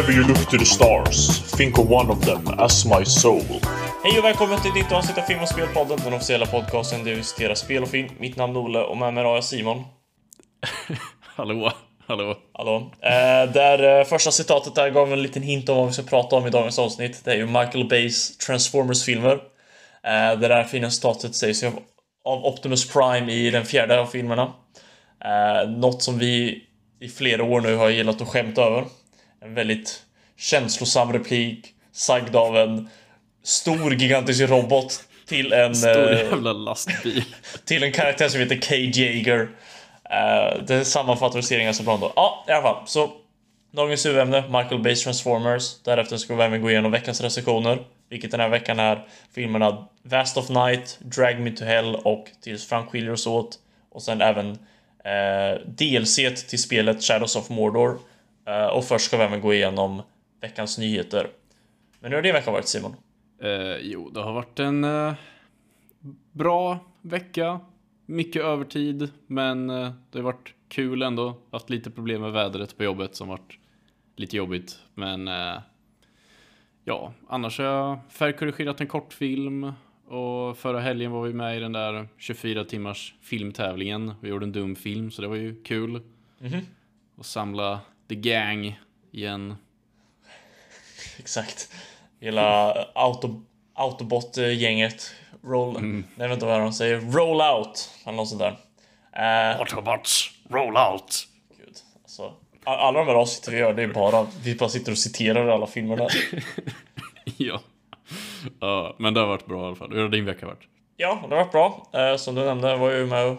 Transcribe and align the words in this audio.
Whenever 0.00 0.20
you 0.20 0.28
look 0.28 0.50
to 0.50 0.58
the 0.58 0.64
stars, 0.64 1.42
think 1.56 1.78
of 1.78 1.90
one 1.90 2.10
of 2.10 2.24
them 2.24 2.48
as 2.58 2.86
my 2.86 3.04
soul. 3.04 3.60
Hej 4.04 4.18
och 4.18 4.24
välkommen 4.24 4.60
till 4.60 4.72
ditt 4.74 4.92
avsnitt 4.92 5.18
av 5.18 5.22
Film 5.22 5.40
och 5.40 5.48
Spelpodden, 5.48 5.98
den 6.04 6.12
officiella 6.12 6.46
podcasten 6.46 7.04
där 7.04 7.10
vi 7.10 7.16
diskuterar 7.16 7.54
spel 7.54 7.82
och 7.82 7.88
film. 7.88 8.08
Mitt 8.18 8.36
namn 8.36 8.56
är 8.56 8.60
Olle 8.60 8.78
och 8.78 8.96
med 8.96 9.14
mig 9.14 9.24
har 9.24 9.34
jag 9.34 9.44
Simon. 9.44 9.84
Hallå, 11.36 11.72
hallå. 12.06 12.36
Hallå. 12.52 12.90
Eh, 13.00 13.52
där 13.52 13.98
eh, 13.98 14.04
första 14.04 14.30
citatet 14.30 14.74
där 14.74 14.90
gav 14.90 15.12
en 15.12 15.22
liten 15.22 15.42
hint 15.42 15.68
om 15.68 15.76
vad 15.76 15.86
vi 15.86 15.92
ska 15.92 16.02
prata 16.02 16.36
om 16.36 16.46
i 16.46 16.50
dagens 16.50 16.78
avsnitt. 16.78 17.24
Det 17.24 17.32
är 17.32 17.36
ju 17.36 17.46
Michael 17.46 17.88
Bays 17.88 18.38
Transformers-filmer. 18.38 19.32
Eh, 20.04 20.40
det 20.40 20.48
där 20.48 20.64
fina 20.64 20.90
citatet 20.90 21.34
sägs 21.34 21.62
ju 21.62 21.66
av, 21.66 21.78
av 22.24 22.44
Optimus 22.44 22.92
Prime 22.92 23.32
i 23.32 23.50
den 23.50 23.64
fjärde 23.64 24.00
av 24.00 24.06
filmerna. 24.06 24.52
Eh, 25.24 25.70
något 25.70 26.02
som 26.02 26.18
vi 26.18 26.62
i 27.00 27.08
flera 27.08 27.44
år 27.44 27.60
nu 27.60 27.76
har 27.76 27.88
gillat 27.88 28.20
att 28.20 28.28
skämta 28.28 28.62
över. 28.62 28.84
En 29.42 29.54
väldigt 29.54 30.02
känslosam 30.36 31.12
replik, 31.12 31.74
sagd 31.92 32.36
av 32.36 32.56
en 32.56 32.88
stor 33.42 33.94
gigantisk 33.94 34.40
robot 34.40 35.04
till 35.26 35.52
en... 35.52 35.74
Stor 35.74 36.12
eh, 36.12 36.18
jävla 36.18 36.52
lastbil. 36.52 37.24
till 37.64 37.82
en 37.82 37.92
karaktär 37.92 38.28
som 38.28 38.40
heter 38.40 38.56
K. 38.56 38.74
Jaeger. 38.74 39.40
Uh, 39.40 40.64
det 40.66 40.84
sammanfattar 40.84 41.40
serien 41.40 41.74
så 41.74 41.82
bra 41.82 41.94
ändå. 41.94 42.12
Ja, 42.16 42.44
i 42.48 42.52
alla 42.52 42.62
fall. 42.62 42.82
Så 42.86 43.10
dagens 43.70 44.06
huvudämne, 44.06 44.42
Michael 44.42 44.82
Bays 44.82 45.02
Transformers. 45.02 45.82
Därefter 45.82 46.16
ska 46.16 46.34
vi 46.34 46.42
även 46.42 46.62
gå 46.62 46.70
igenom 46.70 46.92
veckans 46.92 47.20
recensioner. 47.20 47.78
Vilket 48.08 48.30
den 48.30 48.40
här 48.40 48.48
veckan 48.48 48.78
är 48.78 49.06
filmerna 49.34 49.86
Vast 50.02 50.36
of 50.36 50.48
Night, 50.48 50.98
Drag 51.00 51.40
Me 51.40 51.50
To 51.50 51.64
Hell 51.64 51.94
och 51.94 52.28
Tills 52.42 52.68
Frank 52.68 52.90
skiljer 52.90 53.12
oss 53.12 53.26
åt. 53.26 53.58
Och 53.90 54.02
sen 54.02 54.20
även 54.20 54.50
uh, 54.50 55.66
DLC 55.66 56.16
till 56.48 56.62
spelet 56.62 57.02
Shadows 57.02 57.36
of 57.36 57.48
Mordor. 57.48 57.98
Eh, 58.50 58.66
och 58.66 58.84
först 58.84 59.04
ska 59.04 59.16
vi 59.16 59.22
även 59.22 59.40
gå 59.40 59.54
igenom 59.54 60.02
veckans 60.40 60.78
nyheter. 60.78 61.30
Men 62.00 62.10
hur 62.10 62.16
har 62.16 62.22
din 62.22 62.34
vecka 62.34 62.50
varit 62.50 62.68
Simon? 62.68 62.96
Eh, 63.42 63.76
jo, 63.80 64.10
det 64.10 64.20
har 64.20 64.32
varit 64.32 64.58
en 64.58 64.84
eh, 64.84 65.14
bra 66.32 66.78
vecka. 67.02 67.60
Mycket 68.06 68.42
övertid, 68.42 69.10
men 69.26 69.70
eh, 69.70 69.90
det 70.10 70.18
har 70.18 70.24
varit 70.24 70.54
kul 70.68 71.02
ändå. 71.02 71.34
Haft 71.50 71.70
lite 71.70 71.90
problem 71.90 72.20
med 72.22 72.32
vädret 72.32 72.76
på 72.76 72.84
jobbet 72.84 73.16
som 73.16 73.28
varit 73.28 73.58
lite 74.16 74.36
jobbigt. 74.36 74.78
Men 74.94 75.28
eh, 75.28 75.56
ja, 76.84 77.12
annars 77.28 77.58
har 77.58 77.64
jag 77.64 77.98
färgkorrigerat 78.08 78.80
en 78.80 78.86
kortfilm. 78.86 79.72
Och 80.06 80.58
förra 80.58 80.80
helgen 80.80 81.10
var 81.10 81.22
vi 81.22 81.32
med 81.32 81.56
i 81.56 81.60
den 81.60 81.72
där 81.72 82.08
24 82.16 82.64
timmars 82.64 83.14
filmtävlingen. 83.22 84.14
Vi 84.20 84.28
gjorde 84.28 84.46
en 84.46 84.52
dum 84.52 84.76
film, 84.76 85.10
så 85.10 85.22
det 85.22 85.28
var 85.28 85.36
ju 85.36 85.62
kul. 85.62 86.02
Mhm. 86.38 86.60
Och 87.16 87.26
samla 87.26 87.80
the 88.10 88.14
gang 88.30 88.78
igen. 89.12 89.56
Exakt. 91.18 91.68
Hela 92.20 92.72
auto, 92.94 93.40
Autobot-gänget. 93.74 95.14
Roll... 95.44 95.80
Nej, 95.82 96.02
jag 96.16 96.28
vet 96.28 96.34
inte 96.36 96.46
vad 96.46 96.60
de 96.60 96.72
säger. 96.72 97.00
Roll 97.00 97.40
out! 97.58 97.90
Eller 98.06 98.16
något 98.16 98.28
sånt 98.28 98.40
där. 98.40 98.56
Eh, 99.52 99.60
Autobots, 99.60 100.30
roll 100.50 100.76
out! 100.76 101.28
gud. 101.58 101.76
Alltså, 102.02 102.32
all- 102.64 102.78
alla 102.78 102.98
de 102.98 103.06
här 103.06 103.14
avsnitten 103.14 103.54
vi 103.54 103.60
gör, 103.60 103.74
det 103.74 103.82
är 103.82 103.88
bara... 103.88 104.26
Vi 104.44 104.54
bara 104.54 104.68
sitter 104.68 104.92
och 104.92 104.98
citerar 104.98 105.48
alla 105.48 105.66
filmerna. 105.66 106.08
Ja. 107.36 107.60
ja. 108.60 108.96
Men 108.98 109.14
det 109.14 109.20
har 109.20 109.26
varit 109.26 109.46
bra 109.46 109.62
i 109.62 109.66
alla 109.66 109.76
fall. 109.76 109.92
Hur 109.92 110.02
har 110.02 110.08
din 110.08 110.24
vecka 110.24 110.46
varit? 110.46 110.68
Ja, 110.96 111.18
det 111.28 111.34
har 111.36 111.44
varit 111.44 111.52
bra. 111.52 111.86
Eh, 111.92 112.16
som 112.16 112.34
du 112.34 112.44
nämnde 112.44 112.76
var 112.76 112.90
jag 112.90 112.98
ju 113.00 113.06
med 113.06 113.26
och 113.26 113.38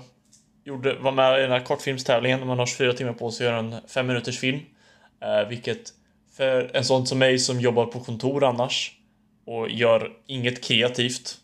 gjorde, 0.64 0.96
var 0.96 1.12
med 1.12 1.40
i 1.40 1.42
den 1.42 1.52
här 1.52 1.66
kortfilmstävlingen 1.66 2.40
där 2.40 2.48
man 2.48 2.60
har 2.60 2.66
24 2.66 2.94
timmar 2.94 3.14
på 3.14 3.32
sig 3.32 3.48
att 3.48 3.54
göra 3.54 3.60
en 3.60 3.76
5 3.88 4.08
minuters 4.08 4.40
film. 4.40 4.60
Eh, 5.22 5.50
vilket 5.50 5.94
för 6.38 6.72
en 6.74 6.86
sån 6.86 7.08
som 7.08 7.20
mig 7.20 7.40
som 7.40 7.60
jobbar 7.60 7.86
på 7.86 8.00
kontor 8.00 8.44
annars 8.44 8.92
och 9.46 9.70
gör 9.70 10.12
inget 10.28 10.64
kreativt 10.64 11.38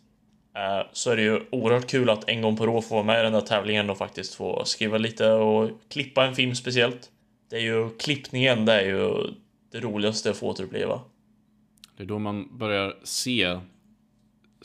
eh, 0.55 0.87
så 0.93 1.11
är 1.11 1.15
det 1.15 1.21
ju 1.21 1.41
oerhört 1.51 1.87
kul 1.87 2.09
att 2.09 2.29
en 2.29 2.41
gång 2.41 2.57
per 2.57 2.69
år 2.69 2.81
få 2.81 2.95
vara 2.95 3.05
med 3.05 3.19
i 3.19 3.23
den 3.23 3.33
där 3.33 3.41
tävlingen 3.41 3.89
och 3.89 3.97
faktiskt 3.97 4.35
få 4.35 4.65
skriva 4.65 4.97
lite 4.97 5.31
och 5.31 5.69
klippa 5.89 6.25
en 6.25 6.35
film 6.35 6.55
speciellt. 6.55 7.11
Det 7.49 7.55
är 7.55 7.61
ju 7.61 7.89
klippningen, 7.97 8.65
det 8.65 8.73
är 8.73 8.85
ju 8.85 9.33
det 9.71 9.79
roligaste 9.79 10.29
att 10.29 10.37
få 10.37 10.47
återuppleva. 10.47 11.01
Det 11.97 12.03
är 12.03 12.07
då 12.07 12.19
man 12.19 12.57
börjar 12.57 12.95
se 13.03 13.59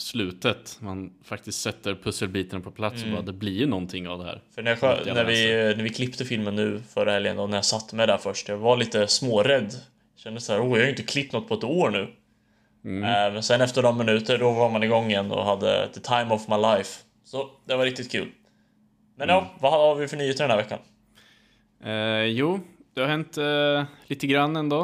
slutet. 0.03 0.77
Man 0.81 1.13
faktiskt 1.25 1.61
sätter 1.61 1.95
pusselbitarna 1.95 2.63
på 2.63 2.71
plats 2.71 3.03
och 3.05 3.11
bara 3.11 3.23
det 3.23 3.33
blir 3.33 3.53
ju 3.53 3.67
någonting 3.67 4.09
av 4.09 4.19
det 4.19 4.25
här. 4.25 4.41
För 4.55 4.63
när, 4.63 4.79
jag, 4.81 5.07
när, 5.15 5.25
vi, 5.25 5.47
när 5.77 5.83
vi 5.83 5.91
klippte 5.91 6.25
filmen 6.25 6.57
nu 6.57 6.83
förra 6.89 7.13
helgen 7.13 7.39
och 7.39 7.51
när 7.51 7.57
jag 7.57 7.65
satt 7.65 7.93
med 7.93 8.09
där 8.09 8.19
först, 8.19 8.49
jag 8.49 8.57
var 8.57 8.77
lite 8.77 9.07
smårädd. 9.07 9.75
Kände 10.17 10.41
så 10.41 10.53
här, 10.53 10.61
oh, 10.61 10.65
jag 10.65 10.71
har 10.77 10.85
ju 10.85 10.91
inte 10.91 11.03
klippt 11.03 11.33
något 11.33 11.49
på 11.49 11.55
ett 11.55 11.65
år 11.65 11.91
nu. 11.91 12.01
Eh, 12.03 12.11
Men 13.33 13.43
sen 13.43 13.61
efter 13.61 13.83
några 13.83 13.97
minuter, 13.97 14.39
då 14.39 14.53
var 14.53 14.71
man 14.71 14.83
igång 14.83 15.11
igen 15.11 15.31
och 15.31 15.45
hade 15.45 15.89
the 15.95 16.01
time 16.01 16.35
of 16.35 16.49
my 16.49 16.57
life. 16.57 17.03
Så 17.25 17.51
det 17.65 17.77
var 17.77 17.85
riktigt 17.85 18.13
kul. 18.13 18.29
Men 19.17 19.29
ja, 19.29 19.51
vad 19.61 19.73
har 19.73 19.95
vi 19.95 20.09
för 20.09 20.17
nyheter 20.17 20.49
den 20.49 20.51
här 20.51 20.57
veckan? 20.57 20.79
Eh, 21.85 22.25
jo, 22.25 22.61
det 22.95 23.01
har 23.01 23.09
hänt 23.09 23.39
eh, 23.39 23.85
lite 24.07 24.27
grann 24.27 24.57
ändå. 24.57 24.83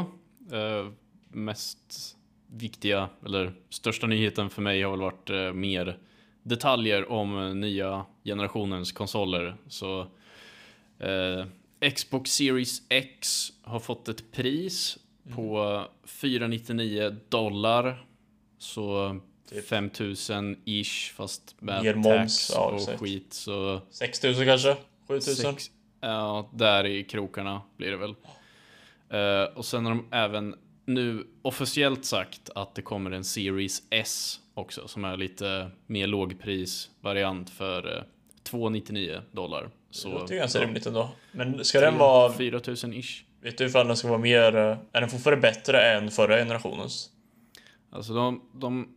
Eh, 0.52 0.86
mest 1.32 2.16
viktiga, 2.52 3.08
eller 3.26 3.52
största 3.68 4.06
nyheten 4.06 4.50
för 4.50 4.62
mig 4.62 4.82
har 4.82 4.90
väl 4.90 5.00
varit 5.00 5.30
eh, 5.30 5.52
mer 5.52 5.98
detaljer 6.42 7.10
om 7.10 7.38
eh, 7.38 7.54
nya 7.54 8.06
generationens 8.24 8.92
konsoler. 8.92 9.56
Så 9.68 10.06
eh, 10.98 11.46
Xbox 11.94 12.30
Series 12.30 12.82
X 12.88 13.48
har 13.62 13.80
fått 13.80 14.08
ett 14.08 14.32
pris 14.32 14.98
på 15.34 15.84
499 16.04 17.16
dollar. 17.28 18.04
Så 18.58 19.20
5000 19.68 20.56
ish 20.64 21.12
fast 21.14 21.56
med 21.58 21.84
tax 21.84 21.96
moms, 21.96 22.50
ja, 22.54 22.66
och 22.66 22.80
exakt. 22.80 23.00
skit. 23.00 23.32
Så 23.32 23.80
6000 23.90 24.46
kanske? 24.46 24.76
7000? 25.08 25.52
Sex, 25.52 25.70
ja, 26.00 26.50
där 26.52 26.86
i 26.86 27.04
krokarna 27.04 27.62
blir 27.76 27.90
det 27.90 27.96
väl. 27.96 28.14
Eh, 29.10 29.56
och 29.56 29.64
sen 29.64 29.86
har 29.86 29.92
de 29.92 30.06
även 30.10 30.54
nu 30.88 31.26
officiellt 31.42 32.04
sagt 32.04 32.50
att 32.54 32.74
det 32.74 32.82
kommer 32.82 33.10
en 33.10 33.24
Series 33.24 33.82
S 33.90 34.40
också 34.54 34.88
som 34.88 35.04
är 35.04 35.16
lite 35.16 35.70
mer 35.86 36.06
lågprisvariant 36.06 37.50
för 37.50 37.96
eh, 37.96 38.02
299 38.42 39.20
dollar. 39.32 39.62
Det 39.62 39.70
Så 39.90 40.08
låter 40.08 40.34
ju 40.34 40.40
ganska 40.40 40.60
rimligt 40.60 40.86
ändå. 40.86 41.10
Men 41.32 41.64
ska 41.64 41.80
den 41.80 41.98
vara... 41.98 42.32
4000 42.32 42.92
ish. 42.94 43.22
Vet 43.40 43.58
du 43.58 43.66
ifall 43.66 43.86
den 43.86 43.96
ska 43.96 44.08
vara 44.08 44.18
mer... 44.18 44.56
eh, 44.56 44.76
Är 44.92 45.00
den 45.00 45.08
fortfarande 45.10 45.42
bättre 45.42 45.82
än 45.92 46.10
förra 46.10 46.36
generationens? 46.36 47.10
Alltså 47.90 48.14
de, 48.14 48.42
de, 48.54 48.88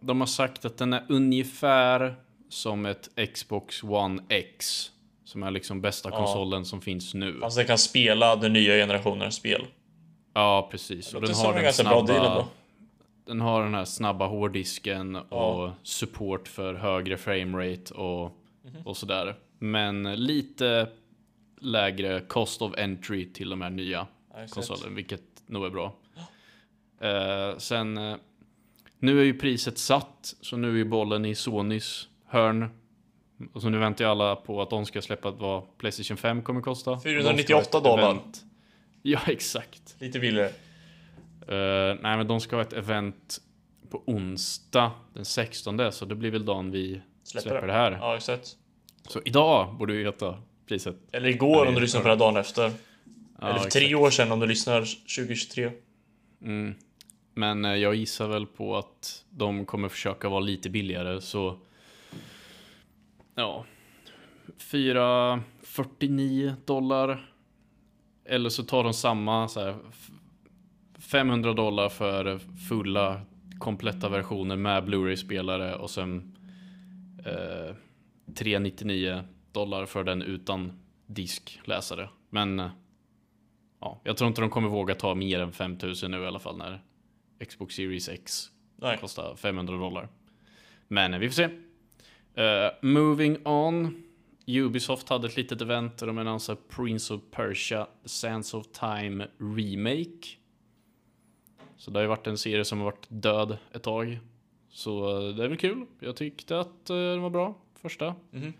de 0.00 0.20
har 0.20 0.26
sagt 0.26 0.64
att 0.64 0.78
den 0.78 0.92
är 0.92 1.04
ungefär 1.08 2.14
som 2.48 2.86
ett 2.86 3.08
Xbox 3.34 3.82
One 3.82 4.22
X. 4.28 4.90
Som 5.24 5.42
är 5.42 5.50
liksom 5.50 5.80
bästa 5.80 6.10
konsolen 6.10 6.64
som 6.64 6.80
finns 6.80 7.14
nu. 7.14 7.40
Alltså 7.42 7.58
den 7.58 7.66
kan 7.66 7.78
spela 7.78 8.36
den 8.36 8.52
nya 8.52 8.72
generationens 8.74 9.34
spel. 9.34 9.66
Ja, 10.32 10.68
precis. 10.70 11.14
Och 11.14 11.20
den 11.20 11.34
har 11.34 11.48
en 11.48 11.54
den 11.54 11.64
ganska 11.64 11.82
bra 11.84 12.02
deal 12.02 12.20
snabba, 12.24 12.46
den 13.26 13.40
har 13.40 13.62
den 13.62 13.74
här 13.74 13.84
snabba 13.84 14.26
hårddisken 14.26 15.16
och 15.16 15.24
Ja. 15.30 15.74
support 15.82 16.48
för 16.48 16.74
högre 16.74 17.16
framerate 17.16 17.94
och, 17.94 18.36
Mhm. 18.62 18.86
och 18.86 18.96
sådär. 18.96 19.36
Men 19.58 20.02
lite 20.02 20.88
lägre 21.60 22.20
cost 22.20 22.62
of 22.62 22.74
entry 22.78 23.32
till 23.32 23.50
de 23.50 23.60
här 23.60 23.70
nya 23.70 24.06
konsolerna, 24.50 24.94
vilket 24.96 25.22
nog 25.46 25.64
är 25.66 25.70
bra. 25.70 25.92
Eh, 27.00 27.58
sen, 27.58 27.98
eh, 27.98 28.16
nu 28.98 29.20
är 29.20 29.24
ju 29.24 29.34
priset 29.38 29.78
satt, 29.78 30.34
så 30.40 30.56
nu 30.56 30.68
är 30.72 30.76
ju 30.76 30.84
bollen 30.84 31.24
i 31.24 31.34
Sonys 31.34 32.08
hörn. 32.26 32.68
Och 33.52 33.62
så 33.62 33.68
nu 33.68 33.78
väntar 33.78 34.04
ju 34.04 34.10
alla 34.10 34.36
på 34.36 34.62
att 34.62 34.70
de 34.70 34.86
ska 34.86 35.02
släppa 35.02 35.30
vad 35.30 35.78
Playstation 35.78 36.16
5 36.16 36.42
kommer 36.42 36.60
kosta. 36.60 36.90
Och 36.90 36.96
de 36.96 37.00
ska 37.00 37.10
ha 37.10 37.16
498 37.22 37.78
ett 37.78 37.84
dollar. 37.84 38.02
event. 38.10 38.44
Ja, 39.02 39.20
exakt. 39.26 39.96
Lite 39.98 40.18
billigare. 40.20 40.48
Eh, 41.48 41.96
nej, 42.00 42.16
men 42.16 42.26
de 42.26 42.40
ska 42.40 42.56
ha 42.56 42.62
ett 42.62 42.72
event 42.72 43.38
på 43.90 44.02
onsdag 44.06 44.92
den 45.14 45.24
16, 45.24 45.92
så 45.92 46.04
det 46.04 46.14
blir 46.14 46.30
väl 46.30 46.44
dagen 46.44 46.70
vi 46.70 47.00
Släpper 47.22 47.48
släpper, 47.50 47.66
det. 47.66 47.72
här. 47.72 47.92
Ja, 47.92 48.16
exakt. 48.16 48.56
Så 49.08 49.20
idag 49.24 49.74
borde 49.74 49.92
vi 49.92 50.02
veta 50.02 50.42
priset. 50.68 50.96
Eller 51.12 51.28
igår 51.28 51.66
om 51.66 51.74
du 51.74 51.80
lyssnar 51.80 52.00
på 52.00 52.08
det 52.08 52.12
här 52.14 52.18
dagen 52.18 52.36
efter. 52.36 52.62
Ja, 52.62 52.70
Eller 53.40 53.50
för 53.58 53.66
exakt. 53.66 53.72
tre 53.72 53.94
år 53.94 54.10
sedan 54.10 54.32
om 54.32 54.40
du 54.40 54.46
lyssnar 54.46 54.80
2023. 54.80 55.70
Mm. 56.42 56.74
Men 57.34 57.64
eh, 57.64 57.74
jag 57.74 57.94
gissar 57.94 58.28
väl 58.28 58.46
på 58.46 58.76
att 58.76 59.24
de 59.30 59.66
kommer 59.66 59.88
försöka 59.88 60.28
vara 60.28 60.40
lite 60.40 60.70
billigare, 60.70 61.20
så... 61.20 61.58
Ja. 63.34 63.64
449 64.58 66.54
dollar. 66.64 67.32
Eller 68.24 68.48
så 68.50 68.62
tar 68.62 68.84
de 68.84 68.92
samma 68.94 69.48
så 69.48 69.60
här, 69.60 69.76
f- 69.90 70.10
500 70.98 71.52
dollar 71.52 71.88
för 71.88 72.38
fulla 72.68 73.20
kompletta 73.58 74.08
versioner 74.08 74.56
med 74.56 74.84
Blu-ray-spelare 74.84 75.74
och 75.76 75.90
sen 75.90 76.36
eh, 77.26 77.74
399 78.34 79.22
dollar 79.52 79.86
för 79.86 80.04
den 80.04 80.22
utan 80.22 80.72
diskläsare. 81.06 82.08
Men 82.30 82.60
eh, 82.60 82.70
ja, 83.80 84.00
jag 84.04 84.16
tror 84.16 84.28
inte 84.28 84.40
de 84.40 84.50
kommer 84.50 84.68
våga 84.68 84.94
ta 84.94 85.14
mer 85.14 85.40
än 85.40 85.52
5000 85.52 86.10
nu 86.10 86.22
i 86.22 86.26
alla 86.26 86.38
fall 86.38 86.56
när 86.56 86.82
Xbox 87.48 87.74
Series 87.74 88.08
X 88.08 88.50
Nej. 88.76 88.98
kostar 88.98 89.34
500 89.36 89.76
dollar. 89.76 90.08
Men 90.88 91.14
eh, 91.14 91.20
vi 91.20 91.28
får 91.28 91.34
se. 91.34 91.48
Eh, 92.42 92.70
moving 92.82 93.46
on. 93.46 94.02
Ubisoft 94.58 95.08
hade 95.08 95.26
ett 95.28 95.36
litet 95.36 95.60
event 95.60 95.98
där 95.98 96.06
de 96.06 96.18
annonserade 96.18 96.62
Prince 96.68 97.14
of 97.14 97.20
Persia 97.30 97.86
Sands 98.04 98.54
of 98.54 98.66
Time 98.72 99.28
Remake. 99.38 100.28
Så 101.76 101.90
det 101.90 101.98
har 101.98 102.02
ju 102.02 102.08
varit 102.08 102.26
en 102.26 102.38
serie 102.38 102.64
som 102.64 102.78
har 102.78 102.84
varit 102.84 103.06
död 103.08 103.58
ett 103.72 103.82
tag. 103.82 104.18
Så 104.70 105.18
eh, 105.28 105.34
det 105.34 105.44
är 105.44 105.48
väl 105.48 105.58
kul. 105.58 105.86
Jag 106.00 106.16
tyckte 106.16 106.60
att 106.60 106.90
eh, 106.90 106.96
den 106.96 107.22
var 107.22 107.30
bra, 107.30 107.58
första. 107.74 108.14
Mhm. 108.30 108.52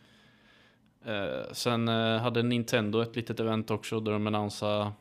Eh, 1.05 1.53
sen 1.53 1.89
eh, 1.89 2.19
hade 2.19 2.43
Nintendo 2.43 3.03
ett 3.03 3.17
litet 3.17 3.41
event 3.41 3.71
också 3.71 4.01
där 4.01 4.13
de 4.13 4.27
annonsade 4.27 4.93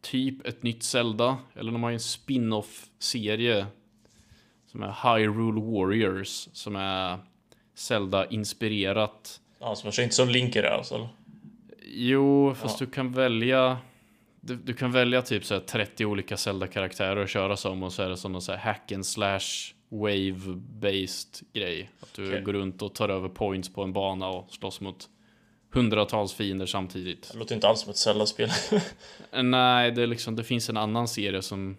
typ 0.00 0.46
ett 0.46 0.62
nytt 0.62 0.82
Zelda. 0.82 1.38
Eller 1.54 1.72
de 1.72 1.82
har 1.82 1.90
ju 1.90 1.94
en 1.94 2.00
spin-off-serie 2.00 3.66
som 4.66 4.82
är 4.82 5.16
Hyrule 5.16 5.60
Warriors 5.60 6.48
som 6.52 6.76
är 6.76 7.18
Zelda-inspirerat. 7.74 9.40
Ja, 9.64 9.74
som 9.74 9.90
jag 9.96 10.04
inte 10.04 10.14
som 10.14 10.28
Link 10.28 10.56
i 10.56 10.60
det 10.60 10.74
alltså. 10.74 10.94
eller? 10.94 11.08
Jo, 11.82 12.54
fast 12.54 12.78
du 12.78 12.86
kan 12.86 13.12
välja 13.12 13.78
du, 14.40 14.56
du 14.56 14.74
kan 14.74 14.92
välja 14.92 15.22
typ 15.22 15.44
så 15.44 15.54
här 15.54 15.60
30 15.60 16.06
olika 16.06 16.36
Zelda-karaktärer 16.36 17.16
och 17.16 17.28
köra 17.28 17.56
som 17.56 17.82
och 17.82 17.92
så 17.92 18.02
är 18.02 18.08
det 18.08 18.16
som 18.16 18.32
någon 18.32 18.42
så 18.42 18.52
här 18.52 18.58
hack 18.58 18.92
and 18.92 19.06
slash 19.06 19.74
wave-based 19.88 21.42
grej. 21.52 21.90
Att 22.00 22.14
du 22.14 22.28
Okej. 22.28 22.42
går 22.42 22.52
runt 22.52 22.82
och 22.82 22.94
tar 22.94 23.08
över 23.08 23.28
points 23.28 23.74
på 23.74 23.82
en 23.82 23.92
bana 23.92 24.28
och 24.28 24.52
slåss 24.52 24.80
mot 24.80 25.08
hundratals 25.72 26.32
fiender 26.32 26.66
samtidigt. 26.66 27.30
Det 27.32 27.38
låter 27.38 27.54
inte 27.54 27.68
alls 27.68 27.80
som 27.80 27.90
ett 27.90 27.96
Zelda-spel. 27.96 28.50
Nej, 29.42 29.90
det, 29.90 30.02
är 30.02 30.06
liksom, 30.06 30.36
det 30.36 30.44
finns 30.44 30.68
en 30.68 30.76
annan 30.76 31.08
serie 31.08 31.42
som 31.42 31.76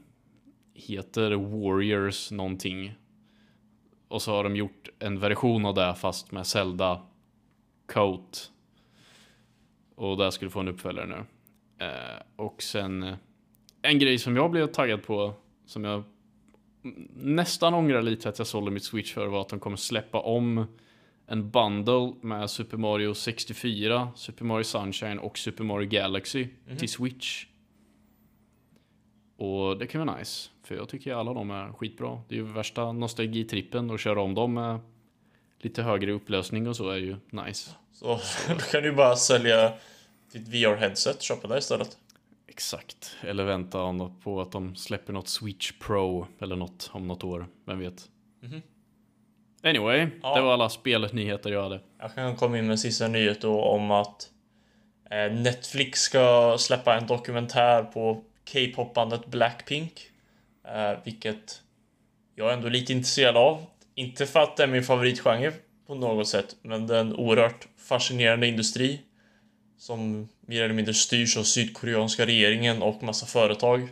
heter 0.74 1.32
Warriors 1.32 2.32
någonting. 2.32 2.94
Och 4.08 4.22
så 4.22 4.32
har 4.32 4.44
de 4.44 4.56
gjort 4.56 4.90
en 5.00 5.20
version 5.20 5.66
av 5.66 5.74
det 5.74 5.96
fast 5.96 6.32
med 6.32 6.48
Zelda 6.48 7.02
Coat. 7.88 8.52
Och 9.96 10.18
där 10.18 10.32
skulle 10.32 10.52
få 10.52 10.60
en 10.60 10.68
uppföljare 10.68 11.08
nu. 11.08 11.26
Eh, 11.86 12.22
och 12.36 12.64
sen 12.64 13.04
eh, 13.04 13.16
en 13.82 14.00
grej 14.00 14.18
som 14.18 14.36
jag 14.36 14.52
blev 14.52 14.68
taggad 14.68 15.04
på 15.04 15.34
som 15.66 15.84
jag 15.84 16.04
nästan 17.14 17.74
ångrar 17.74 18.02
lite 18.02 18.30
att 18.30 18.38
jag 18.38 18.48
sålde 18.48 18.72
mitt 18.72 18.84
Switch 18.84 19.14
för 19.14 19.28
var 19.28 19.42
att 19.42 19.50
de 19.50 19.60
kommer 19.60 19.78
släppa 19.78 20.20
om 20.20 20.66
en 21.28 21.52
bundle 21.52 22.14
med 22.22 22.50
Super 22.50 22.78
Mario 22.78 23.14
64, 23.14 24.10
Super 24.16 24.46
Mario 24.46 24.64
Sunshine 24.64 25.20
och 25.20 25.38
Super 25.38 25.64
Mario 25.64 25.90
Galaxy 25.90 26.48
till 26.78 26.90
Switch. 26.90 27.46
Och 29.38 29.78
det 29.78 29.88
kan 29.88 30.06
vara 30.06 30.18
nice, 30.18 30.50
för 30.64 30.76
jag 30.76 30.90
tycker 30.90 31.14
alla 31.14 31.34
de 31.34 31.52
är 31.52 31.74
skitbra. 31.74 32.22
Det 32.28 32.36
är 32.36 32.40
ju 32.40 32.46
värsta 32.46 32.92
nostalgitrippen 32.92 33.90
och 33.90 34.00
köra 34.00 34.22
om 34.22 34.34
dem 34.34 34.54
med 34.54 34.80
lite 35.65 35.83
högre 35.83 36.12
upplösning 36.12 36.67
och 36.67 36.75
så 36.75 36.89
är 36.89 36.97
ju 36.97 37.17
nice. 37.29 37.71
Så 37.94 38.07
då 38.47 38.56
kan 38.56 38.83
du 38.83 38.91
bara 38.91 39.15
sälja 39.15 39.73
ditt 40.31 40.47
VR-headset, 40.47 41.21
köpa 41.21 41.47
det 41.47 41.57
istället. 41.57 41.97
Exakt, 42.47 43.15
eller 43.21 43.44
vänta 43.44 44.12
på 44.23 44.41
att 44.41 44.51
de 44.51 44.75
släpper 44.75 45.13
något 45.13 45.27
Switch 45.27 45.71
Pro 45.79 46.27
eller 46.41 46.56
något 46.56 46.89
om 46.94 47.07
något 47.07 47.23
år, 47.23 47.47
vem 47.65 47.79
vet. 47.79 48.09
Anyway, 49.63 50.07
Ja. 50.23 50.35
det 50.35 50.41
var 50.41 50.53
alla 50.53 50.69
spelnyheter 50.69 51.51
jag 51.51 51.63
hade. 51.63 51.79
Jag 52.00 52.15
kan 52.15 52.35
komma 52.35 52.57
in 52.57 52.65
med 52.65 52.71
en 52.71 52.77
sista 52.77 53.07
nyhet 53.07 53.41
då 53.41 53.62
om 53.62 53.91
att 53.91 54.29
eh, 55.12 55.33
Netflix 55.33 56.00
ska 56.00 56.56
släppa 56.59 56.97
en 56.97 57.07
dokumentär 57.07 57.83
på 57.83 58.23
K-pop-bandet 58.53 59.25
Blackpink. 59.27 60.01
Eh, 60.67 61.00
vilket 61.03 61.62
jag 62.35 62.50
är 62.50 62.53
ändå 62.53 62.69
lite 62.69 62.94
intresserad 62.94 63.38
av. 63.38 63.65
Inte 63.95 64.25
för 64.25 64.39
att 64.39 64.57
det 64.57 64.63
är 64.63 64.68
min 64.68 64.83
favoritgenre 64.83 65.53
på 65.88 65.95
något 65.95 66.27
sätt, 66.27 66.56
men 66.62 66.88
det 66.88 66.95
är 66.95 67.01
en 67.01 67.15
oerhört 67.15 67.68
fascinerande 67.77 68.47
industri 68.47 69.01
som 69.77 70.30
mer 70.42 70.63
eller 70.63 70.74
mindre 70.74 70.94
styrs 70.94 71.38
av 71.38 71.44
sydkoreanska 71.44 72.25
regeringen 72.25 72.81
och 72.81 73.03
massa 73.03 73.25
företag. 73.25 73.89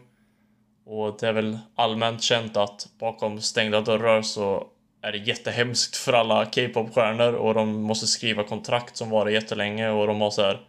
Och 0.86 1.18
det 1.20 1.28
är 1.28 1.34
väl 1.34 1.60
allmänt 1.76 2.24
känt 2.24 2.58
att 2.58 2.88
bakom 3.00 3.42
stängda 3.42 3.82
dörrar 3.82 4.22
så 4.22 4.68
är 5.02 5.12
det 5.12 5.18
jättehemskt 5.18 5.96
för 5.96 6.14
alla 6.14 6.46
K-pop-stjärnor 6.46 7.34
och 7.34 7.54
de 7.54 7.82
måste 7.82 8.08
skriva 8.08 8.44
kontrakt 8.44 8.98
som 8.98 9.10
varar 9.10 9.30
jättelänge 9.30 9.90
och 9.90 10.08
de 10.08 10.22
har 10.22 10.32
så 10.32 10.42
här 10.42 10.62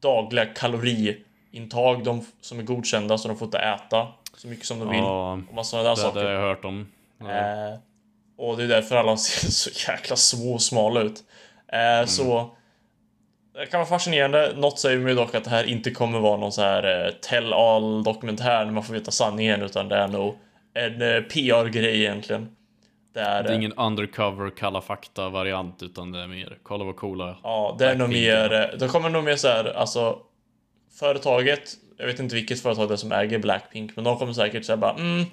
dagliga 0.00 0.46
kaloriintag 0.46 2.04
de, 2.04 2.26
som 2.40 2.58
är 2.58 2.62
godkända 2.62 3.18
så 3.18 3.28
de 3.28 3.36
får 3.36 3.46
inte 3.46 3.58
äta 3.58 4.08
så 4.36 4.48
mycket 4.48 4.66
som 4.66 4.78
de 4.78 4.88
vill. 4.88 4.98
Ja, 4.98 5.32
Och 5.32 5.54
massa 5.54 5.70
sådana 5.70 5.88
där 5.88 5.96
det, 5.96 6.02
saker. 6.02 6.20
det 6.20 6.26
har 6.26 6.32
jag 6.32 6.40
hört 6.40 6.64
om. 6.64 6.92
Ja. 7.18 7.28
Eh, 7.30 7.78
och 8.40 8.56
det 8.56 8.62
är 8.64 8.68
därför 8.68 8.96
alla 8.96 9.16
ser 9.16 9.50
så 9.50 9.90
jäkla 9.90 10.16
små 10.16 10.54
och 10.54 10.62
smala 10.62 11.00
ut. 11.00 11.22
Eh, 11.72 12.06
Så 12.06 12.50
det 13.54 13.66
kan 13.66 13.80
vara 13.80 13.88
fascinerande. 13.88 14.52
Något 14.56 14.78
säger 14.78 14.98
mig 14.98 15.14
dock 15.14 15.34
att 15.34 15.44
det 15.44 15.50
här 15.50 15.64
inte 15.64 15.90
kommer 15.90 16.18
vara 16.20 16.36
någon 16.36 16.52
så 16.52 16.62
här 16.62 17.06
eh, 17.06 17.12
tell 17.12 17.52
all 17.52 18.02
dokumentär 18.04 18.64
när 18.64 18.72
man 18.72 18.82
får 18.82 18.94
veta 18.94 19.10
sanningen 19.10 19.62
utan 19.62 19.88
det 19.88 19.96
är 19.96 20.08
nog 20.08 20.38
en 20.74 21.02
eh, 21.02 21.20
PR-grej 21.20 22.00
egentligen. 22.00 22.56
Det 23.14 23.20
är, 23.20 23.42
Det 23.42 23.48
är 23.48 23.52
eh, 23.52 23.56
ingen 23.56 23.72
undercover 23.72 24.50
Kalla 24.50 24.80
fakta-variant 24.80 25.82
utan 25.82 26.12
det 26.12 26.18
är 26.20 26.26
mer 26.26 26.58
kolla 26.62 26.84
vad 26.84 26.96
coola. 26.96 27.36
Ja, 27.42 27.76
det 27.78 27.86
är 27.86 27.96
nog 27.96 28.08
mer, 28.08 28.52
eh, 28.52 28.78
då 28.78 28.88
kommer 28.88 29.08
nog 29.10 29.24
mer 29.24 29.36
så 29.36 29.48
här, 29.48 29.64
alltså 29.64 30.18
företaget, 30.98 31.72
jag 31.96 32.06
vet 32.06 32.18
inte 32.20 32.34
vilket 32.34 32.62
företag 32.62 32.88
det 32.88 32.94
är 32.94 32.96
som 32.96 33.12
äger 33.12 33.38
Blackpink, 33.38 33.96
men 33.96 34.04
de 34.04 34.18
kommer 34.18 34.32
säkert 34.32 34.64
säga 34.64 34.76
bara 34.76 34.94
mm, 34.94 35.24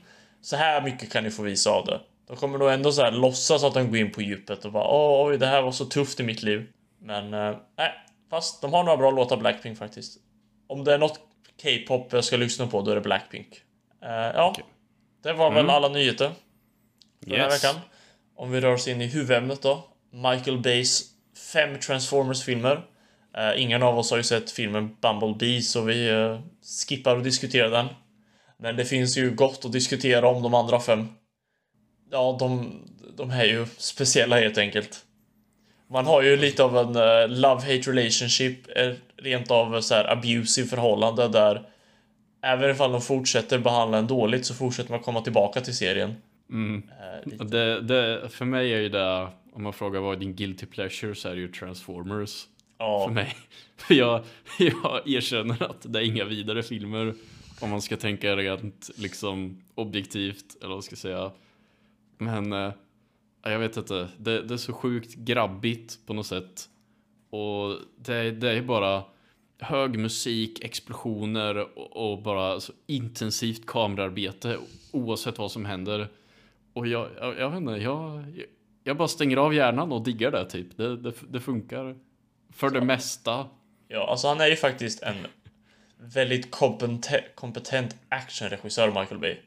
så 0.41 0.55
här 0.55 0.81
mycket 0.81 1.11
kan 1.11 1.23
ni 1.23 1.31
få 1.31 1.43
visa 1.43 1.71
av 1.71 1.85
det. 1.85 1.99
De 2.27 2.35
kommer 2.37 2.57
nog 2.57 2.69
ändå 2.71 2.91
så 2.91 3.01
här 3.01 3.11
låtsas 3.11 3.63
att 3.63 3.73
de 3.73 3.87
går 3.89 3.97
in 3.97 4.11
på 4.11 4.21
djupet 4.21 4.65
och 4.65 4.71
bara 4.71 4.87
oj, 5.25 5.37
det 5.37 5.47
här 5.47 5.61
var 5.61 5.71
så 5.71 5.85
tufft 5.85 6.19
i 6.19 6.23
mitt 6.23 6.43
liv. 6.43 6.67
Men 6.99 7.33
eh, 7.33 7.55
nej, 7.77 7.91
fast 8.29 8.61
de 8.61 8.73
har 8.73 8.83
några 8.83 8.97
bra 8.97 9.11
låtar 9.11 9.37
Blackpink 9.37 9.77
faktiskt. 9.77 10.17
Om 10.67 10.83
det 10.83 10.93
är 10.93 10.97
något 10.97 11.19
K-pop 11.63 12.13
jag 12.13 12.23
ska 12.23 12.37
lyssna 12.37 12.67
på, 12.67 12.81
då 12.81 12.91
är 12.91 12.95
det 12.95 13.01
Blackpink. 13.01 13.47
Eh, 14.03 14.09
ja, 14.11 14.49
Okej. 14.51 14.65
det 15.23 15.33
var 15.33 15.51
väl 15.51 15.69
alla 15.69 15.87
nyheter 15.89 16.31
för 17.23 17.29
den 17.29 17.39
här 17.39 17.47
Yes. 17.51 17.63
veckan. 17.63 17.81
Om 18.35 18.51
vi 18.51 18.61
rör 18.61 18.73
oss 18.73 18.87
in 18.87 19.01
i 19.01 19.05
huvudämnet 19.07 19.61
då. 19.61 19.83
Michael 20.11 20.57
Bays 20.61 21.03
fem 21.53 21.79
Transformers-filmer. 21.79 22.85
Eh, 23.37 23.61
ingen 23.61 23.83
av 23.83 23.99
oss 23.99 24.09
har 24.11 24.17
ju 24.17 24.23
sett 24.23 24.51
filmen 24.51 24.95
Bumblebee 25.01 25.61
så 25.61 25.81
vi 25.81 26.09
eh, 26.09 26.39
skippar 26.87 27.17
att 27.17 27.23
diskutera 27.23 27.69
den. 27.69 27.87
Men 28.57 28.75
det 28.75 28.85
finns 28.85 29.17
ju 29.17 29.31
gott 29.35 29.65
att 29.65 29.71
diskutera 29.71 30.27
om 30.27 30.43
de 30.43 30.53
andra 30.53 30.79
fem. 30.79 31.07
Ja, 32.11 32.37
de, 32.39 32.71
de 33.17 33.31
är 33.31 33.45
ju 33.45 33.65
speciella 33.77 34.39
helt 34.39 34.57
enkelt. 34.57 35.05
Man 35.89 36.05
har 36.05 36.21
ju 36.21 36.37
lite 36.37 36.63
av 36.63 36.77
en 36.77 36.95
eh, 36.95 37.37
love-hate 37.39 37.91
relationship, 37.91 38.77
eh, 38.77 38.91
rent 39.17 39.51
av 39.51 39.81
så 39.81 39.93
här 39.95 40.11
abusive 40.11 40.67
förhållande 40.67 41.27
där 41.27 41.69
även 42.41 42.71
ifall 42.71 42.91
de 42.91 43.01
fortsätter 43.01 43.59
behandla 43.59 43.97
en 43.97 44.07
dåligt 44.07 44.45
så 44.45 44.53
fortsätter 44.53 44.91
man 44.91 44.99
komma 44.99 45.21
tillbaka 45.21 45.61
till 45.61 45.75
serien. 45.75 46.13
Mm. 46.49 46.83
Lite- 47.25 47.43
Det, 47.43 47.81
det, 47.81 48.29
för 48.29 48.45
mig 48.45 48.73
är 48.73 48.79
ju 48.79 48.89
det, 48.89 49.27
om 49.53 49.63
man 49.63 49.73
frågar 49.73 49.99
vad 49.99 50.15
är 50.15 50.19
din 50.19 50.35
guilty 50.35 50.65
pleasure 50.65 51.15
så 51.15 51.29
är 51.29 51.35
det 51.35 51.41
ju 51.41 51.47
Transformers. 51.47 52.43
För 52.77 52.85
Ja, 52.85 53.07
mig. 53.07 53.35
För 53.77 53.93
jag, 53.95 54.23
jag 54.59 55.09
erkänner 55.09 55.63
att 55.63 55.77
det 55.93 55.99
är 55.99 56.03
inga 56.03 56.25
vidare 56.25 56.63
filmer 56.63 57.13
om 57.59 57.69
man 57.69 57.81
ska 57.81 57.97
tänka 57.97 58.35
rent 58.35 58.89
liksom 58.95 59.61
objektivt, 59.75 60.45
eller 60.63 60.75
vad 60.75 60.83
ska 60.83 60.95
säga. 60.95 61.31
Men 62.17 62.53
eh, 62.53 62.71
jag 63.43 63.59
vet 63.59 63.77
inte, 63.77 64.07
det, 64.17 64.41
det 64.41 64.53
är 64.53 64.57
så 64.57 64.73
sjukt 64.73 65.15
grabbigt 65.15 65.99
på 66.05 66.13
något 66.13 66.25
sätt. 66.25 66.69
Och 67.29 67.75
det, 67.97 68.31
det 68.31 68.51
är 68.51 68.61
bara 68.61 69.03
hög 69.59 69.99
musik, 69.99 70.63
explosioner 70.63 71.77
och, 71.77 72.11
och 72.11 72.21
bara 72.21 72.59
så 72.59 72.73
intensivt 72.87 73.65
kamerarbete 73.65 74.57
oavsett 74.91 75.37
vad 75.37 75.51
som 75.51 75.65
händer. 75.65 76.07
Och 76.73 76.87
jag, 76.87 77.09
jag, 77.19 77.39
jag 77.39 77.49
vet 77.49 77.57
inte, 77.57 77.71
jag, 77.71 78.23
jag 78.83 78.97
bara 78.97 79.07
stänger 79.07 79.37
av 79.37 79.53
hjärnan 79.53 79.91
och 79.91 80.03
diggar 80.03 80.31
det 80.31 80.49
typ. 80.49 80.77
Det, 80.77 80.97
det, 80.97 81.13
det 81.29 81.39
funkar. 81.39 81.95
För 82.53 82.69
det 82.69 82.81
mesta. 82.81 83.45
ja, 83.87 84.07
alltså 84.09 84.27
han 84.27 84.41
är 84.41 84.47
ju 84.47 84.55
faktiskt 84.55 85.03
en 85.03 85.15
väldigt 85.97 86.51
kompeten- 86.51 87.23
kompetent 87.35 87.95
actionregissör, 88.09 88.87
Michael 88.87 89.19
Bay. 89.19 89.37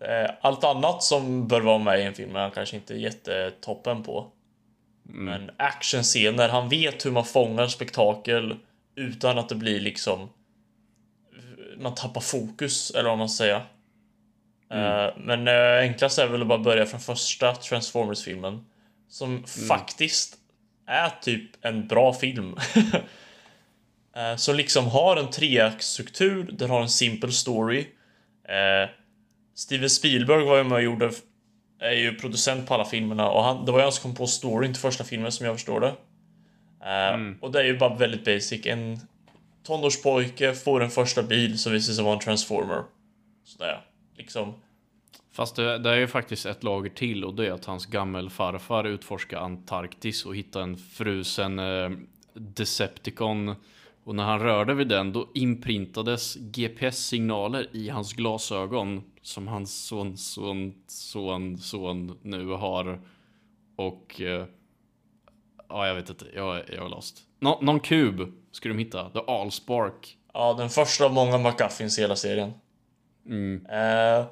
Eh, 0.00 0.30
Allt 0.40 0.64
annat 0.64 1.02
som 1.02 1.48
bör 1.48 1.60
vara 1.60 1.78
med 1.78 2.00
i 2.00 2.02
en 2.02 2.14
film 2.14 2.36
är 2.36 2.40
han 2.40 2.50
kanske 2.50 2.76
inte 2.76 2.94
jättetoppen 2.94 4.02
på. 4.02 4.30
Men 5.02 5.50
actionscener, 5.56 6.48
han 6.48 6.68
vet 6.68 7.06
hur 7.06 7.10
man 7.10 7.24
fångar 7.24 7.66
spektakel 7.66 8.56
utan 8.96 9.38
att 9.38 9.48
det 9.48 9.54
blir 9.54 9.80
liksom... 9.80 10.28
Man 11.78 11.94
tappar 11.94 12.20
fokus, 12.20 12.90
eller 12.90 13.08
vad 13.08 13.18
man 13.18 13.28
ska 13.28 13.44
säga. 13.44 13.62
Eh, 14.70 15.14
Men 15.16 15.48
eh, 15.48 15.78
enklast 15.78 16.18
är 16.18 16.26
väl 16.26 16.42
att 16.42 16.48
bara 16.48 16.58
börja 16.58 16.86
från 16.86 17.00
första 17.00 17.54
Transformers-filmen. 17.54 18.64
Som 19.08 19.44
faktiskt 19.44 20.36
är 20.86 21.10
typ 21.22 21.50
en 21.60 21.86
bra 21.88 22.12
film. 22.12 22.56
Som 24.36 24.54
liksom 24.56 24.86
har 24.86 25.16
en 25.16 25.30
treaktstruktur, 25.30 26.50
den 26.52 26.70
har 26.70 26.82
en 26.82 26.88
simpel 26.88 27.32
story. 27.32 27.86
Steven 29.54 29.90
Spielberg 29.90 30.44
var 30.44 30.56
ju 30.56 30.64
med 30.64 30.72
och 30.72 30.82
gjorde, 30.82 31.10
är 31.78 31.92
ju 31.92 32.14
producent 32.14 32.68
på 32.68 32.74
alla 32.74 32.84
filmerna 32.84 33.30
och 33.30 33.44
han, 33.44 33.64
det 33.64 33.72
var 33.72 33.78
ju 33.78 33.82
han 33.82 33.92
som 33.92 34.02
kom 34.02 34.14
på 34.14 34.26
storyn 34.26 34.72
till 34.72 34.80
första 34.82 35.04
filmen 35.04 35.32
som 35.32 35.46
jag 35.46 35.54
förstår 35.54 35.80
det. 35.80 35.94
Eh, 36.90 37.34
Och 37.40 37.52
det 37.52 37.60
är 37.60 37.64
ju 37.64 37.78
bara 37.78 37.94
väldigt 37.94 38.24
basic. 38.24 38.66
En 38.66 38.98
tonårspojke 39.66 40.54
får 40.54 40.82
en 40.82 40.90
första 40.90 41.22
bil 41.22 41.58
som 41.58 41.72
visar 41.72 41.92
sig 41.92 42.04
vara 42.04 42.14
en 42.14 42.20
transformer. 42.20 42.82
Sådär, 43.44 43.80
liksom. 44.16 44.54
Fast 45.32 45.56
det, 45.56 45.78
det 45.78 45.90
är 45.90 45.96
ju 45.96 46.06
faktiskt 46.06 46.46
ett 46.46 46.62
lager 46.62 46.90
till 46.90 47.24
och 47.24 47.34
det 47.34 47.46
är 47.46 47.52
att 47.52 47.64
hans 47.64 47.86
gammelfarfar 47.86 48.84
utforskar 48.84 49.38
Antarktis 49.38 50.26
och 50.26 50.36
hittar 50.36 50.60
en 50.60 50.76
frusen 50.76 51.58
eh, 51.58 51.90
Decepticon. 52.34 53.54
Och 54.04 54.14
när 54.14 54.24
han 54.24 54.40
rörde 54.40 54.74
vid 54.74 54.88
den 54.88 55.12
då 55.12 55.28
inprintades 55.34 56.34
GPS-signaler 56.36 57.68
i 57.72 57.88
hans 57.88 58.12
glasögon 58.12 59.02
som 59.24 59.48
hans 59.48 59.86
son, 59.86 60.16
son, 60.16 60.74
son, 60.86 61.58
son 61.58 62.18
nu 62.22 62.48
har. 62.48 63.00
Och... 63.76 64.20
Eh, 64.20 64.46
ja, 65.68 65.86
jag 65.86 65.94
vet 65.94 66.08
inte. 66.10 66.26
Jag, 66.34 66.56
jag 66.56 66.86
är 66.86 66.88
lost. 66.88 67.22
Nå, 67.40 67.58
någon 67.62 67.80
kub 67.80 68.32
skulle 68.52 68.74
de 68.74 68.78
hitta. 68.78 69.10
The 69.10 69.20
Allspark. 69.26 70.18
Ja, 70.32 70.54
den 70.54 70.70
första 70.70 71.04
av 71.04 71.12
många 71.12 71.38
McGuffins 71.38 71.98
i 71.98 72.00
hela 72.00 72.16
serien. 72.16 72.52
Eh, 73.68 74.26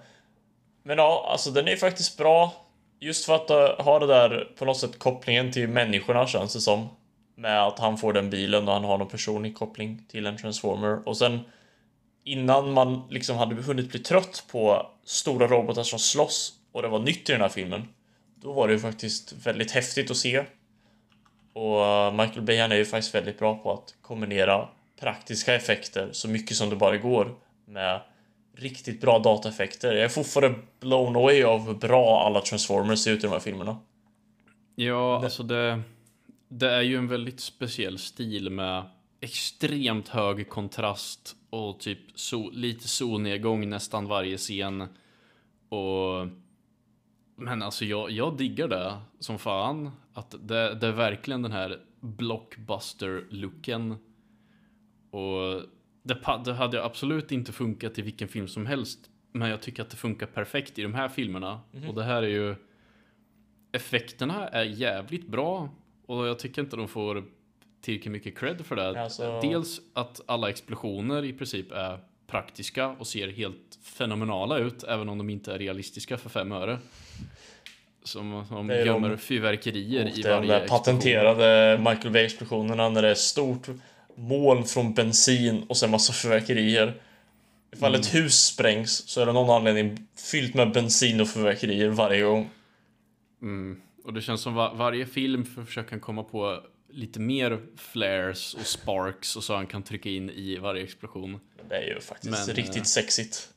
men 0.82 0.98
ja, 0.98 1.28
alltså 1.30 1.50
den 1.50 1.68
är 1.68 1.76
faktiskt 1.76 2.18
bra. 2.18 2.52
Just 3.00 3.24
för 3.24 3.34
att 3.34 3.50
uh, 3.50 3.84
ha 3.84 3.98
det 3.98 4.06
där 4.06 4.52
på 4.58 4.64
något 4.64 4.76
sätt 4.76 4.98
kopplingen 4.98 5.52
till 5.52 5.68
människorna 5.68 6.26
känns 6.26 6.52
det 6.52 6.60
som. 6.60 6.88
Med 7.34 7.62
att 7.62 7.78
han 7.78 7.98
får 7.98 8.12
den 8.12 8.30
bilen 8.30 8.68
och 8.68 8.74
han 8.74 8.84
har 8.84 8.98
någon 8.98 9.08
personlig 9.08 9.56
koppling 9.56 10.04
till 10.08 10.26
en 10.26 10.36
transformer. 10.36 11.08
Och 11.08 11.16
sen 11.16 11.40
innan 12.24 12.72
man 12.72 13.02
liksom 13.10 13.36
hade 13.36 13.54
hunnit 13.54 13.90
bli 13.90 14.00
trött 14.00 14.44
på 14.52 14.90
stora 15.04 15.46
robotar 15.46 15.82
som 15.82 15.98
slåss 15.98 16.52
och 16.72 16.82
det 16.82 16.88
var 16.88 16.98
nytt 16.98 17.28
i 17.28 17.32
den 17.32 17.40
här 17.40 17.48
filmen. 17.48 17.88
Då 18.42 18.52
var 18.52 18.68
det 18.68 18.74
ju 18.74 18.80
faktiskt 18.80 19.32
väldigt 19.46 19.70
häftigt 19.70 20.10
att 20.10 20.16
se. 20.16 20.44
Och 21.52 21.80
uh, 21.80 22.12
Michael 22.12 22.42
Bay 22.42 22.58
han 22.58 22.72
är 22.72 22.76
ju 22.76 22.84
faktiskt 22.84 23.14
väldigt 23.14 23.38
bra 23.38 23.56
på 23.56 23.72
att 23.72 23.94
kombinera 24.02 24.68
praktiska 25.00 25.54
effekter 25.54 26.08
så 26.12 26.28
mycket 26.28 26.56
som 26.56 26.70
det 26.70 26.76
bara 26.76 26.96
går 26.96 27.34
med 27.64 28.00
riktigt 28.56 29.00
bra 29.00 29.18
dataeffekter. 29.18 29.92
Jag 29.92 30.04
är 30.04 30.08
fortfarande 30.08 30.58
blown 30.80 31.16
away 31.16 31.42
av 31.42 31.66
hur 31.66 31.74
bra 31.74 32.26
alla 32.26 32.40
Transformers 32.40 32.98
ser 32.98 33.12
ut 33.12 33.18
i 33.18 33.26
de 33.26 33.32
här 33.32 33.40
filmerna. 33.40 33.78
Ja, 34.74 35.24
alltså 35.24 35.42
det, 35.42 35.82
det 36.48 36.70
är 36.70 36.80
ju 36.80 36.96
en 36.96 37.08
väldigt 37.08 37.40
speciell 37.40 37.98
stil 37.98 38.50
med 38.50 38.84
extremt 39.22 40.08
hög 40.08 40.48
kontrast 40.48 41.36
och 41.50 41.80
typ 41.80 41.98
sol, 42.14 42.54
lite 42.54 42.88
solnedgång 42.88 43.68
nästan 43.68 44.06
varje 44.06 44.36
scen. 44.36 44.88
Och 45.68 46.26
men 47.36 47.62
alltså 47.62 47.84
jag, 47.84 48.10
jag 48.10 48.36
diggar 48.36 48.68
det 48.68 48.98
som 49.18 49.38
fan. 49.38 49.90
Att 50.14 50.30
det, 50.30 50.74
det 50.74 50.86
är 50.86 50.92
verkligen 50.92 51.42
den 51.42 51.52
här 51.52 51.80
blockbuster-looken. 52.00 53.96
Och 55.10 55.62
det, 56.02 56.20
det 56.44 56.52
hade 56.52 56.84
absolut 56.84 57.32
inte 57.32 57.52
funkat 57.52 57.98
i 57.98 58.02
vilken 58.02 58.28
film 58.28 58.48
som 58.48 58.66
helst. 58.66 59.10
Men 59.32 59.50
jag 59.50 59.62
tycker 59.62 59.82
att 59.82 59.90
det 59.90 59.96
funkar 59.96 60.26
perfekt 60.26 60.78
i 60.78 60.82
de 60.82 60.94
här 60.94 61.08
filmerna. 61.08 61.60
Och 61.88 61.94
det 61.94 62.04
här 62.04 62.22
är 62.22 62.28
ju... 62.28 62.54
Effekterna 63.72 64.48
är 64.48 64.64
jävligt 64.64 65.28
bra. 65.28 65.68
Och 66.06 66.26
jag 66.26 66.38
tycker 66.38 66.62
inte 66.62 66.76
de 66.76 66.88
får 66.88 67.24
tillräckligt 67.82 68.12
mycket 68.12 68.38
cred 68.38 68.66
för 68.66 68.76
det. 68.76 69.02
Alltså- 69.02 69.40
Dels 69.40 69.80
att 69.94 70.20
alla 70.26 70.50
explosioner 70.50 71.24
i 71.24 71.32
princip 71.32 71.72
är 71.72 71.98
praktiska 72.26 72.88
och 72.88 73.06
ser 73.06 73.28
helt 73.28 73.78
fenomenala 73.82 74.58
ut. 74.58 74.84
Även 74.84 75.08
om 75.08 75.18
de 75.18 75.30
inte 75.30 75.52
är 75.54 75.58
realistiska 75.58 76.18
för 76.18 76.30
fem 76.30 76.52
öre. 76.52 76.78
Som, 78.04 78.32
är 78.32 78.78
de- 78.78 78.84
gömmer 78.86 79.16
fyrverkerier 79.16 80.06
i 80.06 80.10
Och 80.10 80.14
de 80.24 80.30
varje 80.30 80.48
där 80.52 80.60
explosion. 80.60 80.78
patenterade 80.84 81.78
Michael 81.78 82.10
Bay-explosionerna 82.12 82.88
när 82.88 83.02
det 83.02 83.08
är 83.08 83.14
stort 83.14 83.66
moln 84.16 84.64
från 84.64 84.94
bensin 84.94 85.64
och 85.68 85.76
sen 85.76 85.90
massa 85.90 86.12
fyrverkerier. 86.12 86.94
Ifall 87.72 87.94
ett 87.94 88.12
Mm. 88.14 88.22
hus 88.24 88.34
sprängs 88.34 89.08
så 89.08 89.20
är 89.20 89.26
det 89.26 89.32
någon 89.32 89.50
anledning 89.50 90.06
fyllt 90.30 90.54
med 90.54 90.72
bensin 90.72 91.20
och 91.20 91.28
fyrverkerier 91.28 91.88
varje 91.88 92.22
gång. 92.22 92.50
Mm. 93.42 93.80
Och 94.04 94.12
det 94.12 94.20
känns 94.20 94.40
som 94.40 94.54
var, 94.54 94.74
varje 94.74 95.06
film 95.06 95.44
försöker 95.44 95.98
komma 95.98 96.22
på 96.22 96.60
lite 96.92 97.20
mer 97.20 97.60
flares 97.76 98.54
och 98.54 98.66
sparks 98.66 99.36
och 99.36 99.44
så 99.44 99.54
han 99.54 99.66
kan 99.66 99.82
trycka 99.82 100.10
in 100.10 100.30
i 100.30 100.56
varje 100.56 100.82
explosion. 100.82 101.40
Det 101.68 101.76
är 101.76 101.94
ju 101.94 102.00
faktiskt 102.00 102.46
Men, 102.46 102.56
riktigt 102.56 102.76
eh, 102.76 102.82
sexigt. 102.82 103.48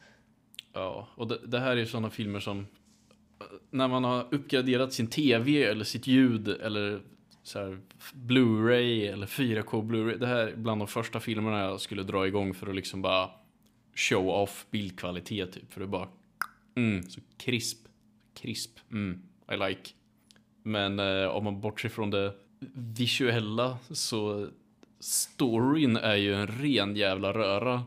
Ja, 0.74 1.08
och 1.16 1.28
det, 1.28 1.40
det 1.48 1.60
här 1.60 1.72
är 1.72 1.76
ju 1.76 1.86
sådana 1.86 2.10
filmer 2.10 2.40
som 2.40 2.60
eh, 2.60 3.46
när 3.70 3.88
man 3.88 4.04
har 4.04 4.28
uppgraderat 4.32 4.94
sin 4.94 5.08
tv 5.08 5.64
eller 5.64 5.86
sitt 5.86 6.08
ljud 6.08 6.48
eller 6.48 7.02
så 7.44 7.60
här 7.60 7.80
Blu-ray 8.14 9.14
eller 9.14 9.28
4K 9.28 9.84
Blu-ray. 9.84 10.18
Det 10.18 10.28
här 10.28 10.48
är 10.48 10.56
bland 10.56 10.82
de 10.82 10.88
första 10.88 11.20
filmerna 11.20 11.60
jag 11.60 11.82
skulle 11.82 12.04
dra 12.04 12.28
igång 12.28 12.54
för 12.54 12.68
att 12.68 12.76
liksom 12.76 13.02
bara 13.02 13.30
show 13.96 14.30
off 14.30 14.66
bildkvalitet 14.72 15.52
typ. 15.52 15.74
För 15.74 15.80
det 15.80 15.86
är 15.86 15.88
bara 15.88 16.10
mm, 16.76 17.04
så 17.04 17.22
krisp, 17.38 17.80
krisp, 18.34 18.80
mm, 18.92 19.22
I 19.52 19.58
like. 19.58 19.92
Men 20.64 21.00
eh, 21.00 21.28
om 21.28 21.44
man 21.44 21.62
bortser 21.62 21.90
från 21.90 22.10
det 22.10 22.34
visuella 22.74 23.78
så 23.92 24.48
storyn 25.00 25.98
är 25.98 26.16
ju 26.16 26.34
en 26.34 26.48
ren 26.48 26.96
jävla 26.96 27.34
röra. 27.34 27.84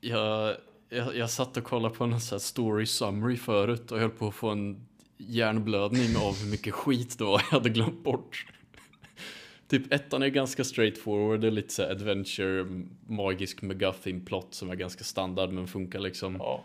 Jag, 0.00 0.56
jag, 0.88 1.16
jag 1.16 1.30
satt 1.30 1.56
och 1.56 1.64
kollade 1.64 1.94
på 1.94 2.04
en 2.04 2.20
sån 2.20 2.34
här 2.34 2.40
story 2.40 2.86
summary 2.86 3.36
förut 3.36 3.92
och 3.92 3.98
höll 3.98 4.10
på 4.10 4.28
att 4.28 4.34
få 4.34 4.48
en 4.48 4.86
hjärnblödning 5.18 6.16
av 6.16 6.38
hur 6.42 6.50
mycket 6.50 6.74
skit 6.74 7.18
det 7.18 7.24
var 7.24 7.42
jag 7.50 7.58
hade 7.58 7.68
glömt 7.68 8.04
bort. 8.04 8.46
Typ 9.68 9.92
ettan 9.92 10.22
är 10.22 10.28
ganska 10.28 10.64
straightforward, 10.64 11.40
det 11.40 11.46
är 11.46 11.50
lite 11.50 11.74
så 11.74 11.82
adventure, 11.82 12.66
magisk 13.06 13.62
McGuffin 13.62 14.24
plot 14.24 14.54
som 14.54 14.70
är 14.70 14.74
ganska 14.74 15.04
standard 15.04 15.52
men 15.52 15.66
funkar 15.66 16.00
liksom. 16.00 16.36
Ja. 16.38 16.64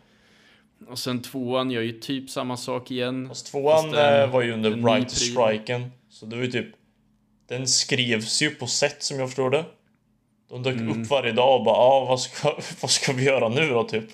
Och 0.88 1.00
sen 1.00 1.22
tvåan 1.22 1.72
gör 1.72 1.82
ju 1.82 1.92
typ 2.00 2.30
samma 2.30 2.58
sak 2.58 2.92
igen. 2.92 3.28
Fast 3.28 3.52
tvåan 3.52 3.84
Fast, 3.84 3.96
eh, 3.96 4.22
eh, 4.22 4.32
var 4.32 4.42
ju 4.42 4.52
under 4.52 4.72
en 4.72 4.80
ny 4.80 4.84
writer-striken. 4.84 5.92
Så 6.10 6.26
det 6.26 6.36
var 6.36 6.44
ju 6.44 6.52
typ... 6.52 6.68
Den 7.48 7.68
skrevs 7.68 8.42
ju 8.42 8.50
på 8.50 8.68
sätt 8.68 9.04
som 9.04 9.20
jag 9.20 9.30
förstår 9.30 9.50
det. 9.50 9.66
De 10.50 10.64
dök 10.64 10.76
Mm. 10.76 11.02
upp 11.02 11.10
varje 11.10 11.32
dag 11.32 11.60
och 11.60 11.66
bara 11.66 11.76
ah, 11.76 12.06
vad, 12.06 12.22
ska, 12.22 12.56
vad 12.82 12.92
ska 12.92 13.14
vi 13.14 13.24
göra 13.24 13.50
nu 13.50 13.70
då 13.70 13.84
typ? 13.84 14.06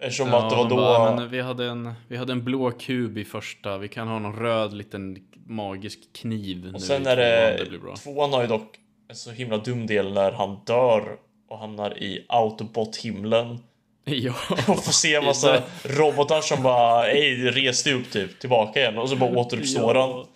Eftersom 0.00 0.34
att 0.34 0.50
det 0.50 0.56
var 0.56 0.68
då... 0.68 0.76
bara, 0.76 1.16
men 1.16 1.30
vi, 1.30 1.40
hade 1.40 1.66
en, 1.66 1.92
vi 2.08 2.16
hade 2.16 2.32
en 2.32 2.44
blå 2.44 2.70
kub 2.70 3.18
i 3.18 3.24
första, 3.24 3.78
vi 3.78 3.88
kan 3.88 4.08
ha 4.08 4.18
någon 4.18 4.36
röd 4.36 4.72
liten 4.72 5.18
magisk 5.46 5.98
kniv 6.12 6.64
nu 6.64 6.72
och 6.72 6.82
sen 6.82 7.02
i 7.02 7.06
är 7.06 7.16
det... 7.16 7.64
det. 7.70 7.96
Tvåan 7.96 8.32
har 8.32 8.42
ju 8.42 8.48
dock 8.48 8.76
en 9.08 9.16
så 9.16 9.30
himla 9.30 9.58
dum 9.58 9.86
del 9.86 10.12
när 10.12 10.32
han 10.32 10.58
dör 10.66 11.16
och 11.48 11.58
hamnar 11.58 12.02
i 12.02 12.26
Autobot-himlen. 12.28 13.58
Ja. 14.04 14.34
Och 14.68 14.84
får 14.84 14.92
se 14.92 15.14
en 15.14 15.24
massa 15.24 15.62
robotar 15.82 16.40
som 16.40 16.62
bara 16.62 17.06
ej, 17.08 17.50
reste 17.50 17.92
upp 17.92 18.10
typ 18.10 18.40
tillbaka 18.40 18.80
igen 18.80 18.98
och 18.98 19.08
så 19.08 19.16
bara 19.16 19.30
återuppstår 19.30 19.94
han. 19.94 20.10
Ja. 20.10 20.20
Eh, 20.20 20.26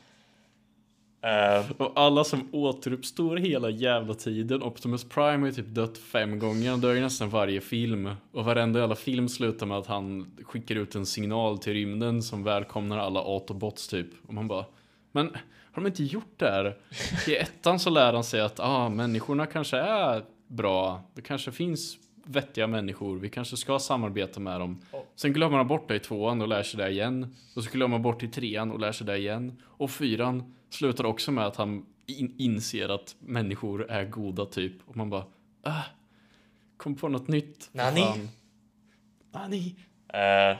Och 1.76 1.92
alla 1.94 2.24
som 2.24 2.48
återuppstår 2.52 3.36
hela 3.36 3.70
jävla 3.70 4.14
tiden. 4.14 4.62
Optimus 4.62 5.04
Prime 5.04 5.38
har 5.38 5.46
ju 5.46 5.52
typ 5.52 5.66
dött 5.66 5.98
fem 5.98 6.38
gånger. 6.38 6.70
Han 6.70 6.80
dör 6.80 6.94
ju 6.94 7.00
nästan 7.00 7.30
varje 7.30 7.60
film. 7.60 8.10
Och 8.32 8.44
varenda 8.44 8.80
jävla 8.80 8.94
film 8.94 9.28
slutar 9.28 9.66
med 9.66 9.78
att 9.78 9.86
han 9.86 10.36
skickar 10.44 10.74
ut 10.74 10.94
en 10.94 11.06
signal 11.06 11.58
till 11.58 11.72
rymden 11.72 12.22
som 12.22 12.44
välkomnar 12.44 12.98
alla 12.98 13.20
Autobots 13.20 13.88
typ. 13.88 14.06
Och 14.26 14.34
man 14.34 14.48
bara, 14.48 14.64
men 15.12 15.26
har 15.72 15.82
de 15.82 15.86
inte 15.86 16.04
gjort 16.04 16.32
det 16.36 16.50
här? 16.50 16.76
I 17.28 17.36
ettan 17.36 17.78
så 17.78 17.90
lär 17.90 18.12
han 18.12 18.24
sig 18.24 18.40
att 18.40 18.60
ah, 18.60 18.88
människorna 18.88 19.46
kanske 19.46 19.76
är 19.78 20.24
bra. 20.46 21.02
Det 21.14 21.22
kanske 21.22 21.52
finns 21.52 21.96
vettiga 22.24 22.66
människor. 22.66 23.18
Vi 23.18 23.28
kanske 23.28 23.56
ska 23.56 23.78
samarbeta 23.78 24.40
med 24.40 24.60
dem. 24.60 24.80
Sen 25.16 25.32
glömmer 25.32 25.56
han 25.56 25.66
bort 25.68 25.88
det 25.88 25.94
i 25.94 25.98
tvåan 25.98 26.42
och 26.42 26.48
lär 26.48 26.62
sig 26.62 26.78
det 26.80 26.90
igen. 26.90 27.36
Och 27.56 27.64
så 27.64 27.70
glömmer 27.70 27.94
han 27.94 28.02
bort 28.02 28.20
det 28.20 28.26
i 28.26 28.28
trean 28.28 28.70
och 28.70 28.80
lär 28.80 28.92
sig 28.92 29.06
det 29.06 29.16
igen. 29.16 29.62
Och 29.64 29.90
fyran 29.90 30.54
slutar 30.70 31.04
också 31.04 31.32
med 31.32 31.46
att 31.46 31.56
han 31.56 31.86
in 32.06 32.34
inser 32.38 32.88
att 32.88 33.16
människor 33.20 33.90
är 33.90 34.04
goda 34.04 34.46
typ. 34.46 34.72
Och 34.86 34.96
man 34.96 35.10
bara, 35.10 35.24
ah, 35.62 35.82
kom 36.76 36.94
på 36.94 37.08
något 37.08 37.28
nytt. 37.28 37.68
Nani? 37.72 38.00
fan." 38.00 38.28
Nani? 39.32 39.74
Eh, 40.08 40.56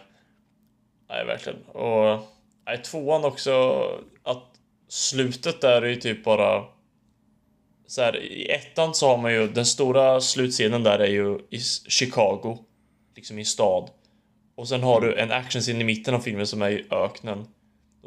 nej, 1.09 1.27
verkligen. 1.27 1.63
Och 1.63 2.29
nej, 2.67 2.83
tvåan 2.83 3.25
också, 3.25 3.83
att 4.23 4.45
slutet 4.89 5.61
där 5.61 5.83
är 5.83 5.89
ju 5.89 5.97
typ 5.97 6.25
bara... 6.25 6.65
Så 7.87 8.03
här, 8.03 8.17
I 8.17 8.51
ettan 8.51 8.95
så 8.95 9.09
har 9.09 9.19
man 9.19 9.33
ju, 9.33 9.49
den 9.49 9.67
stora 9.67 10.21
slutscenen 10.21 10.83
där 10.83 10.99
är 10.99 11.11
ju 11.11 11.39
i 11.51 11.59
Chicago. 11.89 12.59
Liksom 13.15 13.39
i 13.39 13.45
stad. 13.45 13.91
Och 14.55 14.69
sen 14.69 14.83
har 14.83 15.01
du 15.01 15.19
en 15.19 15.33
actionscen 15.33 15.81
i 15.81 15.85
mitten 15.85 16.15
av 16.15 16.21
filmen 16.21 16.47
som 16.47 16.63
är 16.63 16.71
i 16.71 16.87
öknen. 16.91 17.47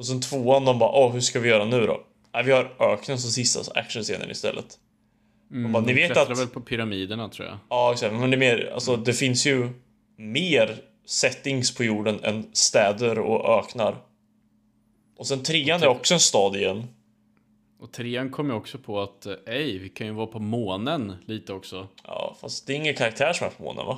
Och 0.01 0.08
sen 0.08 0.22
tvåan, 0.22 0.65
de 0.65 0.79
bara 0.79 0.91
åh, 0.91 1.13
hur 1.13 1.20
ska 1.20 1.39
vi 1.39 1.50
göra 1.50 1.65
nu 1.65 1.88
då? 1.88 2.03
Nej, 2.34 2.43
vi 2.43 2.51
har 2.51 2.75
öknen 2.79 3.20
som 3.20 3.31
sista 3.31 3.79
actionscenen 3.79 4.31
istället. 4.31 4.79
Mm, 5.51 5.72
bara, 5.72 5.84
ni 5.84 5.93
vet 5.93 6.17
att... 6.17 6.39
väl 6.39 6.48
på 6.48 6.62
pyramiderna 6.62 7.29
tror 7.29 7.48
jag. 7.48 7.58
Ja, 7.70 7.91
exakt. 7.93 8.13
Men 8.13 8.29
det 8.29 8.36
är 8.36 8.39
mer, 8.39 8.72
alltså 8.74 8.96
det 8.96 9.13
finns 9.13 9.48
ju 9.48 9.70
mer 10.17 10.81
settings 11.05 11.75
på 11.75 11.84
jorden 11.84 12.20
än 12.24 12.50
städer 12.53 13.20
och 13.20 13.60
öknar. 13.60 13.96
Och 15.17 15.27
sen 15.27 15.43
trean 15.43 15.84
är 15.84 15.88
också 15.88 16.13
en 16.13 16.20
stad 16.20 16.55
igen. 16.55 16.84
Och 17.79 17.91
trean 17.91 18.29
kom 18.29 18.48
ju 18.48 18.53
också 18.53 18.77
på 18.77 19.01
att, 19.01 19.25
eh, 19.25 19.34
ej, 19.46 19.77
vi 19.77 19.89
kan 19.89 20.08
ju 20.08 20.13
vara 20.13 20.27
på 20.27 20.39
månen 20.39 21.15
lite 21.25 21.53
också. 21.53 21.88
Ja, 22.03 22.38
fast 22.41 22.67
det 22.67 22.74
är 22.74 22.77
ingen 22.77 22.96
karaktär 22.96 23.34
som 23.34 23.48
är 23.48 23.51
på 23.51 23.63
månen 23.63 23.86
va? 23.86 23.98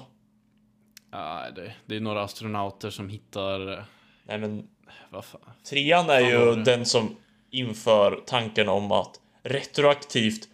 Ja, 1.11 1.45
det, 1.55 1.73
det 1.85 1.95
är 1.95 1.99
några 1.99 2.23
astronauter 2.23 2.89
som 2.89 3.09
hittar, 3.09 3.73
eh, 3.73 3.83
Nej 4.27 4.37
men, 4.37 4.67
vad 5.09 5.25
fan. 5.25 5.41
trean 5.69 6.09
är 6.09 6.19
Fan, 6.19 6.29
ju 6.29 6.63
den 6.63 6.85
som 6.85 7.15
inför 7.51 8.23
tanken 8.25 8.69
om 8.69 8.91
att 8.91 9.19
retroaktivt 9.43 10.47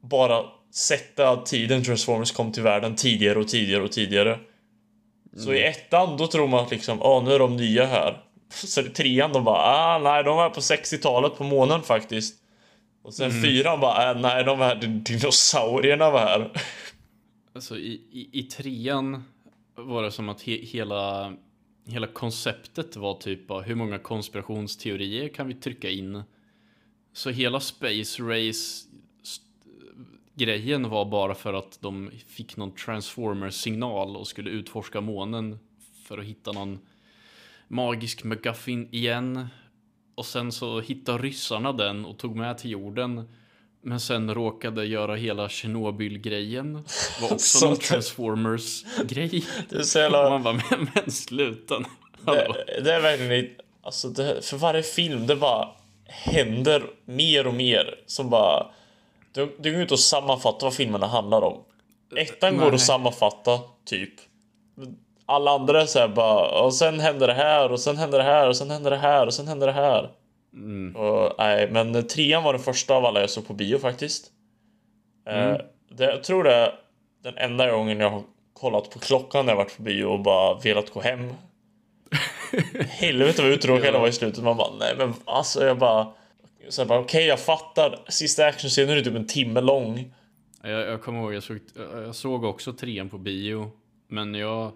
bara 0.00 0.44
sätta 0.74 1.36
tiden 1.36 1.84
Transformers 1.84 2.32
kom 2.32 2.52
till 2.52 2.62
världen 2.62 2.96
tidigare 2.96 3.38
och 3.38 3.48
tidigare 3.48 3.82
och 3.82 3.92
tidigare. 3.92 4.38
Så 5.36 5.52
i 5.52 5.64
ettan 5.64 6.16
då 6.16 6.26
tror 6.26 6.48
man 6.48 6.64
att 6.64 6.70
liksom, 6.70 7.02
ah 7.02 7.22
nu 7.24 7.32
är 7.32 7.38
de 7.38 7.56
nya 7.56 7.86
här. 7.86 8.22
Så 8.48 8.80
i 8.80 8.84
trean 8.84 9.32
de 9.32 9.44
bara, 9.44 9.58
ah 9.58 9.98
nej 9.98 10.24
de 10.24 10.36
var 10.36 10.50
på 10.50 10.60
60-talet 10.60 11.38
på 11.38 11.44
månen 11.44 11.82
faktiskt. 11.82 12.42
Och 13.02 13.14
sen 13.14 13.30
fyran 13.42 13.80
bara, 13.80 14.10
äh, 14.10 14.20
nej 14.20 14.44
de 14.44 14.58
här, 14.58 14.74
dinosaurierna 14.76 16.10
var 16.10 16.20
här. 16.20 16.52
Alltså 17.54 17.76
i, 17.76 17.92
i, 18.10 18.28
i 18.32 18.42
trean 18.42 19.24
var 19.76 20.02
det 20.02 20.10
som 20.10 20.28
att 20.28 20.42
he, 20.42 20.52
hela, 20.52 21.32
hela 21.86 22.06
konceptet 22.06 22.96
var 22.96 23.14
typ 23.14 23.46
bara, 23.46 23.62
hur 23.62 23.74
många 23.74 23.98
konspirationsteorier 23.98 25.28
kan 25.28 25.48
vi 25.48 25.54
trycka 25.54 25.90
in? 25.90 26.22
Så 27.12 27.30
hela 27.30 27.60
Space 27.60 28.22
Race 28.22 28.86
grejen 30.36 30.88
var 30.88 31.04
bara 31.04 31.34
för 31.34 31.54
att 31.54 31.78
de 31.80 32.10
fick 32.26 32.56
någon 32.56 32.74
transformer-signal 32.74 34.16
och 34.16 34.26
skulle 34.26 34.50
utforska 34.50 35.00
månen 35.00 35.58
för 36.02 36.18
att 36.18 36.24
hitta 36.24 36.52
någon 36.52 36.78
magisk 37.68 38.24
McGuffin 38.24 38.88
igen. 38.92 39.46
Och 40.14 40.26
sen 40.26 40.52
så 40.52 40.80
hittade 40.80 41.22
ryssarna 41.22 41.72
den 41.72 42.04
och 42.04 42.18
tog 42.18 42.36
med 42.36 42.58
till 42.58 42.70
jorden. 42.70 43.28
Men 43.86 44.00
sen 44.00 44.34
råkade 44.34 44.84
göra 44.84 45.14
hela 45.14 45.48
Tjernobyl-grejen. 45.48 46.84
Var 47.22 47.32
också 47.32 47.66
någon 47.66 47.76
Transformers-grej. 47.76 49.44
Det 49.68 49.76
är 49.76 49.82
så 49.82 49.98
jävla... 49.98 50.30
man 50.30 50.42
bara, 50.42 50.60
men, 50.70 50.90
men 50.94 51.10
sluta. 51.10 51.78
Det, 52.26 52.80
det 52.84 52.94
är 52.94 53.00
verkligen, 53.00 53.50
alltså 53.82 54.08
det, 54.08 54.44
för 54.44 54.56
varje 54.56 54.82
film 54.82 55.26
det 55.26 55.36
bara 55.36 55.68
händer 56.04 56.82
mer 57.04 57.46
och 57.46 57.54
mer 57.54 57.98
som 58.06 58.30
bara... 58.30 58.66
Du 59.32 59.72
går 59.72 59.82
ut 59.82 59.92
och 59.92 60.00
sammanfatta 60.00 60.66
vad 60.66 60.74
filmerna 60.74 61.06
handlar 61.06 61.42
om. 61.42 61.64
Ettan 62.16 62.56
går 62.56 62.74
att 62.74 62.80
sammanfatta, 62.80 63.60
typ. 63.84 64.14
Alla 65.26 65.50
andra 65.50 65.82
är 65.82 65.86
så 65.86 65.98
här 65.98 66.08
bara, 66.08 66.62
och 66.62 66.74
sen 66.74 67.00
händer 67.00 67.26
det 67.26 67.34
här, 67.34 67.72
och 67.72 67.80
sen 67.80 67.96
händer 67.96 68.18
det 68.18 68.24
här, 68.24 68.48
och 68.48 68.56
sen 68.56 68.70
händer 68.70 68.90
det 68.90 68.96
här, 68.96 69.26
och 69.26 69.34
sen 69.34 69.48
händer 69.48 69.66
det 69.66 69.72
här. 69.72 70.10
Och, 70.94 71.32
nej, 71.38 71.70
men 71.70 72.06
trean 72.06 72.42
var 72.42 72.52
den 72.52 72.62
första 72.62 72.94
av 72.94 73.04
alla 73.04 73.20
jag 73.20 73.30
såg 73.30 73.46
på 73.46 73.54
bio 73.54 73.78
faktiskt. 73.78 74.30
Eh, 75.28 75.56
det, 75.90 76.04
jag 76.04 76.24
tror 76.24 76.44
det 76.44 76.54
är 76.54 76.74
den 77.22 77.38
enda 77.38 77.70
gången 77.70 78.00
jag 78.00 78.10
har 78.10 78.22
kollat 78.52 78.90
på 78.90 78.98
klockan 78.98 79.46
när 79.46 79.52
jag 79.52 79.56
varit 79.56 79.76
på 79.76 79.82
bio 79.82 80.04
och 80.04 80.20
bara 80.20 80.58
velat 80.58 80.90
gå 80.90 81.00
hem. 81.00 81.32
Helvete 82.88 83.42
vad 83.42 83.50
uttråkad 83.50 83.94
jag 83.94 84.00
var 84.00 84.08
i 84.08 84.12
slutet. 84.12 84.44
Man 84.44 84.56
bara, 84.56 84.76
nej 84.78 84.94
men 84.98 85.14
alltså 85.24 85.64
jag 85.64 85.78
bara... 85.78 86.12
Så 86.68 86.80
jag 86.80 86.88
bara, 86.88 86.98
okej 86.98 87.26
jag 87.26 87.40
fattar. 87.40 87.98
Sista 88.08 88.46
actionscenen 88.46 88.98
är 88.98 89.02
typ 89.02 89.14
en 89.14 89.26
timme 89.26 89.60
lång. 89.60 90.14
Jag, 90.62 90.80
jag 90.80 91.02
kommer 91.02 91.20
ihåg, 91.20 91.34
jag 91.34 91.42
såg, 91.42 91.58
jag 92.04 92.14
såg 92.14 92.44
också 92.44 92.72
trean 92.72 93.08
på 93.08 93.18
bio. 93.18 93.70
Men 94.08 94.34
jag, 94.34 94.72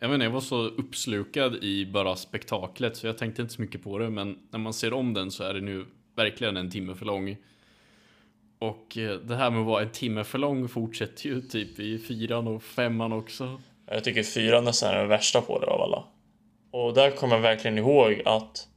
jag 0.00 0.08
vet 0.08 0.14
inte, 0.14 0.24
jag 0.24 0.30
var 0.30 0.40
så 0.40 0.62
uppslukad 0.62 1.64
i 1.64 1.86
bara 1.86 2.16
spektaklet 2.16 2.96
så 2.96 3.06
jag 3.06 3.18
tänkte 3.18 3.42
inte 3.42 3.54
så 3.54 3.62
mycket 3.62 3.82
på 3.82 3.98
det. 3.98 4.10
Men 4.10 4.38
när 4.50 4.58
man 4.58 4.72
ser 4.72 4.92
om 4.92 5.14
den 5.14 5.30
så 5.30 5.44
är 5.44 5.54
det 5.54 5.60
nu 5.60 5.86
verkligen 6.16 6.56
en 6.56 6.70
timme 6.70 6.94
för 6.94 7.06
lång. 7.06 7.36
Och 8.58 8.98
eh, 8.98 9.18
det 9.18 9.36
här 9.36 9.50
med 9.50 9.60
att 9.60 9.66
vara 9.66 9.82
en 9.82 9.92
timme 9.92 10.24
för 10.24 10.38
lång 10.38 10.68
fortsätter 10.68 11.26
ju 11.26 11.40
typ 11.40 11.80
i 11.80 11.98
fyran 11.98 12.48
och 12.48 12.62
femman 12.62 13.12
också. 13.12 13.60
Jag 13.86 14.04
tycker 14.04 14.22
fyran 14.22 14.64
nästan 14.64 14.94
är 14.94 14.98
den 14.98 15.08
värsta 15.08 15.40
på 15.40 15.58
det 15.58 15.66
av 15.66 15.80
alla. 15.80 16.04
Och 16.70 16.94
där 16.94 17.10
kommer 17.10 17.34
jag 17.34 17.42
verkligen 17.42 17.78
ihåg 17.78 18.22
att 18.24 18.68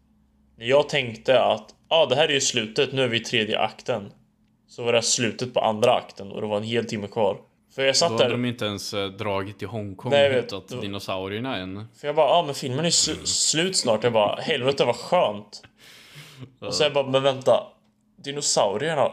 när 0.58 0.66
jag 0.66 0.90
tänkte 0.90 1.44
att 1.44 1.76
ah, 1.88 2.06
det 2.06 2.16
här 2.16 2.28
är 2.28 2.34
ju 2.34 2.42
slutet, 2.42 2.94
nu 2.94 3.02
är 3.02 3.08
vi 3.08 3.18
i 3.18 3.24
tredje 3.24 3.60
akten. 3.60 4.12
Så 4.68 4.84
var 4.84 4.94
det 4.94 5.02
slutet 5.02 5.54
på 5.54 5.60
andra 5.60 5.94
akten 5.94 6.32
och 6.32 6.42
det 6.42 6.48
var 6.48 6.58
en 6.58 6.64
hel 6.64 6.86
timme 6.86 7.08
kvar. 7.08 7.38
För 7.76 7.82
jag 7.82 7.90
Då 7.90 7.98
satt 7.98 8.12
hade 8.12 8.24
där, 8.24 8.30
de 8.32 8.46
inte 8.46 8.66
ens 8.66 8.94
eh, 8.94 9.08
dragit 9.10 9.60
till 9.60 9.68
Hongkong 9.68 10.12
Nej, 10.12 10.30
och 10.30 10.44
hittat 10.44 10.68
Då- 10.68 10.82
dinosaurierna 10.82 11.58
än. 11.58 11.86
för 12.00 12.08
jag 12.08 12.16
bara 12.16 12.28
ah, 12.30 12.44
men 12.46 12.56
filmen 12.56 12.86
är 12.86 12.90
sl- 12.90 13.26
slut 13.26 13.76
snart. 13.78 14.04
Jag 14.04 14.14
bara 14.14 14.42
helvete 14.42 14.86
vad 14.86 14.96
skönt. 14.96 15.64
Och 16.60 16.74
så 16.74 16.84
jag 16.84 16.94
bara 16.94 17.08
men 17.08 17.24
vänta. 17.24 17.64
Dinosaurierna, 18.24 19.12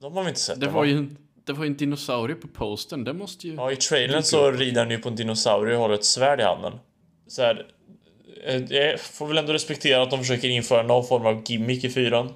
de 0.00 0.12
har 0.16 0.22
vi 0.22 0.28
inte 0.28 0.40
sett 0.40 0.60
Det 0.60 0.66
var 0.66 0.72
va? 0.80 0.86
ju 0.86 0.96
en, 0.96 1.16
det 1.44 1.52
var 1.52 1.64
ju 1.64 1.70
en 1.70 1.76
dinosaurie 1.76 2.36
på 2.36 2.48
postern, 2.48 3.04
det 3.04 3.12
måste 3.12 3.48
ju... 3.48 3.54
Ja, 3.54 3.72
i 3.72 3.76
trailern 3.76 4.22
så 4.22 4.50
rider 4.50 4.80
han 4.80 4.90
ju 4.90 4.98
på 4.98 5.08
en 5.08 5.16
dinosaurie 5.16 5.74
och 5.76 5.80
håller 5.82 5.94
ett 5.94 6.04
svärd 6.04 6.40
i 6.40 6.42
handen. 6.42 6.72
Så 7.26 7.42
här, 7.42 7.66
eh, 8.46 8.56
jag 8.72 9.00
får 9.00 9.26
väl 9.26 9.38
ändå 9.38 9.52
respektera 9.52 10.02
att 10.02 10.10
de 10.10 10.18
försöker 10.18 10.48
införa 10.48 10.82
någon 10.82 11.04
form 11.06 11.26
av 11.26 11.42
gimmick 11.46 11.84
i 11.84 11.90
fyran. 11.90 12.32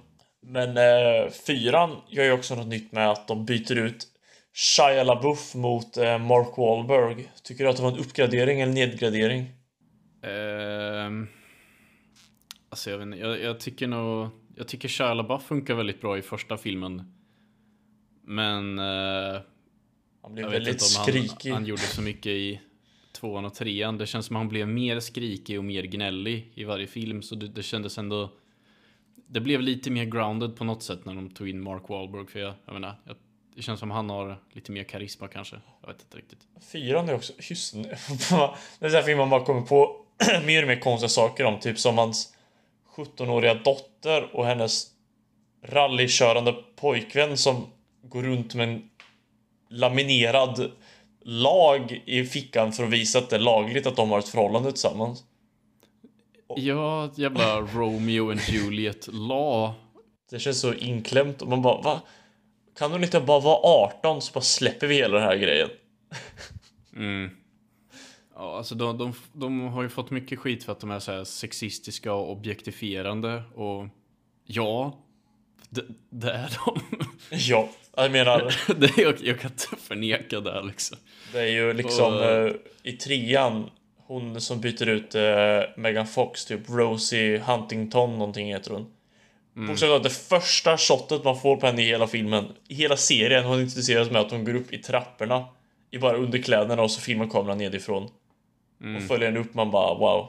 Men 0.46 0.76
eh, 0.76 1.30
fyran 1.46 1.96
gör 2.08 2.24
ju 2.24 2.32
också 2.32 2.54
något 2.54 2.66
nytt 2.66 2.92
med 2.92 3.10
att 3.10 3.28
de 3.28 3.44
byter 3.44 3.78
ut 3.78 4.06
Shia 4.54 5.04
LaBeouf 5.04 5.54
mot 5.54 5.96
eh, 5.96 6.18
Mark 6.18 6.58
Wahlberg. 6.58 7.32
Tycker 7.42 7.64
du 7.64 7.70
att 7.70 7.76
det 7.76 7.82
var 7.82 7.92
en 7.92 7.98
uppgradering 7.98 8.60
eller 8.60 8.72
nedgradering? 8.72 9.46
Ehm, 10.22 11.28
alltså 12.68 12.90
jag 12.90 12.98
vet 12.98 13.06
inte, 13.06 13.18
jag, 13.18 13.40
jag 13.40 13.60
tycker 13.60 13.86
nog... 13.86 14.28
Jag 14.56 14.68
tycker 14.68 14.88
Shia 14.88 15.14
LaBeouf 15.14 15.42
funkar 15.42 15.74
väldigt 15.74 16.00
bra 16.00 16.18
i 16.18 16.22
första 16.22 16.56
filmen. 16.56 17.12
Men... 18.24 18.78
eh, 18.78 19.40
Han 20.22 20.34
blev 20.34 20.50
väldigt 20.50 20.82
skrikig. 20.82 21.50
han, 21.50 21.52
han 21.52 21.66
gjorde 21.66 21.82
så 21.82 22.02
mycket 22.02 22.26
i 22.26 22.60
tvåan 23.12 23.44
och 23.44 23.54
trean. 23.54 23.98
Det 23.98 24.06
känns 24.06 24.26
som 24.26 24.36
att 24.36 24.40
han 24.40 24.48
blev 24.48 24.68
mer 24.68 25.00
skrikig 25.00 25.58
och 25.58 25.64
mer 25.64 25.82
gnällig 25.82 26.52
i 26.54 26.64
varje 26.64 26.86
film. 26.86 27.22
Så 27.22 27.34
det, 27.34 27.48
det 27.48 27.62
kändes 27.62 27.98
ändå... 27.98 28.32
Det 29.26 29.40
blev 29.40 29.60
lite 29.60 29.90
mer 29.90 30.04
grounded 30.04 30.56
på 30.56 30.64
något 30.64 30.82
sätt 30.82 31.04
när 31.04 31.14
de 31.14 31.30
tog 31.30 31.48
in 31.48 31.62
Mark 31.62 31.88
Wahlberg. 31.88 32.26
För 32.26 32.38
jag, 32.40 32.54
jag 32.66 32.72
menar, 32.72 32.94
jag, 33.06 33.16
det 33.54 33.62
känns 33.62 33.80
som 33.80 33.90
han 33.90 34.10
har 34.10 34.38
lite 34.52 34.72
mer 34.72 34.84
karisma 34.84 35.28
kanske. 35.28 35.56
Jag 35.80 35.88
vet 35.88 36.02
inte 36.02 36.16
riktigt. 36.16 36.38
Fyran 36.72 37.08
är 37.08 37.14
också, 37.14 37.32
just 37.38 37.74
nu. 37.74 37.82
Det 38.78 38.86
är 38.86 38.90
så 38.90 38.96
här 38.96 39.02
film 39.02 39.18
man 39.18 39.30
bara 39.30 39.44
kommer 39.44 39.62
på 39.62 39.96
mer 40.44 40.62
och 40.62 40.68
mer 40.68 40.80
konstiga 40.80 41.08
saker 41.08 41.44
om. 41.44 41.60
Typ 41.60 41.78
som 41.78 41.98
hans 41.98 42.34
17-åriga 42.96 43.54
dotter 43.54 44.36
och 44.36 44.46
hennes 44.46 44.86
rallykörande 45.64 46.52
pojkvän 46.76 47.36
som 47.36 47.66
går 48.02 48.22
runt 48.22 48.54
med 48.54 48.68
en 48.68 48.90
laminerad 49.70 50.70
lag 51.24 52.02
i 52.06 52.24
fickan 52.24 52.72
för 52.72 52.84
att 52.84 52.90
visa 52.90 53.18
att 53.18 53.30
det 53.30 53.36
är 53.36 53.40
lagligt 53.40 53.86
att 53.86 53.96
de 53.96 54.10
har 54.10 54.18
ett 54.18 54.28
förhållande 54.28 54.70
tillsammans. 54.70 55.24
Ja, 56.56 57.10
jävla 57.14 57.60
Romeo 57.60 58.30
and 58.30 58.40
Juliet 58.48 59.08
law. 59.12 59.72
Det 60.30 60.38
känns 60.38 60.60
så 60.60 60.74
inklämt 60.74 61.42
och 61.42 61.48
man 61.48 61.62
bara 61.62 61.82
va? 61.82 62.00
Kan 62.78 62.92
hon 62.92 63.04
inte 63.04 63.20
bara 63.20 63.40
vara 63.40 63.86
18 63.86 64.22
så 64.22 64.32
bara 64.32 64.40
släpper 64.40 64.86
vi 64.86 64.94
hela 64.94 65.18
den 65.18 65.28
här 65.28 65.36
grejen? 65.36 65.68
Mm. 66.96 67.30
Ja, 68.34 68.56
alltså 68.56 68.74
de, 68.74 68.98
de, 68.98 69.12
de 69.32 69.60
har 69.60 69.82
ju 69.82 69.88
fått 69.88 70.10
mycket 70.10 70.38
skit 70.38 70.64
för 70.64 70.72
att 70.72 70.80
de 70.80 70.90
är 70.90 70.98
så 70.98 71.12
här 71.12 71.24
sexistiska 71.24 72.12
och 72.12 72.30
objektifierande 72.32 73.42
och 73.54 73.86
ja, 74.44 74.98
det, 75.68 75.84
det 76.10 76.30
är 76.32 76.58
de. 76.64 76.80
Ja, 77.30 77.68
jag 77.96 78.12
menar 78.12 78.54
det, 78.80 78.98
jag, 79.02 79.14
jag 79.22 79.40
kan 79.40 79.50
inte 79.50 79.76
förneka 79.76 80.40
det 80.40 80.62
liksom. 80.62 80.98
Det 81.32 81.40
är 81.40 81.46
ju 81.46 81.72
liksom 81.72 82.14
Och- 82.14 82.24
eh, 82.24 82.52
i 82.82 82.92
trean 82.92 83.70
hon 84.06 84.40
som 84.40 84.60
byter 84.60 84.88
ut 84.88 85.14
eh, 85.14 85.60
Megan 85.76 86.06
Fox, 86.06 86.44
typ 86.44 86.60
Rosie 86.68 87.38
Huntington 87.38 88.18
någonting 88.18 88.46
heter 88.46 88.70
hon. 88.70 88.86
Mm. 89.56 89.68
Bokstavligt 89.68 90.02
talat 90.02 90.02
det 90.02 90.38
första 90.38 90.78
shotet 90.78 91.24
man 91.24 91.40
får 91.40 91.56
på 91.56 91.66
henne 91.66 91.82
i 91.82 91.86
hela 91.86 92.06
filmen, 92.06 92.44
i 92.68 92.74
hela 92.74 92.96
serien, 92.96 93.44
hon 93.44 93.60
introduceras 93.60 94.10
med 94.10 94.20
att 94.20 94.30
hon 94.30 94.44
går 94.44 94.54
upp 94.54 94.72
i 94.72 94.78
trapporna 94.78 95.44
i 95.90 95.98
bara 95.98 96.16
underkläderna 96.16 96.82
och 96.82 96.90
så 96.90 97.00
filmar 97.00 97.26
kameran 97.26 97.58
nedifrån. 97.58 98.10
Mm. 98.80 98.96
Och 98.96 99.02
följer 99.02 99.28
henne 99.28 99.40
upp 99.40 99.54
man 99.54 99.70
bara 99.70 99.94
wow, 99.94 100.28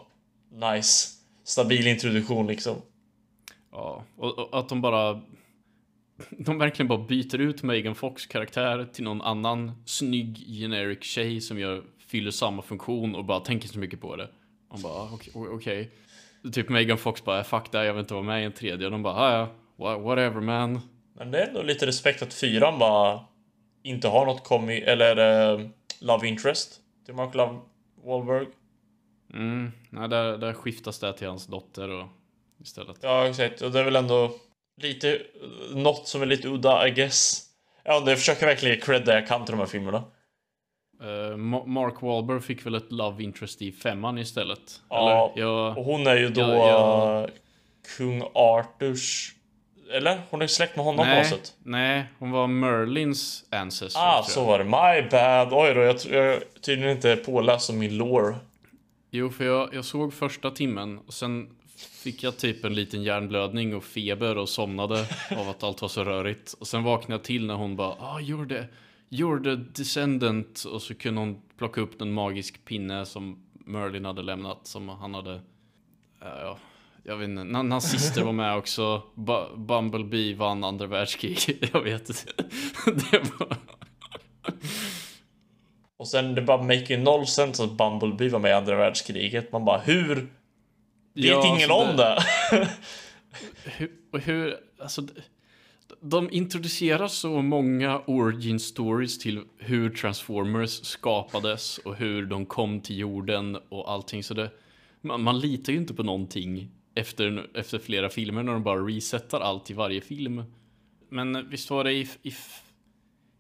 nice. 0.52 1.10
Stabil 1.44 1.88
introduktion 1.88 2.48
liksom. 2.48 2.76
Ja, 3.72 4.04
och, 4.18 4.40
och 4.40 4.60
att 4.60 4.70
de 4.70 4.82
bara... 4.82 5.22
De 6.30 6.58
verkligen 6.58 6.88
bara 6.88 7.00
byter 7.00 7.42
ut 7.42 7.64
Megan 7.64 7.96
Fox 7.96 8.26
karaktär 8.26 8.90
till 8.94 9.04
någon 9.04 9.22
annan 9.22 9.72
snygg 9.86 10.38
generic 10.38 11.04
tjej 11.04 11.42
som 11.42 11.60
gör, 11.60 11.84
fyller 12.08 12.32
samma 12.32 12.62
funktion 12.62 13.16
och 13.16 13.26
bara 13.26 13.40
tänker 13.40 13.68
så 13.68 13.80
mycket 13.80 14.02
på 14.02 14.16
det. 14.16 14.30
Man 14.72 14.82
bara, 14.82 15.04
okej. 15.14 15.34
okej. 15.36 15.90
Typ 16.52 16.70
Megan 16.70 16.98
Fox 16.98 17.24
bara, 17.24 17.44
fuck 17.44 17.72
det, 17.72 17.86
jag 17.86 17.94
vill 17.94 18.00
inte 18.02 18.14
vara 18.14 18.24
med 18.24 18.42
i 18.42 18.46
en 18.46 18.52
tredje. 18.54 18.86
Och 18.86 18.92
de 18.92 19.04
bara, 19.04 19.14
ah, 19.16 19.32
ja, 19.38 19.50
wha- 19.86 20.00
whatever 20.04 20.42
man. 20.42 20.80
Men 21.16 21.32
det 21.32 21.42
är 21.44 21.48
ändå 21.48 21.62
lite 21.62 21.86
respekt 21.86 22.22
att 22.22 22.34
fyran 22.34 22.80
bara 22.80 23.20
inte 23.84 24.08
har 24.08 24.26
något 24.26 24.44
komi 24.44 24.78
eller 24.82 25.18
eh, 25.54 25.68
love 26.02 26.28
interest 26.28 26.80
till 27.06 27.14
Mark 27.14 27.36
Love 27.36 27.60
Wahlberg. 28.06 28.48
Mm, 29.34 29.72
nej, 29.90 30.10
där, 30.10 30.38
där 30.38 30.54
skiftas 30.54 31.00
det 31.00 31.14
till 31.14 31.28
hans 31.28 31.48
dotter 31.48 31.90
och 31.90 32.08
istället. 32.62 32.98
Ja, 33.02 33.28
exakt. 33.28 33.62
Och 33.62 33.72
det 33.72 33.80
är 33.80 33.84
väl 33.84 33.96
ändå 33.96 34.32
lite 34.82 35.16
eh, 35.16 35.76
något 35.78 36.08
som 36.08 36.22
är 36.22 36.26
lite 36.26 36.48
udda, 36.48 36.88
I 36.88 36.92
guess. 36.92 37.42
Ja, 37.84 38.00
det 38.00 38.16
försöker 38.16 38.46
verkligen 38.46 38.76
ge 38.76 38.82
cred 38.82 39.06
där 39.06 39.14
jag 39.16 39.28
kan 39.28 39.46
till 39.46 39.52
de 39.52 39.60
här 39.60 39.66
filmerna. 39.66 40.04
Ma- 41.38 41.66
Mark 41.66 42.02
Wahlberg 42.02 42.42
fick 42.42 42.66
väl 42.66 42.76
ett 42.76 42.92
love 42.92 43.24
interest 43.24 43.62
i 43.62 43.72
femman 43.72 44.18
istället? 44.18 44.82
Ja? 44.90 45.34
Jag, 45.36 45.78
Och 45.78 45.84
hon 45.86 46.08
är 46.08 46.16
ju 46.16 46.30
då 46.30 46.42
Ja, 46.42 46.56
ja. 46.68 47.24
eh, 47.24 47.30
kung 47.98 48.24
Arthurs... 48.34 49.34
Eller? 49.94 50.22
Hon 50.30 50.42
är 50.42 50.48
släkt 50.48 50.76
med 50.76 50.86
honom 50.86 50.98
på 51.06 51.10
något 51.10 51.16
nej, 51.16 51.26
sätt. 51.26 51.54
nej, 51.64 52.04
hon 52.20 52.32
var 52.32 52.48
Merlins 52.48 53.44
ancestor. 53.52 54.02
Ah, 54.02 54.24
så 54.24 54.40
jag. 54.40 54.46
var 54.46 54.58
det. 54.60 54.64
My 54.64 55.10
bad. 55.10 55.54
Oj 55.54 55.74
då, 55.74 55.82
jag, 55.82 55.96
jag 56.12 56.26
är 56.34 56.44
tydligen 56.62 56.92
inte 56.96 57.16
påläst 57.16 57.70
om 57.70 57.80
min 57.80 57.98
lore. 57.98 58.36
Jo, 59.12 59.30
för 59.30 59.46
jag, 59.46 59.74
jag 59.74 59.86
såg 59.86 60.14
första 60.14 60.52
timmen 60.52 61.00
och 61.08 61.14
sen 61.14 61.50
fick 62.04 62.24
jag 62.24 62.38
typ 62.38 62.66
en 62.66 62.74
liten 62.74 63.04
hjärnblödning 63.04 63.76
och 63.76 63.84
feber 63.84 64.38
och 64.38 64.50
somnade 64.50 65.06
av 65.38 65.50
att 65.50 65.64
allt 65.64 65.82
var 65.82 65.90
så 65.90 66.04
rörigt. 66.04 66.54
Och 66.60 66.68
sen 66.68 66.84
vaknade 66.84 67.14
jag 67.14 67.24
till 67.24 67.46
när 67.46 67.54
hon 67.56 67.76
bara 67.76 67.90
ah, 68.00 68.20
you're 68.20 68.50
the, 68.50 68.64
you're 69.14 69.44
the 69.44 69.56
descendant 69.82 70.64
och 70.64 70.82
så 70.82 70.96
kunde 70.96 71.22
hon 71.22 71.42
plocka 71.58 71.82
upp 71.82 72.02
en 72.02 72.14
magisk 72.14 72.66
pinne 72.66 73.06
som 73.06 73.44
Merlin 73.66 74.06
hade 74.06 74.22
lämnat 74.22 74.68
som 74.68 74.90
han 74.90 75.14
hade, 75.14 75.42
ja, 76.22 76.40
ja, 76.42 76.58
jag 77.04 77.18
vet 77.18 77.30
inte, 77.30 77.42
Na- 77.42 77.64
nazister 77.64 78.24
var 78.24 78.32
med 78.32 78.58
också, 78.58 79.04
Bu- 79.16 79.58
Bumblebee 79.58 80.36
vann 80.36 80.64
andra 80.64 80.88
världskriget, 80.88 81.70
jag 81.74 81.82
vet 81.82 82.10
inte. 82.10 82.34
Det 83.12 83.20
var... 83.40 83.58
Och 85.98 86.08
sen 86.08 86.36
det 86.36 86.42
bara 86.42 86.64
making 86.64 87.04
noll 87.04 87.28
sense 87.28 87.64
att 87.64 87.72
Bumblebee 87.78 88.30
var 88.30 88.40
med 88.40 88.50
i 88.50 88.54
andra 88.54 88.76
världskriget. 88.76 89.52
Man 89.52 89.66
bara, 89.66 89.78
hur? 89.80 90.16
Vet 90.16 90.30
Ja, 91.14 91.48
ingen 91.48 91.72
alltså 91.72 91.92
om 91.92 91.98
det? 91.98 92.24
hur, 93.66 94.20
hur, 94.20 94.58
alltså, 94.82 95.02
de 96.02 96.32
introducerar 96.32 97.08
så 97.08 97.42
många 97.42 98.00
origin 98.00 98.60
stories 98.60 99.20
till 99.20 99.42
hur 99.58 99.90
Transformers 99.90 100.86
skapades 100.86 101.78
och 101.78 101.96
hur 101.96 102.26
de 102.26 102.46
kom 102.46 102.82
till 102.82 102.98
jorden 102.98 103.58
och 103.70 103.92
allting. 103.92 104.24
Så 104.24 104.34
det, 104.34 104.50
man, 105.02 105.24
man 105.24 105.40
litar 105.40 105.74
ju 105.74 105.80
inte 105.80 105.94
på 105.94 106.04
någonting 106.04 106.70
efter, 106.96 107.50
efter 107.54 107.80
flera 107.80 108.10
filmer 108.10 108.44
när 108.44 108.54
de 108.54 108.64
bara 108.64 108.80
resetar 108.80 109.40
allt 109.40 109.72
i 109.72 109.74
varje 109.74 110.02
film. 110.02 110.44
Men 111.10 111.50
visst 111.50 111.70
var 111.70 111.84
det 111.84 111.94
i, 111.94 112.10
i, 112.24 112.34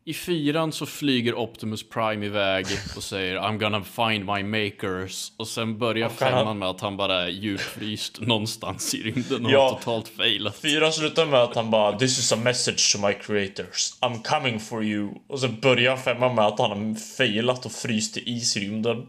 i 0.06 0.14
fyran 0.14 0.72
så 0.72 0.86
flyger 0.86 1.36
Optimus 1.36 1.90
Prime 1.90 2.26
iväg 2.26 2.66
och 2.96 3.04
säger 3.04 3.38
I'm 3.40 3.58
gonna 3.58 3.84
find 3.84 4.26
my 4.26 4.44
makers 4.44 5.32
och 5.38 5.48
sen 5.48 5.78
börjar 5.78 6.08
han- 6.10 6.18
femman 6.18 6.60
med 6.60 6.70
att 6.70 6.82
han 6.82 6.98
bara 6.98 7.24
är 7.24 7.28
djupfryst 7.30 8.22
någonstans 8.22 8.94
i 8.94 9.04
rymden 9.04 9.46
och 9.46 9.52
Ja. 9.52 9.70
har 9.70 9.78
totalt 9.78 10.08
failat. 10.08 10.56
Fyra 10.56 10.92
slutar 10.92 11.26
med 11.26 11.40
att 11.40 11.56
han 11.56 11.72
bara 11.72 12.00
This 12.00 12.20
is 12.20 12.32
a 12.32 12.36
message 12.44 12.94
to 12.96 13.08
my 13.08 13.14
creators. 13.14 13.94
I'm 14.02 14.24
coming 14.24 14.60
for 14.60 14.84
you. 14.84 15.10
Och 15.28 15.40
så 15.40 15.48
börjar 15.48 15.98
femman 15.98 16.36
med 16.36 16.46
att 16.46 16.60
han 16.60 16.70
har 16.72 16.96
failat 17.18 17.66
och 17.66 17.72
fryst 17.72 18.18
i 18.18 18.24
is 18.32 18.58
i 18.58 18.60
rymden. 18.60 19.08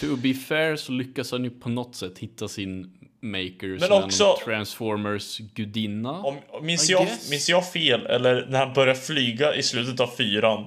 To 0.00 0.16
be 0.16 0.34
fair 0.34 0.76
så 0.76 0.92
lyckas 0.92 1.32
han 1.32 1.44
ju 1.44 1.50
på 1.50 1.68
något 1.68 1.94
sätt 1.96 2.18
hitta 2.18 2.48
sin 2.48 2.90
maker 3.24 3.68
Men 3.68 3.80
som 3.80 4.04
också- 4.04 4.36
en 4.40 4.44
Transformers 4.44 5.38
gudinna. 5.38 6.12
Om, 6.12 6.36
minns, 6.62 6.90
I 6.90 6.92
jag, 6.92 7.02
guess. 7.06 7.30
minns 7.30 7.48
jag 7.48 7.72
fel? 7.72 8.06
Eller 8.06 8.46
när 8.50 8.58
han 8.58 8.72
börjar 8.74 8.94
flyga 8.94 9.54
i 9.54 9.62
slutet 9.62 10.00
av 10.00 10.06
fyran. 10.06 10.66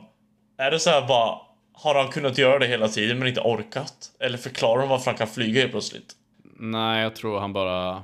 Är 0.57 0.71
det 0.71 0.79
så 0.79 0.89
här 0.89 1.07
bara 1.07 1.39
Har 1.73 1.95
han 1.95 2.11
kunnat 2.11 2.37
göra 2.37 2.59
det 2.59 2.67
hela 2.67 2.87
tiden 2.87 3.19
men 3.19 3.27
inte 3.27 3.41
orkat? 3.41 3.93
Eller 4.19 4.37
förklarar 4.37 4.79
de 4.79 4.89
varför 4.89 5.11
han 5.11 5.17
kan 5.17 5.27
flyga 5.27 5.59
helt 5.61 5.71
plötsligt? 5.71 6.13
Nej, 6.59 7.01
jag 7.03 7.15
tror 7.15 7.39
han 7.39 7.53
bara 7.53 8.03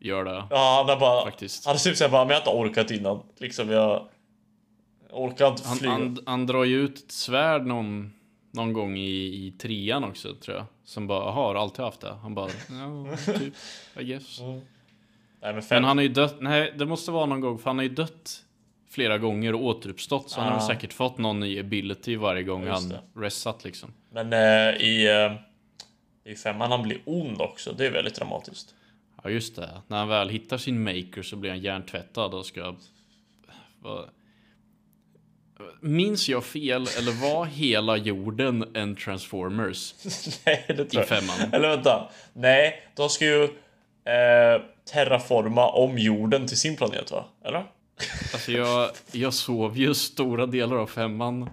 gör 0.00 0.24
det. 0.24 0.44
Ja, 0.50 0.84
han 0.86 0.96
är 0.96 1.00
bara... 1.00 1.24
Faktiskt. 1.24 1.66
Han 1.66 1.74
är 1.74 1.78
typ 1.78 1.96
såhär 1.96 2.10
bara, 2.10 2.24
men 2.24 2.30
jag 2.34 2.40
har 2.40 2.62
inte 2.62 2.70
orkat 2.80 2.90
innan. 2.90 3.22
Liksom 3.38 3.70
jag... 3.70 4.08
orkar 5.12 5.48
inte 5.48 5.68
Han, 5.68 5.76
flyga. 5.76 5.92
han, 5.92 6.18
han 6.26 6.46
drar 6.46 6.64
ju 6.64 6.80
ut 6.84 6.98
ett 7.04 7.12
svärd 7.12 7.66
någon, 7.66 8.12
någon 8.52 8.72
gång 8.72 8.96
i, 8.96 9.10
i 9.46 9.54
trean 9.58 10.04
också 10.04 10.34
tror 10.34 10.56
jag. 10.56 10.66
Som 10.86 11.06
bara, 11.06 11.18
jaha, 11.24 11.32
har 11.32 11.54
alltid 11.54 11.84
haft 11.84 12.00
det? 12.00 12.14
Han 12.22 12.34
bara, 12.34 12.50
ja, 12.70 13.16
typ, 13.38 13.54
I 13.98 14.04
guess. 14.04 14.40
Nej, 14.40 15.54
men 15.54 15.62
Men 15.70 15.84
han 15.84 15.96
har 15.98 16.02
ju 16.02 16.08
dött, 16.08 16.36
nej 16.40 16.74
det 16.78 16.86
måste 16.86 17.10
vara 17.10 17.26
någon 17.26 17.40
gång, 17.40 17.58
för 17.58 17.70
han 17.70 17.76
har 17.78 17.82
ju 17.82 17.88
dött 17.88 18.42
flera 18.90 19.18
gånger 19.18 19.54
och 19.54 19.62
återuppstått. 19.64 20.30
Så 20.30 20.40
han 20.40 20.52
har 20.52 20.58
Ah. 20.58 20.66
säkert 20.66 20.92
fått 20.92 21.18
någon 21.18 21.40
ny 21.40 21.60
ability 21.60 22.16
varje 22.16 22.42
gång 22.42 22.66
han 22.66 22.92
restat 23.16 23.64
liksom. 23.64 23.92
Men 24.10 24.32
eh, 24.32 24.82
i... 24.82 25.06
Eh, 26.24 26.32
I 26.32 26.34
femman 26.36 26.70
han 26.70 26.82
blir 26.82 26.98
ond 27.04 27.40
också. 27.40 27.72
Det 27.72 27.86
är 27.86 27.90
väldigt 27.90 28.14
dramatiskt. 28.14 28.74
Ja 29.24 29.30
just 29.30 29.56
det, 29.56 29.80
när 29.86 29.98
han 29.98 30.08
väl 30.08 30.28
hittar 30.28 30.58
sin 30.58 30.82
maker 30.84 31.22
så 31.22 31.36
blir 31.36 31.50
han 31.50 31.60
hjärntvättad 31.60 32.34
och 32.34 32.46
ska... 32.46 32.74
Vad- 33.80 34.08
Minns 35.80 36.28
jag 36.28 36.44
fel 36.44 36.88
eller 36.98 37.12
var 37.12 37.44
hela 37.44 37.96
jorden 37.96 38.64
en 38.74 38.96
Transformers 38.96 39.94
Nej, 40.46 40.64
det 40.68 40.72
i 40.72 40.76
tror 40.76 40.88
jag. 40.94 41.08
femman? 41.08 41.52
Eller 41.52 41.68
vänta. 41.68 42.08
Nej, 42.32 42.82
de 42.94 43.08
ska 43.08 43.24
ju 43.24 43.42
eh, 43.44 44.62
terraforma 44.92 45.68
om 45.68 45.98
jorden 45.98 46.46
till 46.46 46.56
sin 46.56 46.76
planet 46.76 47.10
va? 47.10 47.24
Eller? 47.44 47.64
Alltså 48.32 48.52
jag, 48.52 48.90
jag 49.12 49.34
sov 49.34 49.78
ju 49.78 49.94
stora 49.94 50.46
delar 50.46 50.76
av 50.76 50.86
femman. 50.86 51.50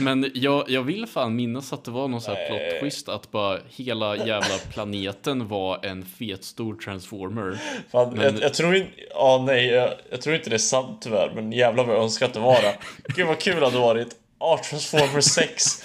Men 0.00 0.30
jag, 0.34 0.70
jag 0.70 0.82
vill 0.82 1.06
fan 1.06 1.36
minnas 1.36 1.72
att 1.72 1.84
det 1.84 1.90
var 1.90 2.08
någon 2.08 2.20
sån 2.20 2.34
här 2.34 2.46
plot 2.48 2.80
twist 2.80 3.08
att 3.08 3.30
bara 3.30 3.58
hela 3.68 4.16
jävla 4.16 4.58
planeten 4.72 5.48
var 5.48 5.86
en 5.86 6.04
fet 6.04 6.44
stor 6.44 6.74
transformer. 6.74 7.58
fan, 7.90 8.14
Men- 8.14 8.22
jag, 8.34 8.42
jag 8.42 8.54
tror 8.54 8.74
inte... 8.76 8.90
Ja, 9.10 9.42
nej. 9.46 9.66
Jag, 9.66 9.94
jag 10.10 10.22
tror 10.22 10.36
inte 10.36 10.50
det 10.50 10.56
är 10.56 10.58
sant 10.58 11.02
tyvärr. 11.02 11.32
Men 11.34 11.52
jävlar 11.52 11.84
vad 11.84 11.96
jag 11.96 12.02
önskar 12.02 12.26
att 12.26 12.34
det 12.34 12.40
var 12.40 12.62
det. 12.62 12.78
Gud 13.16 13.26
vad 13.26 13.38
kul 13.40 13.60
det 13.60 13.64
hade 13.66 13.78
varit. 13.78 14.08
Ja, 14.38 14.60
Transformer 14.70 15.20
6. 15.20 15.84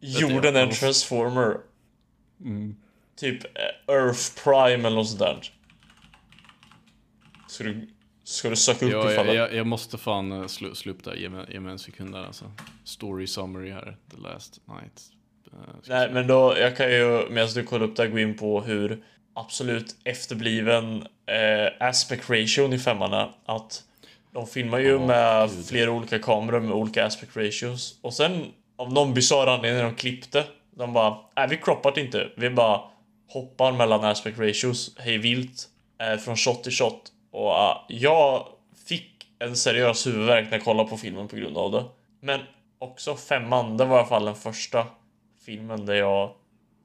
Jorden 0.00 0.56
är 0.56 0.62
en 0.62 0.70
transformer. 0.70 1.56
Typ 3.20 3.44
eh, 3.44 3.94
Earth 3.94 4.44
Prime 4.44 4.86
eller 4.88 4.96
något 4.96 5.08
sånt 5.08 5.20
där. 5.20 5.38
Ska 7.48 7.64
du, 7.64 7.88
ska 8.28 8.50
du 8.50 8.56
söka 8.56 8.86
upp 8.86 8.92
ifall 8.92 9.14
jag, 9.16 9.26
det- 9.26 9.34
jag, 9.34 9.54
jag 9.54 9.66
måste 9.66 9.98
fan 9.98 10.48
slu, 10.48 10.74
slå 10.74 10.92
upp 10.92 11.04
där, 11.04 11.14
ge 11.14 11.28
mig, 11.28 11.46
ge 11.48 11.60
mig 11.60 11.72
en 11.72 11.78
sekund 11.78 12.12
där 12.14 12.24
alltså. 12.24 12.44
Story 12.84 13.26
summary 13.26 13.70
här, 13.70 13.96
the 14.10 14.16
last 14.16 14.60
night. 14.68 15.02
Ska 15.82 15.94
Nej, 15.94 16.10
men 16.12 16.26
då, 16.26 16.54
jag 16.58 16.76
kan 16.76 16.90
ju 16.90 17.28
medan 17.30 17.48
du 17.54 17.62
kollar 17.62 17.84
upp 17.86 17.96
där 17.96 18.06
gå 18.06 18.18
in 18.18 18.36
på 18.36 18.60
hur 18.60 19.04
absolut 19.34 19.96
efterbliven 20.04 21.02
eh, 21.26 21.88
aspect 21.88 22.30
ratio 22.30 22.74
i 22.74 22.78
femman 22.78 23.12
är. 23.12 23.30
Att 23.46 23.82
de 24.32 24.46
filmar 24.46 24.78
ju 24.78 24.88
Ja, 24.88 25.06
med 25.06 25.50
gud. 25.50 25.66
flera 25.66 25.90
olika 25.90 26.18
kameror 26.18 26.60
med 26.60 26.72
olika 26.72 27.06
aspect 27.06 27.36
ratios. 27.36 27.98
Och 28.02 28.14
sen 28.14 28.44
av 28.76 28.92
någon 28.92 29.14
bisarr 29.14 29.46
anledning 29.46 29.78
när 29.82 29.84
de 29.90 29.94
klippte. 29.94 30.44
De 30.76 30.92
bara, 30.92 31.16
nej 31.36 31.46
vi 31.50 31.56
croppar 31.56 31.92
det 31.94 32.00
inte. 32.00 32.28
Vi 32.36 32.50
bara 32.50 32.80
hoppar 33.28 33.72
mellan 33.72 34.04
aspect 34.04 34.38
ratios 34.38 34.96
hej 34.98 35.18
vilt. 35.18 35.68
Eh, 36.00 36.18
från 36.18 36.36
shot 36.36 36.62
till 36.62 36.72
shot. 36.72 37.12
Och 37.30 37.52
eh, 37.52 37.76
jag 37.88 38.48
fick 38.88 39.26
en 39.38 39.56
seriös 39.56 40.06
huvudvärk 40.06 40.44
när 40.44 40.52
jag 40.52 40.64
kollade 40.64 40.90
på 40.90 40.96
filmen 40.96 41.28
på 41.28 41.36
grund 41.36 41.56
av 41.56 41.72
det. 41.72 41.84
Men 42.20 42.40
också 42.78 43.16
femman, 43.16 43.76
det 43.76 43.84
var 43.84 43.96
i 43.96 43.98
alla 43.98 44.08
fall 44.08 44.24
den 44.24 44.34
första 44.34 44.86
filmen 45.46 45.86
där 45.86 45.94
jag 45.94 46.30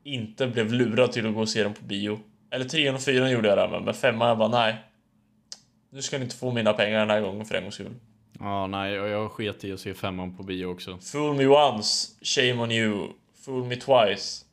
inte 0.04 0.48
blev 0.48 0.74
lurad 0.74 1.12
till 1.12 1.28
att 1.28 1.34
gå 1.34 1.42
och 1.42 1.50
se 1.50 1.64
den 1.64 1.74
på 1.74 1.84
bio. 1.84 2.20
Eller 2.52 2.66
trean 2.66 2.96
och 2.96 3.02
fyran 3.02 3.32
gjorde 3.32 3.50
jag 3.50 3.58
det 3.58 3.68
med, 3.68 3.82
men 3.82 3.94
femman 3.94 4.28
jag 4.28 4.38
bara 4.38 4.48
nej. 4.48 4.76
Nu 5.90 6.02
ska 6.02 6.18
ni 6.18 6.24
inte 6.24 6.36
få 6.36 6.52
mina 6.52 6.74
pengar 6.74 7.00
den 7.00 7.10
här 7.10 7.22
gången 7.22 7.46
för 7.46 7.56
en 7.56 7.64
gångs 7.64 7.76
skull. 7.76 7.96
Ja, 8.40 8.68
nej, 8.68 9.00
och 9.00 9.08
jag 9.08 9.32
sket 9.32 9.64
i 9.64 9.74
att 9.74 9.80
se 9.80 9.94
femman 9.94 10.38
på 10.38 10.44
bio 10.44 10.66
också. 10.66 10.98
Fool 10.98 11.36
me 11.36 11.46
once, 11.46 12.08
shame 12.22 12.54
on 12.54 12.72
you. 12.72 13.08
Fool 13.46 13.64
me 13.64 13.76
twice, 13.76 14.46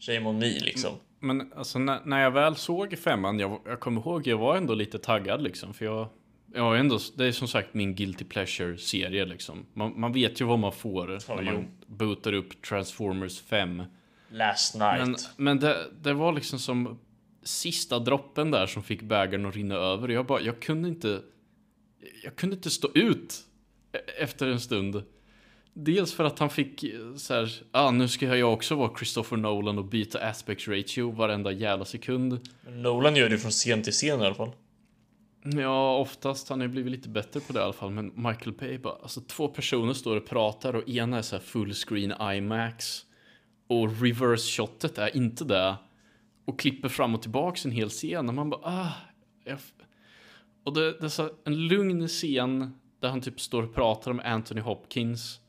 shame 0.00 0.28
on 0.28 0.38
me 0.38 0.60
liksom. 0.60 0.92
Men 1.22 1.52
alltså 1.56 1.78
när, 1.78 2.00
när 2.04 2.20
jag 2.22 2.30
väl 2.30 2.56
såg 2.56 2.98
femman, 2.98 3.38
jag, 3.38 3.60
jag 3.64 3.80
kommer 3.80 4.00
ihåg, 4.00 4.26
jag 4.26 4.38
var 4.38 4.56
ändå 4.56 4.74
lite 4.74 4.98
taggad 4.98 5.42
liksom. 5.42 5.74
För 5.74 5.84
jag, 5.84 6.08
jag 6.54 6.78
ändå, 6.78 6.98
det 7.16 7.24
är 7.26 7.32
som 7.32 7.48
sagt 7.48 7.74
min 7.74 7.94
guilty 7.94 8.24
pleasure-serie 8.24 9.24
liksom. 9.24 9.66
Man, 9.74 10.00
man 10.00 10.12
vet 10.12 10.40
ju 10.40 10.44
vad 10.44 10.58
man 10.58 10.72
får 10.72 11.10
Ja, 11.28 11.34
när 11.34 11.42
jo. 11.42 11.52
man 11.52 11.66
bootar 11.86 12.32
upp 12.32 12.62
Transformers 12.62 13.40
5. 13.40 13.82
Last 14.30 14.74
night. 14.74 14.98
Men, 14.98 15.16
men 15.36 15.58
det, 15.58 15.76
det 16.02 16.12
var 16.12 16.32
liksom 16.32 16.58
som 16.58 16.98
sista 17.42 17.98
droppen 17.98 18.50
där 18.50 18.66
som 18.66 18.82
fick 18.82 19.02
bägaren 19.02 19.46
att 19.46 19.54
rinna 19.56 19.74
över. 19.74 20.08
Jag 20.08 20.26
bara, 20.26 20.40
jag 20.40 20.60
kunde 20.60 20.88
inte, 20.88 21.22
jag 22.24 22.36
kunde 22.36 22.56
inte 22.56 22.70
stå 22.70 22.88
ut 22.94 23.34
e- 23.92 23.98
efter 24.22 24.46
en 24.46 24.60
stund. 24.60 25.02
Dels 25.74 26.14
för 26.14 26.24
att 26.24 26.38
han 26.38 26.50
fick 26.50 26.84
eh, 26.84 27.14
så 27.16 27.34
här, 27.34 27.52
ah, 27.70 27.90
nu 27.90 28.08
ska 28.08 28.36
jag 28.36 28.52
också 28.52 28.74
vara 28.74 28.96
Christopher 28.96 29.36
Nolan 29.36 29.78
och 29.78 29.84
byta 29.84 30.18
aspect 30.18 30.68
ratio 30.68 31.10
varenda 31.10 31.52
jävla 31.52 31.84
sekund. 31.84 32.48
Men 32.64 32.82
Nolan 32.82 33.16
gör 33.16 33.28
det 33.28 33.38
från 33.38 33.50
scen 33.50 33.82
till 33.82 33.92
scen 33.92 34.20
i 34.20 34.24
alla 34.24 34.34
fall. 34.34 34.52
Ja, 35.44 35.96
oftast. 35.96 36.48
Han 36.48 36.60
har 36.60 36.66
ju 36.66 36.72
blivit 36.72 36.92
lite 36.92 37.08
bättre 37.08 37.40
på 37.40 37.52
det 37.52 37.58
i 37.58 37.62
alla 37.62 37.72
fall. 37.72 37.90
Men 37.90 38.12
Michael 38.14 38.52
Bay 38.52 38.78
bara, 38.78 38.94
alltså 38.94 39.20
två 39.20 39.48
personer 39.48 39.92
står 39.92 40.16
och 40.16 40.26
pratar 40.26 40.74
och 40.74 40.88
ena 40.88 41.18
är 41.18 41.22
så 41.22 41.36
här 41.36 41.42
fullscreen 41.42 42.14
IMAX. 42.36 43.02
Och 43.66 44.02
reverse 44.02 44.56
shotet 44.56 44.98
är 44.98 45.16
inte 45.16 45.44
det. 45.44 45.76
Och 46.44 46.60
klipper 46.60 46.88
fram 46.88 47.14
och 47.14 47.22
tillbaks 47.22 47.64
en 47.64 47.72
hel 47.72 47.88
scen 47.88 48.28
och 48.28 48.34
man 48.34 48.50
bara, 48.50 48.60
ah. 48.64 48.92
Och 50.64 50.74
det, 50.74 50.92
det 50.92 51.04
är 51.04 51.08
så 51.08 51.30
en 51.44 51.66
lugn 51.68 52.08
scen 52.08 52.78
där 53.00 53.08
han 53.08 53.20
typ 53.20 53.40
står 53.40 53.62
och 53.62 53.74
pratar 53.74 54.12
med 54.12 54.26
Anthony 54.26 54.60
Hopkins. 54.60 55.40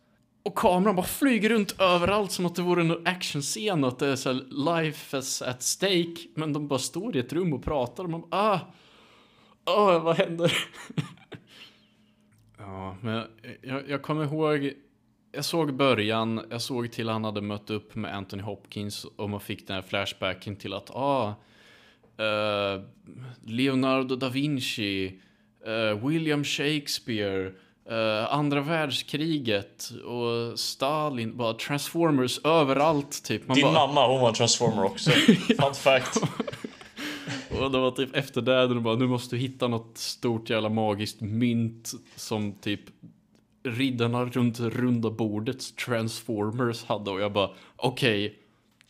Och 0.43 0.56
kameran 0.56 0.95
bara 0.95 1.06
flyger 1.06 1.49
runt 1.49 1.75
överallt 1.79 2.32
som 2.32 2.45
att 2.45 2.56
det 2.56 2.62
vore 2.62 2.82
en 2.82 3.08
actionscen 3.08 3.84
och 3.84 3.88
att 3.88 3.99
det 3.99 4.08
är 4.08 4.15
så 4.15 4.34
här 4.34 4.82
life 4.82 5.17
is 5.17 5.41
at 5.41 5.63
stake. 5.63 6.15
Men 6.36 6.53
de 6.53 6.67
bara 6.67 6.79
står 6.79 7.15
i 7.15 7.19
ett 7.19 7.34
rum 7.34 7.53
och 7.53 7.63
pratar 7.63 8.03
och 8.03 8.10
man 8.10 8.21
bara, 8.21 8.29
ah. 8.32 8.60
Ah 9.65 9.99
vad 9.99 10.15
händer? 10.15 10.53
ja, 12.58 12.97
men 13.01 13.15
jag, 13.15 13.27
jag, 13.62 13.89
jag 13.89 14.01
kommer 14.01 14.23
ihåg, 14.23 14.73
jag 15.32 15.45
såg 15.45 15.73
början, 15.73 16.45
jag 16.49 16.62
såg 16.62 16.91
till 16.91 17.10
han 17.10 17.23
hade 17.23 17.41
mött 17.41 17.69
upp 17.69 17.95
med 17.95 18.15
Anthony 18.15 18.43
Hopkins 18.43 19.06
och 19.06 19.29
man 19.29 19.39
fick 19.39 19.67
den 19.67 19.75
här 19.75 19.82
flashbacken 19.82 20.56
till 20.56 20.73
att, 20.73 20.91
ah, 20.91 21.36
eh, 22.17 22.82
Leonardo 23.45 24.15
da 24.15 24.29
Vinci, 24.29 25.19
eh, 25.65 26.08
William 26.08 26.43
Shakespeare, 26.43 27.53
eh, 27.89 28.34
andra 28.34 28.62
världskriget 28.62 29.91
och 30.06 30.60
Stalin, 30.60 31.38
bara 31.38 31.54
Transformers 31.54 32.39
överallt 32.43 33.24
typ. 33.24 33.48
Man 33.48 33.56
Din 33.56 33.63
bara, 33.63 33.88
mamma, 33.88 34.08
hon 34.08 34.22
var 34.22 34.30
en 34.30 34.36
transformer 34.36 34.84
också. 34.84 35.12
Fun 35.62 35.74
fact. 35.74 36.17
Och 37.60 37.72
det 37.72 37.80
var 37.80 37.91
typ 37.91 38.15
efter 38.15 38.41
det, 38.41 38.67
de 38.67 38.84
bara, 38.84 38.96
nu 38.96 39.08
måste 39.08 39.36
du 39.36 39.39
hitta 39.39 39.67
något 39.67 39.98
stort 39.98 40.50
jävla 40.50 40.69
magiskt 40.69 41.22
mynt 41.22 41.91
som 42.15 42.54
typ 42.54 42.82
riddarna 43.63 44.26
runt 44.26 44.60
runda 44.60 45.10
bordets 45.10 45.76
transformers 45.76 46.84
hade 46.84 47.12
och 47.12 47.22
jag 47.22 47.34
bara, 47.34 47.50
okej, 47.76 48.26
okay, 48.26 48.38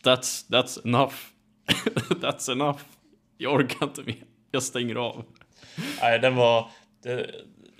that's, 0.04 0.50
that's 0.50 0.86
enough. 0.86 1.14
that's 2.08 2.52
enough. 2.52 2.80
Jag 3.38 3.54
orkar 3.54 3.86
inte 3.86 4.02
mer. 4.02 4.24
Jag 4.50 4.62
stänger 4.62 4.94
av. 4.94 5.24
Nej, 6.00 6.18
den 6.18 6.36
var... 6.36 6.70
Det, 7.02 7.30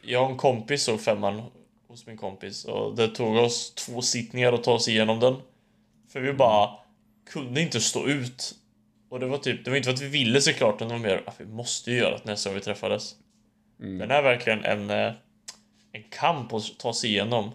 jag 0.06 0.24
och 0.24 0.30
en 0.30 0.36
kompis 0.36 0.82
såg 0.82 1.00
femman 1.00 1.42
hos 1.88 2.06
min 2.06 2.16
kompis 2.16 2.64
och 2.64 2.96
det 2.96 3.08
tog 3.08 3.36
oss 3.36 3.74
två 3.74 4.02
sittningar 4.02 4.52
att 4.52 4.64
ta 4.64 4.72
oss 4.72 4.88
igenom 4.88 5.20
den. 5.20 5.36
För 6.08 6.20
vi 6.20 6.32
bara 6.32 6.70
kunde 7.30 7.60
inte 7.60 7.80
stå 7.80 8.06
ut 8.06 8.54
och 9.08 9.20
det 9.20 9.26
var 9.26 9.38
typ, 9.38 9.64
det 9.64 9.70
var 9.70 9.76
inte 9.76 9.86
för 9.86 9.94
att 9.94 10.02
vi 10.02 10.08
ville 10.08 10.40
såklart, 10.40 10.74
utan 10.74 10.88
det 10.88 10.94
var 10.94 11.00
mer 11.00 11.22
att 11.26 11.40
vi 11.40 11.44
måste 11.44 11.90
ju 11.90 11.96
göra 11.96 12.16
det 12.16 12.24
nästa 12.24 12.50
gång 12.50 12.54
vi 12.54 12.64
träffades. 12.64 13.14
Mm. 13.80 13.98
Den 13.98 14.10
är 14.10 14.22
verkligen 14.22 14.64
en, 14.64 14.90
eh, 14.90 15.12
en 15.92 16.02
kamp 16.10 16.52
att 16.52 16.78
ta 16.78 16.92
sig 16.92 17.10
igenom. 17.10 17.50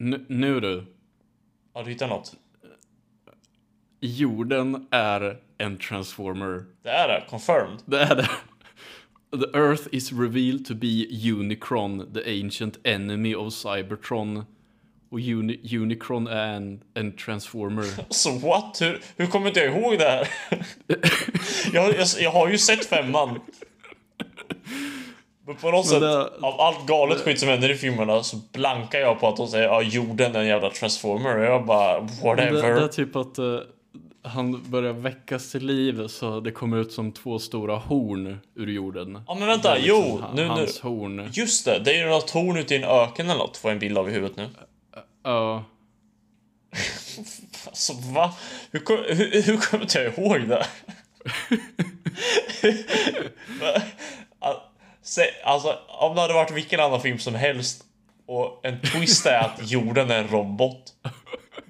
N 0.00 0.26
nu 0.28 0.60
du. 0.60 0.86
Har 1.72 1.84
du 1.84 1.90
hittat 1.90 2.08
något? 2.08 2.34
Jorden 4.00 4.86
är 4.90 5.40
en 5.58 5.78
transformer. 5.78 6.64
Det 6.82 6.90
är 6.90 7.08
det, 7.08 7.24
confirmed. 7.28 7.78
Det 7.84 8.00
är 8.00 8.16
det. 8.16 8.28
The 9.40 9.58
Earth 9.58 9.88
is 9.92 10.12
revealed 10.12 10.66
to 10.66 10.74
be 10.74 11.06
Unicron, 11.10 12.14
the 12.14 12.28
ancient 12.28 12.78
enemy 12.84 13.34
of 13.34 13.52
Cybertron. 13.52 14.46
Och 15.10 15.20
Uni 15.20 15.76
Unicron 15.76 16.26
är 16.26 16.54
en, 16.54 16.80
en 16.94 17.16
transformer. 17.16 17.84
Så 18.08 18.30
what? 18.30 18.78
Hur, 18.80 19.00
hur 19.16 19.26
kommer 19.26 19.48
inte 19.48 19.60
jag 19.60 19.78
ihåg 19.78 19.98
det 19.98 20.04
här? 20.04 20.28
jag, 21.72 21.94
jag, 21.98 22.06
jag, 22.20 22.30
har 22.30 22.48
ju 22.48 22.58
sett 22.58 22.86
femman. 22.86 23.40
Men 25.46 25.56
på 25.56 25.70
något 25.70 25.90
Men 25.92 26.00
det... 26.00 26.24
sätt, 26.24 26.42
av 26.42 26.60
allt 26.60 26.86
galet 26.86 27.20
skit 27.20 27.40
som 27.40 27.48
händer 27.48 27.70
i 27.70 27.74
filmerna 27.74 28.22
så 28.22 28.36
blankar 28.52 28.98
jag 28.98 29.20
på 29.20 29.28
att 29.28 29.36
de 29.36 29.48
säger 29.48 29.64
ja, 29.64 29.82
jorden 29.82 30.36
är 30.36 30.40
en 30.40 30.46
jävla 30.46 30.70
transformer. 30.70 31.38
Och 31.38 31.44
jag 31.44 31.66
bara, 31.66 32.00
whatever. 32.00 32.62
Det, 32.62 32.74
det 32.74 32.84
är 32.84 32.88
typ 32.88 33.16
att 33.16 33.38
uh, 33.38 33.58
han 34.24 34.70
börjar 34.70 34.92
väckas 34.92 35.50
till 35.50 35.66
liv 35.66 36.08
så 36.08 36.40
det 36.40 36.52
kommer 36.52 36.76
ut 36.76 36.92
som 36.92 37.12
två 37.12 37.38
stora 37.38 37.76
horn 37.76 38.38
ur 38.54 38.66
jorden. 38.66 39.22
Ja 39.26 39.34
men 39.34 39.48
vänta, 39.48 39.74
liksom 39.74 39.96
jo, 39.96 40.24
nu, 40.34 40.46
hans 40.46 40.82
nu. 40.82 40.90
horn. 40.90 41.30
Just 41.32 41.64
det, 41.64 41.82
det 41.84 41.94
är 41.94 41.98
ju 41.98 42.10
något 42.10 42.30
horn 42.30 42.56
ute 42.56 42.74
i 42.74 42.76
en 42.76 42.84
öken 42.84 43.30
eller 43.30 43.38
något, 43.38 43.56
får 43.56 43.70
jag 43.70 43.74
en 43.74 43.78
bild 43.78 43.98
av 43.98 44.08
i 44.08 44.12
huvudet 44.12 44.36
nu. 44.36 44.48
Ja. 45.24 45.64
alltså 47.66 47.92
va? 47.92 48.34
Hur, 48.70 49.14
hur, 49.14 49.42
hur 49.42 49.56
kommer 49.56 49.86
jag 49.94 50.18
ihåg 50.18 50.48
det? 50.48 50.66
alltså, 55.44 55.78
om 55.88 56.14
det 56.14 56.20
hade 56.20 56.34
varit 56.34 56.50
vilken 56.50 56.80
annan 56.80 57.00
film 57.00 57.18
som 57.18 57.34
helst 57.34 57.84
och 58.26 58.60
en 58.62 58.80
twist 58.80 59.26
är 59.26 59.38
att 59.38 59.70
jorden 59.70 60.10
är 60.10 60.18
en 60.18 60.28
robot. 60.28 60.92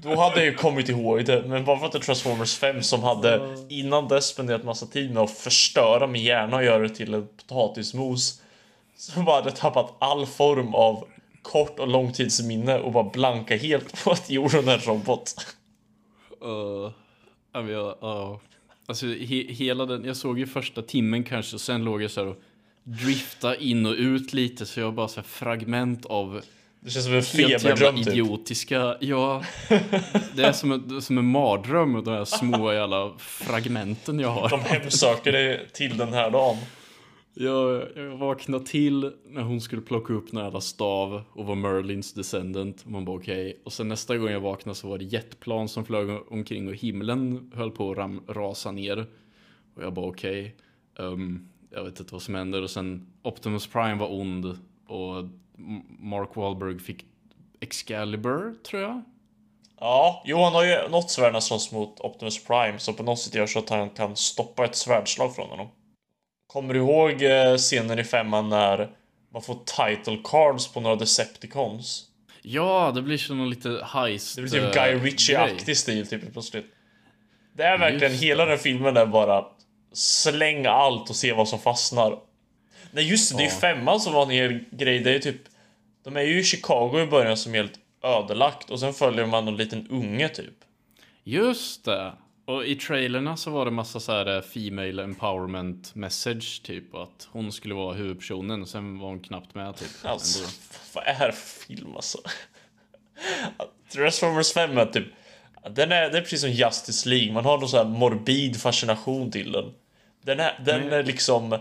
Då 0.05 0.17
hade 0.17 0.37
jag 0.37 0.45
ju 0.47 0.55
kommit 0.55 0.89
ihåg 0.89 1.25
det, 1.25 1.45
men 1.47 1.65
bara 1.65 1.79
för 1.79 1.87
att 1.87 1.93
det 1.93 1.99
är 1.99 2.01
Transformers 2.01 2.57
5 2.57 2.83
som 2.83 3.03
hade 3.03 3.57
innan 3.69 4.09
dess 4.09 4.27
spenderat 4.27 4.65
massa 4.65 4.87
tid 4.87 5.15
med 5.15 5.23
att 5.23 5.31
förstöra 5.31 6.07
min 6.07 6.23
hjärna 6.23 6.57
och 6.57 6.65
göra 6.65 6.79
det 6.79 6.89
till 6.89 7.15
en 7.15 7.29
potatismos. 7.37 8.43
Så 8.97 9.23
bara 9.23 9.37
hade 9.37 9.51
tappat 9.51 9.95
all 9.99 10.27
form 10.27 10.75
av 10.75 11.05
kort 11.43 11.79
och 11.79 11.89
långtidsminne 11.89 12.79
och 12.79 12.93
bara 12.93 13.11
blanka 13.11 13.57
helt 13.57 14.05
på 14.05 14.11
att 14.11 14.31
jorden 14.31 14.69
är 14.69 14.75
en 14.75 14.81
robot. 14.81 15.35
Uh, 16.45 17.71
jag, 17.71 18.03
uh. 18.03 18.37
Alltså 18.87 19.07
he, 19.07 19.53
hela 19.53 19.87
den, 19.87 20.05
jag 20.05 20.17
såg 20.17 20.39
ju 20.39 20.47
första 20.47 20.83
timmen 20.83 21.25
kanske 21.25 21.57
och 21.57 21.61
sen 21.61 21.85
låg 21.85 22.03
jag 22.03 22.11
så 22.11 22.21
här 22.21 22.29
och 22.29 22.37
drifta 22.83 23.57
in 23.57 23.87
och 23.87 23.95
ut 23.95 24.33
lite 24.33 24.67
så 24.67 24.81
jag 24.81 24.95
bara 24.95 25.09
så 25.09 25.23
fragment 25.23 26.07
av 26.07 26.43
det 26.85 26.91
känns 26.91 27.05
som 27.05 27.15
en 27.15 27.23
feberdröm 27.23 27.97
typ. 27.97 28.07
idiotiska, 28.07 28.97
ja. 29.01 29.43
Det 30.37 30.43
är 30.43 30.53
som 30.53 30.73
en, 30.73 31.03
som 31.03 31.19
en 31.19 31.25
mardröm, 31.25 32.05
de 32.05 32.11
här 32.11 32.25
små 32.25 32.73
jävla 32.73 33.13
fragmenten 33.19 34.21
jag 34.21 34.29
har. 34.29 34.49
De 34.49 34.61
hemsöker 34.61 35.33
dig 35.33 35.69
till 35.73 35.97
den 35.97 36.13
här 36.13 36.31
dagen. 36.31 36.57
Jag, 37.35 37.89
jag 37.97 38.17
vaknade 38.17 38.67
till 38.67 39.13
när 39.27 39.43
hon 39.43 39.61
skulle 39.61 39.83
plocka 39.83 40.13
upp 40.13 40.31
den 40.31 40.45
jävla 40.45 40.61
stav 40.61 41.23
och 41.33 41.47
var 41.47 41.55
Merlins 41.55 42.13
descendant. 42.13 42.87
Man 42.87 43.05
bara 43.05 43.17
okej. 43.17 43.47
Okay. 43.47 43.61
Och 43.65 43.73
sen 43.73 43.89
nästa 43.89 44.17
gång 44.17 44.31
jag 44.31 44.41
vaknade 44.41 44.77
så 44.77 44.89
var 44.89 44.99
det 44.99 45.05
jetplan 45.05 45.69
som 45.69 45.85
flög 45.85 46.33
omkring 46.33 46.69
och 46.69 46.75
himlen 46.75 47.51
höll 47.55 47.71
på 47.71 47.91
att 47.91 47.99
ram, 47.99 48.23
rasa 48.29 48.71
ner. 48.71 49.07
Och 49.77 49.83
jag 49.83 49.93
bara 49.93 50.07
okej. 50.07 50.57
Okay. 50.95 51.07
Um, 51.07 51.13
ehm, 51.13 51.49
jag 51.71 51.85
vet 51.85 52.01
inte 52.01 52.13
vad 52.13 52.23
som 52.23 52.35
händer. 52.35 52.63
Och 52.63 52.71
sen 52.71 53.07
Optimus 53.23 53.67
Prime 53.67 53.95
var 53.95 54.13
ond. 54.13 54.59
Och 54.87 55.25
Mark 55.99 56.37
Wahlberg 56.37 56.79
fick 56.79 57.05
Excalibur, 57.61 58.55
tror 58.63 58.83
jag. 58.83 59.03
Ja, 59.81 60.23
Johan 60.27 60.53
har 60.53 60.65
ju 60.65 60.89
något 60.89 61.11
svärd 61.11 61.43
slåss 61.43 61.73
mot 61.73 62.01
Optimus 62.01 62.45
Prime. 62.45 62.79
Så 62.79 62.93
på 62.93 63.03
något 63.03 63.19
sätt 63.19 63.35
gör 63.35 63.47
så 63.47 63.59
att 63.59 63.71
han 63.71 63.91
kan 63.91 64.17
stoppa 64.17 64.65
ett 64.65 64.77
svärdslag 64.77 65.35
från 65.35 65.51
honom. 65.51 65.69
Kommer 66.47 66.75
du 66.75 66.81
ihåg 66.81 67.23
eh, 67.23 67.57
scenen 67.57 67.99
i 67.99 68.05
femman 68.05 68.49
när 68.49 68.91
man 69.33 69.43
får 69.43 69.55
title 69.55 70.19
cards 70.25 70.73
på 70.73 70.81
några 70.81 70.97
Decepticons? 70.97 72.05
Ja, 72.43 72.93
det 72.95 73.03
blir 73.03 73.19
som 73.19 73.47
lite 73.47 73.81
heist. 73.85 74.37
Det 74.37 74.43
blir 74.43 74.51
typ 74.51 74.75
Guy 74.75 74.95
Ritchie-aktig 74.95 75.77
stil 75.77 76.07
typ 76.07 76.33
plötsligt. 76.33 76.67
Det 77.57 77.63
är 77.63 77.79
verkligen 77.79 78.13
just 78.13 78.25
hela 78.25 78.47
den 78.47 78.59
filmen 78.59 78.95
där 78.95 79.07
bara 79.07 79.45
slänga 79.93 80.71
allt 80.71 81.11
och 81.11 81.17
se 81.17 81.33
vad 81.33 81.49
som 81.49 81.59
fastnar. 81.59 82.19
Nej 82.95 83.11
just 83.11 83.31
det, 83.31 83.37
det 83.37 83.43
är 83.43 83.45
ju 83.45 83.61
femman 83.61 84.01
som 84.01 84.13
var 84.13 84.23
en 84.23 84.31
hel 84.31 84.65
grej. 84.71 84.99
Det 84.99 85.11
är 85.11 85.15
ju 85.15 85.21
typ... 85.21 85.41
De 86.05 86.17
är 86.17 86.23
ju 86.23 86.41
i 86.41 86.45
Chicago 86.45 87.01
i 87.03 87.07
början 87.07 87.37
som 87.37 87.55
är 87.55 87.59
helt 87.59 87.79
ödelagt 88.03 88.71
och 88.71 88.81
sen 88.81 88.95
följer 88.95 89.27
man 89.27 89.49
en 89.49 89.57
liten 89.57 89.89
unge 89.91 90.29
typ. 90.29 90.55
Just 91.25 91.85
det. 91.85 92.13
Och 92.47 92.67
i 92.67 92.75
trailerna 92.75 93.37
så 93.37 93.51
var 93.51 93.65
det 93.65 93.71
massa 93.71 94.01
så 94.01 94.13
här 94.13 94.37
eh, 94.37 94.43
Female 94.43 95.03
empowerment 95.03 95.95
message 95.95 96.63
typ. 96.63 96.95
Och 96.95 97.03
att 97.03 97.29
hon 97.31 97.53
skulle 97.53 97.75
vara 97.75 97.95
huvudpersonen 97.95 98.63
och 98.63 98.69
sen 98.69 98.99
var 98.99 99.09
hon 99.09 99.21
knappt 99.21 99.55
med 99.55 99.77
typ. 99.77 99.89
Alltså, 100.05 100.45
vad 100.95 101.05
är 101.05 101.09
det 101.09 101.15
här 101.15 101.33
för 101.33 101.65
film 101.67 101.97
alltså? 101.97 102.19
Transformers 103.93 104.53
5 104.53 104.79
är 104.79 104.87
typ... 104.87 105.07
Den 105.71 105.93
är, 105.93 106.11
det 106.11 106.19
är 106.19 106.23
precis 106.23 106.41
som 106.41 106.51
Justice 106.51 107.09
League, 107.09 107.33
man 107.33 107.45
har 107.45 107.59
någon 107.59 107.69
så 107.69 107.77
här 107.77 107.85
morbid 107.85 108.61
fascination 108.61 109.31
till 109.31 109.53
den. 109.53 109.73
Den 110.23 110.41
är, 110.41 110.61
den 110.65 110.93
är 110.93 111.03
liksom 111.03 111.59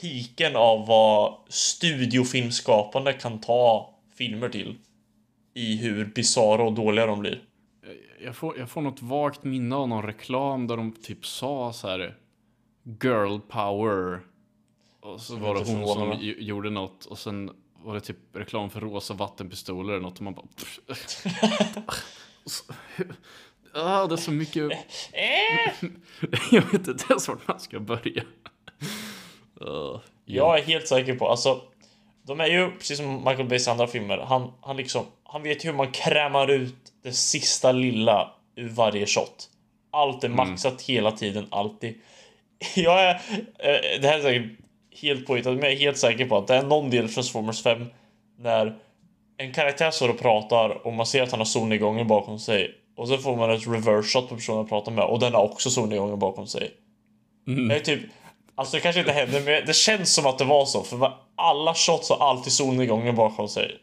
piken 0.00 0.56
av 0.56 0.86
vad 0.86 1.34
studiofilmskapande 1.48 3.12
kan 3.12 3.40
ta 3.40 3.94
filmer 4.18 4.48
till. 4.48 4.78
I 5.54 5.76
hur 5.76 6.04
bisarra 6.04 6.62
och 6.62 6.72
dåliga 6.72 7.06
de 7.06 7.20
blir 7.20 7.42
jag, 8.20 8.36
får, 8.36 8.58
jag 8.58 8.70
får 8.70 8.82
något 8.82 9.02
vagt 9.02 9.44
minne 9.44 9.76
av 9.76 9.88
någon 9.88 10.02
reklam 10.02 10.66
där 10.66 10.76
de 10.76 10.92
typ 10.92 11.26
sa 11.26 11.72
så 11.72 11.88
här 11.88 12.16
Girl 13.02 13.38
power. 13.38 14.20
Och 15.00 15.20
så 15.20 15.36
var 15.36 15.54
det 15.54 15.60
hon 15.60 15.88
som 15.88 16.18
gjorde 16.20 16.70
något 16.70 17.04
och 17.04 17.18
sen 17.18 17.50
var 17.82 17.94
det 17.94 18.00
typ 18.00 18.16
reklam 18.32 18.70
för 18.70 18.80
rosa 18.80 19.14
vattenpistoler 19.14 19.92
eller 19.92 20.02
något 20.02 20.18
och 20.18 20.24
man 20.24 20.34
bara... 20.34 20.46
ah, 23.74 24.06
det 24.06 24.14
är 24.14 24.16
så 24.16 24.32
mycket... 24.32 24.72
jag 26.50 26.62
vet 26.62 26.88
inte 26.88 27.04
ens 27.10 27.28
vart 27.28 27.48
man 27.48 27.60
ska 27.60 27.80
börja. 27.80 28.24
Uh, 29.62 30.00
Jag 30.24 30.58
är 30.58 30.62
helt 30.62 30.88
säker 30.88 31.14
på, 31.14 31.28
alltså 31.28 31.60
de 32.26 32.40
är 32.40 32.46
ju 32.46 32.70
precis 32.70 32.98
som 32.98 33.16
Michael 33.16 33.48
Bays 33.48 33.68
andra 33.68 33.86
filmer. 33.86 34.18
Han, 34.18 34.52
han 34.60 34.76
liksom, 34.76 35.04
han 35.24 35.42
vet 35.42 35.64
hur 35.64 35.72
man 35.72 35.92
krämar 35.92 36.50
ut 36.50 36.74
det 37.02 37.12
sista 37.12 37.72
lilla 37.72 38.30
ur 38.56 38.68
varje 38.68 39.06
shot. 39.06 39.48
Allt 39.90 40.24
är 40.24 40.28
maxat 40.28 40.82
hela 40.82 41.12
tiden, 41.12 41.46
alltid. 41.50 41.94
Jag 42.74 43.04
är, 43.04 43.14
eh, 43.58 44.00
det 44.00 44.08
här 44.08 44.18
är 44.18 44.22
säkert 44.22 44.58
helt 45.02 45.26
påhittat, 45.26 45.52
men 45.52 45.62
jag 45.62 45.72
är 45.72 45.76
helt 45.76 45.98
säker 45.98 46.26
på 46.26 46.36
att 46.36 46.46
det 46.46 46.54
är 46.54 46.62
någon 46.62 46.90
del 46.90 47.04
i 47.04 47.08
Transformers 47.08 47.62
5 47.62 47.86
när 48.38 48.78
en 49.36 49.52
karaktär 49.52 49.90
står 49.90 50.08
och 50.08 50.18
pratar 50.18 50.86
och 50.86 50.92
man 50.92 51.06
ser 51.06 51.22
att 51.22 51.30
han 51.30 51.40
har 51.40 51.44
solnedgången 51.44 52.06
bakom 52.06 52.38
sig 52.38 52.74
och 52.96 53.08
så 53.08 53.18
får 53.18 53.36
man 53.36 53.50
ett 53.50 53.66
reverse 53.66 54.08
shot 54.08 54.28
på 54.28 54.34
personen 54.34 54.58
han 54.58 54.68
pratar 54.68 54.92
med 54.92 55.04
och 55.04 55.20
den 55.20 55.34
har 55.34 55.42
också 55.42 55.70
solnedgången 55.70 56.18
bakom 56.18 56.46
sig. 56.46 56.70
Det 57.68 57.76
är 57.76 57.80
typ, 57.80 58.00
alltså 58.56 58.76
det 58.76 58.80
kanske 58.80 59.00
inte 59.00 59.12
händer 59.12 59.40
men 59.40 59.66
det 59.66 59.76
känns 59.76 60.14
som 60.14 60.26
att 60.26 60.38
det 60.38 60.44
var 60.44 60.66
så 60.66 60.82
för 60.82 61.12
alla 61.36 61.74
shots 61.74 62.10
har 62.10 62.30
alltid 62.30 62.52
solnedgången 62.52 63.16
bakom 63.16 63.48
sig. 63.48 63.78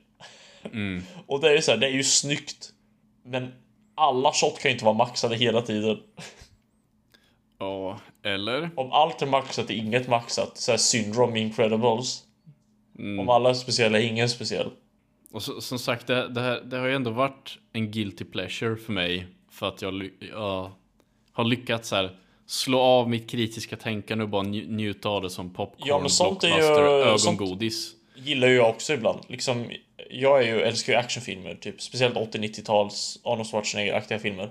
och 1.27 1.41
det 1.41 1.49
är 1.49 1.55
ju 1.55 1.61
så 1.61 1.71
här, 1.71 1.77
det 1.77 1.87
är 1.87 1.91
ju 1.91 2.03
snyggt. 2.03 2.69
Men 3.25 3.53
alla 3.95 4.31
shot 4.31 4.59
kan 4.59 4.69
ju 4.69 4.73
inte 4.73 4.85
vara 4.85 4.95
maxade 4.95 5.35
hela 5.35 5.61
tiden. 5.61 5.97
Ja, 7.59 7.99
eller? 8.23 8.69
Om 8.75 8.91
allt 8.91 9.21
är 9.21 9.25
maxat 9.25 9.69
är 9.69 9.73
inget 9.73 10.07
maxat. 10.07 10.57
Så 10.57 10.71
här 10.71 10.77
syndrome 10.77 11.39
Incredibles. 11.39 12.23
Om 13.19 13.29
alla 13.29 13.49
är 13.49 13.53
speciella 13.53 13.99
är 13.99 14.03
ingen 14.03 14.29
speciell. 14.29 14.69
Och 15.31 15.43
så, 15.43 15.61
som 15.61 15.79
sagt, 15.79 16.07
det, 16.07 16.29
det, 16.29 16.41
här, 16.41 16.61
det 16.61 16.77
har 16.77 16.87
ju 16.87 16.95
ändå 16.95 17.11
varit 17.11 17.57
en 17.73 17.91
guilty 17.91 18.25
pleasure 18.25 18.75
för 18.75 18.93
mig. 18.93 19.27
För 19.51 19.67
att 19.67 19.81
jag, 19.81 20.09
jag 20.19 20.71
har 21.33 21.43
lyckats 21.43 21.89
så 21.89 21.95
här, 21.95 22.17
slå 22.47 22.79
av 22.79 23.09
mitt 23.09 23.29
kritiska 23.29 23.75
tänkande 23.77 24.23
och 24.23 24.29
bara 24.29 24.43
nj- 24.43 24.67
njuta 24.69 25.09
av 25.09 25.21
det 25.21 25.29
som 25.29 25.53
popcorn, 25.53 25.87
Ja, 25.87 25.99
men 25.99 26.09
sånt 26.09 26.43
är 26.43 26.47
ju- 26.47 26.53
blockbuster, 26.53 27.17
sånt- 27.17 27.41
ögongodis. 27.41 27.91
Gillar 28.15 28.47
ju 28.47 28.55
jag 28.55 28.69
också 28.69 28.93
ibland. 28.93 29.19
Liksom, 29.27 29.65
jag 30.09 30.43
är 30.43 30.47
ju, 30.47 30.61
älskar 30.61 30.93
ju 30.93 30.99
actionfilmer, 30.99 31.55
typ 31.55 31.81
speciellt 31.81 32.15
80-90-tals 32.15 33.19
Arnold 33.23 33.47
Schwarzenegger-aktiga 33.47 34.19
filmer. 34.19 34.49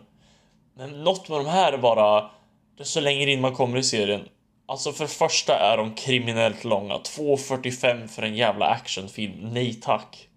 Men 0.76 1.04
något 1.04 1.28
med 1.28 1.38
de 1.38 1.46
här 1.46 1.72
är 1.72 1.78
bara, 1.78 2.30
desto 2.78 3.00
längre 3.00 3.30
in 3.30 3.40
man 3.40 3.54
kommer 3.54 3.78
i 3.78 3.82
serien. 3.82 4.20
Alltså 4.66 4.92
för 4.92 5.06
första 5.06 5.58
är 5.58 5.76
de 5.76 5.94
kriminellt 5.94 6.64
långa. 6.64 6.94
2.45 6.98 8.06
för 8.08 8.22
en 8.22 8.34
jävla 8.36 8.66
actionfilm. 8.66 9.34
Nej 9.52 9.74
tack. 9.74 10.28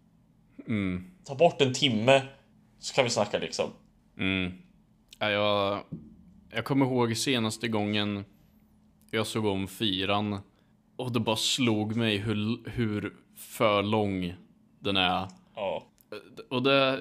Ta 1.28 1.36
bort 1.36 1.62
en 1.62 1.74
timme 1.74 2.22
så 2.80 2.94
kan 2.94 3.04
vi 3.04 3.10
snacka 3.10 3.38
liksom. 3.40 3.70
Ja, 5.20 5.30
jag, 5.30 5.80
jag 6.56 6.66
kommer 6.66 6.86
ihåg 6.86 7.18
senaste 7.18 7.68
gången 7.68 8.26
jag 9.12 9.28
såg 9.28 9.46
om 9.46 9.68
fyran 9.68 10.40
och 10.96 11.12
det 11.12 11.20
bara 11.20 11.36
slog 11.36 11.96
mig 11.96 12.18
hur, 12.18 12.70
hur 12.70 13.14
för 13.38 13.84
lång 13.84 14.34
den 14.80 14.98
är. 14.98 15.28
Ja. 15.56 15.84
Och 16.50 16.64
det... 16.64 17.00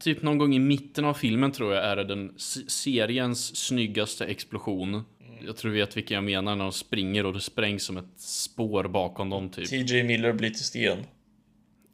Typ 0.00 0.22
någon 0.22 0.38
gång 0.38 0.54
i 0.54 0.58
mitten 0.58 1.04
av 1.04 1.14
filmen 1.14 1.52
tror 1.52 1.74
jag 1.74 1.84
är 1.84 1.96
det 1.96 2.04
den 2.04 2.34
seriens 2.68 3.56
snyggaste 3.56 4.24
explosion. 4.24 5.02
Jag 5.46 5.56
tror 5.56 5.70
du 5.72 5.78
vet 5.78 5.96
vilken 5.96 6.14
jag 6.14 6.24
menar 6.24 6.56
när 6.56 6.64
de 6.64 6.72
springer 6.72 7.26
och 7.26 7.32
det 7.32 7.40
sprängs 7.40 7.84
som 7.84 7.96
ett 7.96 8.20
spår 8.20 8.84
bakom 8.84 9.30
dem 9.30 9.48
typ. 9.50 9.68
TJ 9.68 10.02
Miller 10.02 10.32
blir 10.32 10.50
till 10.50 10.64
sten. 10.64 10.98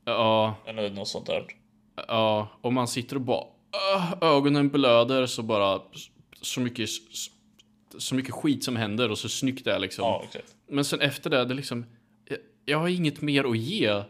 Ja, 0.05 0.55
Eller 0.67 0.91
något 0.91 1.09
sånt 1.09 1.27
där. 1.27 1.45
ja, 2.09 2.49
och 2.61 2.73
man 2.73 2.89
sitter 2.89 3.17
och 3.17 3.23
bara 3.23 3.45
"Åh, 3.97 4.15
ögonen 4.21 4.69
blöder 4.69 5.27
så 5.27 5.43
bara 5.43 5.81
så 6.41 6.61
mycket 6.61 6.89
så 7.99 8.15
mycket 8.15 8.35
skit 8.35 8.65
som 8.65 8.77
händer 8.77 9.11
och 9.11 9.19
så 9.19 9.29
snyggt 9.29 9.65
det 9.65 9.73
är 9.73 9.79
liksom. 9.79 10.05
Ja, 10.05 10.23
exakt. 10.25 10.55
Men 10.69 10.85
sen 10.85 11.01
efter 11.01 11.31
det, 11.31 11.45
det 11.45 11.53
är 11.53 11.57
liksom 11.57 11.87
jag, 12.29 12.39
jag 12.65 12.79
har 12.79 12.89
inget 12.89 13.21
mer 13.21 13.45
att 13.45 13.59
ge. 13.59 14.03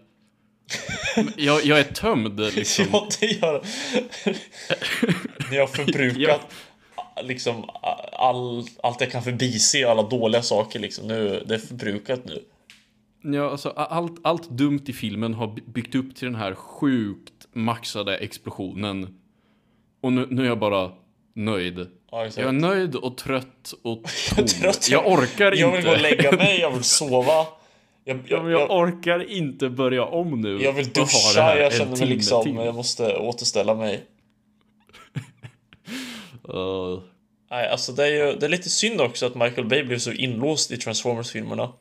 Jag, 1.37 1.65
jag 1.65 1.79
är 1.81 1.85
tömd 1.85 2.41
liksom. 2.57 2.87
Ja, 2.93 3.09
det 3.21 3.27
gör 3.27 3.63
Ni 5.51 5.57
har 5.59 5.67
förbrukat 5.67 6.41
liksom 7.23 7.65
all, 8.13 8.65
allt 8.83 9.01
jag 9.01 9.11
kan 9.11 9.23
förbise, 9.23 9.89
alla 9.91 10.03
dåliga 10.03 10.43
saker 10.43 10.79
liksom. 10.81 11.09
Nu, 11.09 11.45
det 11.49 11.55
är 11.55 11.59
förbrukat 11.59 12.25
nu. 12.25 12.43
Ja, 13.23 13.51
alltså 13.51 13.69
allt, 13.69 14.21
allt 14.23 14.51
dumt 14.51 14.83
i 14.87 14.93
filmen 14.93 15.35
har 15.35 15.47
by- 15.47 15.63
byggt 15.67 15.95
upp 15.95 16.17
till 16.17 16.27
den 16.27 16.35
här 16.35 16.55
sjukt 16.55 17.33
maxade 17.53 18.17
explosionen. 18.17 19.19
Och 20.01 20.13
nu, 20.13 20.27
nu 20.31 20.43
är 20.43 20.47
jag 20.47 20.59
bara 20.59 20.93
nöjd. 21.45 21.87
Ja. 22.11 22.25
Jag 22.37 22.39
är 22.49 22.53
nöjd 22.53 22.95
och 22.97 23.17
trött 23.17 23.73
och 23.83 24.03
tom. 24.37 24.47
Trött. 24.47 24.89
Jag 24.91 25.07
orkar 25.07 25.53
Jag 25.53 25.69
vill 25.71 25.77
inte. 25.77 25.89
gå 25.89 25.95
och 25.95 26.01
lägga 26.01 26.33
mig, 26.33 26.61
jag 26.61 26.71
vill 26.71 26.85
sova. 26.99 27.47
Jag, 28.05 28.17
Ja, 28.17 28.17
jag, 28.29 28.51
jag 28.51 28.61
jag, 28.61 28.71
orkar 28.71 29.31
inte 29.31 29.69
börja 29.69 30.05
om 30.05 30.41
nu. 30.41 30.63
jag 30.63 30.73
vill 30.73 30.89
duscha, 30.89 31.57
jag 31.59 31.73
känner 31.73 31.97
mig 31.97 32.07
liksom, 32.09 32.45
till. 32.45 32.55
jag 32.55 32.75
måste 32.75 33.17
återställa 33.17 33.75
mig. 33.75 34.05
Uh, 36.55 37.01
Nej, 37.51 37.69
alltså 37.69 37.93
det 37.93 38.05
är 38.05 38.09
ju 38.27 38.37
det 38.37 38.47
är 38.47 38.51
lite 38.51 38.69
synd 38.71 39.01
också 39.01 39.27
att 39.27 39.35
Michael 39.35 39.67
Bay 39.69 39.85
blev 39.85 39.99
så 39.99 40.13
inlåst 40.13 40.71
i 40.71 40.77
Transformers-filmerna. 40.77 41.73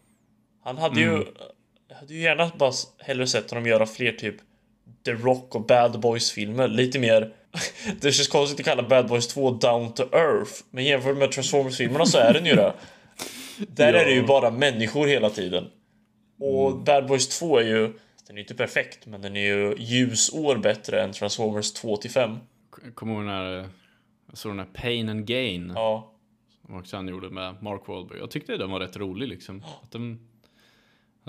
Han 0.64 0.78
hade 0.78 1.00
ju... 1.02 1.26
Jag 1.90 1.96
hade 1.96 2.14
ju 2.14 2.22
gärna 2.22 2.52
bara 2.58 2.72
hellre 3.00 3.28
sett 3.28 3.50
honom 3.50 3.66
göra 3.66 3.86
fler 3.86 4.12
typ 4.12 4.36
The 5.06 5.12
Rock 5.12 5.56
och 5.56 5.66
Bad 5.66 6.00
Boys-filmer. 6.00 6.68
Lite 6.68 7.00
mer... 7.00 7.34
det 8.02 8.12
känns 8.12 8.28
konstigt 8.28 8.60
att 8.60 8.66
kalla 8.66 8.90
Bad 8.90 9.08
Boys 9.08 9.28
2 9.28 9.52
Down 9.52 9.94
to 9.94 10.04
Earth. 10.04 10.52
Men 10.72 10.84
jämfört 10.84 11.18
med 11.18 11.32
Transformers-filmerna 11.32 12.06
så 12.06 12.18
är 12.18 12.34
den 12.34 12.46
ju 12.46 12.56
det. 12.56 12.74
Där 13.58 13.94
är 13.94 14.06
det 14.06 14.12
ju 14.12 14.26
bara 14.26 14.52
människor 14.52 15.08
hela 15.08 15.30
tiden. 15.30 15.68
Och 16.40 16.78
Bad 16.78 17.08
Boys 17.08 17.40
2 17.40 17.58
är 17.58 17.64
ju... 17.64 17.94
Den 18.28 18.36
är 18.36 18.40
ju 18.40 18.42
inte 18.42 18.56
perfekt, 18.56 19.06
men 19.06 19.22
den 19.22 19.36
är 19.36 19.56
ju 19.56 19.76
ljusår 19.78 20.58
bättre 20.58 21.04
än 21.04 21.12
Transformers 21.12 21.74
2 21.74 21.98
till 21.98 22.12
5. 22.12 22.38
kommer 22.96 23.14
ihåg 23.14 23.24
när 23.24 23.70
jag 24.28 24.38
såg 24.38 24.52
den 24.52 24.60
här 24.60 24.74
Pain 24.74 25.10
and 25.10 25.26
Gain. 25.26 25.72
Ja. 25.76 26.14
Som 26.66 26.76
också 26.80 26.96
han 26.96 27.08
gjorde 27.08 27.30
med 27.30 27.64
Mark 27.64 27.88
Wahlberg. 27.88 28.20
Jag 28.20 28.32
tyckte 28.32 28.58
den 28.58 28.72
var 28.72 28.80
rätt 28.80 28.98
rolig 28.98 29.28
liksom. 29.28 29.64
Att 29.84 29.96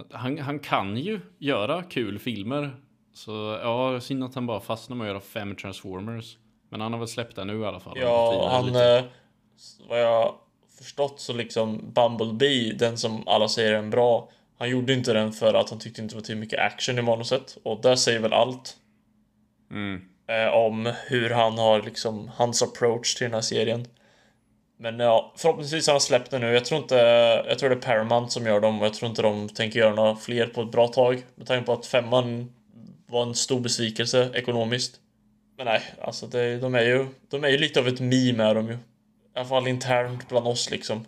att 0.00 0.12
han, 0.12 0.38
han 0.38 0.58
kan 0.58 0.96
ju 0.96 1.20
göra 1.38 1.82
kul 1.82 2.18
filmer. 2.18 2.76
Så 3.12 3.58
ja, 3.62 4.00
synd 4.00 4.24
att 4.24 4.34
han 4.34 4.46
bara 4.46 4.60
fastnar 4.60 4.96
med 4.96 5.04
att 5.04 5.10
göra 5.10 5.20
fem 5.20 5.56
Transformers. 5.56 6.36
Men 6.68 6.80
han 6.80 6.92
har 6.92 7.00
väl 7.00 7.08
släppt 7.08 7.36
den 7.36 7.46
nu 7.46 7.60
i 7.60 7.64
alla 7.64 7.80
fall. 7.80 7.98
Ja, 8.00 8.48
han... 8.52 8.66
lite. 8.66 8.84
Eh, 8.84 9.04
vad 9.88 10.00
jag 10.00 10.34
förstått 10.78 11.20
så 11.20 11.32
liksom 11.32 11.92
Bumblebee, 11.92 12.72
den 12.72 12.98
som 12.98 13.28
alla 13.28 13.48
säger 13.48 13.72
är 13.72 13.78
en 13.78 13.90
bra, 13.90 14.28
han 14.58 14.70
gjorde 14.70 14.92
inte 14.92 15.12
den 15.12 15.32
för 15.32 15.54
att 15.54 15.70
han 15.70 15.78
tyckte 15.78 16.02
inte 16.02 16.14
det 16.14 16.16
var 16.16 16.22
tillräckligt 16.22 16.40
mycket 16.40 16.72
action 16.72 16.98
i 16.98 17.02
manuset. 17.02 17.58
Och 17.62 17.80
där 17.82 17.96
säger 17.96 18.20
väl 18.20 18.32
allt. 18.32 18.76
Mm. 19.70 20.02
Eh, 20.28 20.54
om 20.54 20.92
hur 21.06 21.30
han 21.30 21.58
har 21.58 21.82
liksom, 21.82 22.30
hans 22.34 22.62
approach 22.62 23.14
till 23.14 23.24
den 23.24 23.34
här 23.34 23.40
serien. 23.40 23.86
Men 24.78 24.98
ja, 24.98 25.32
förhoppningsvis 25.36 25.86
har 25.86 25.94
han 25.94 26.00
släppt 26.00 26.30
den 26.30 26.40
nu. 26.40 26.52
Jag 26.52 26.64
tror 26.64 26.80
inte, 26.80 26.94
jag 27.48 27.58
tror 27.58 27.70
det 27.70 27.76
är 27.76 27.80
Paramount 27.80 28.30
som 28.30 28.46
gör 28.46 28.60
dem 28.60 28.80
och 28.80 28.86
jag 28.86 28.94
tror 28.94 29.10
inte 29.10 29.22
de 29.22 29.48
tänker 29.48 29.78
göra 29.78 29.94
några 29.94 30.16
fler 30.16 30.46
på 30.46 30.62
ett 30.62 30.72
bra 30.72 30.88
tag. 30.88 31.22
Med 31.34 31.46
tanke 31.46 31.66
på 31.66 31.72
att 31.72 31.86
femman 31.86 32.52
var 33.10 33.22
en 33.22 33.34
stor 33.34 33.60
besvikelse 33.60 34.30
ekonomiskt. 34.34 35.00
Men 35.56 35.66
nej, 35.66 35.82
alltså 36.02 36.26
det, 36.26 36.58
de 36.58 36.74
är 36.74 36.82
ju, 36.82 37.06
de 37.28 37.44
är 37.44 37.48
ju 37.48 37.58
lite 37.58 37.80
av 37.80 37.88
ett 37.88 38.00
meme 38.00 38.44
är 38.44 38.54
de 38.54 38.66
ju. 38.66 38.72
I 38.72 38.78
alla 39.34 39.48
fall 39.48 39.68
internt 39.68 40.28
bland 40.28 40.46
oss 40.46 40.70
liksom. 40.70 41.04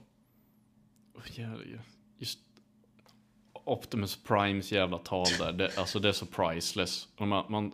Just 2.19 2.38
Optimus 3.65 4.19
Primes 4.25 4.73
jävla 4.73 4.99
tal 4.99 5.27
där. 5.38 5.53
Det, 5.53 5.79
alltså 5.79 5.99
det 5.99 6.09
är 6.09 6.13
så 6.13 6.27
priceless. 6.27 7.09
Man, 7.19 7.44
man, 7.48 7.73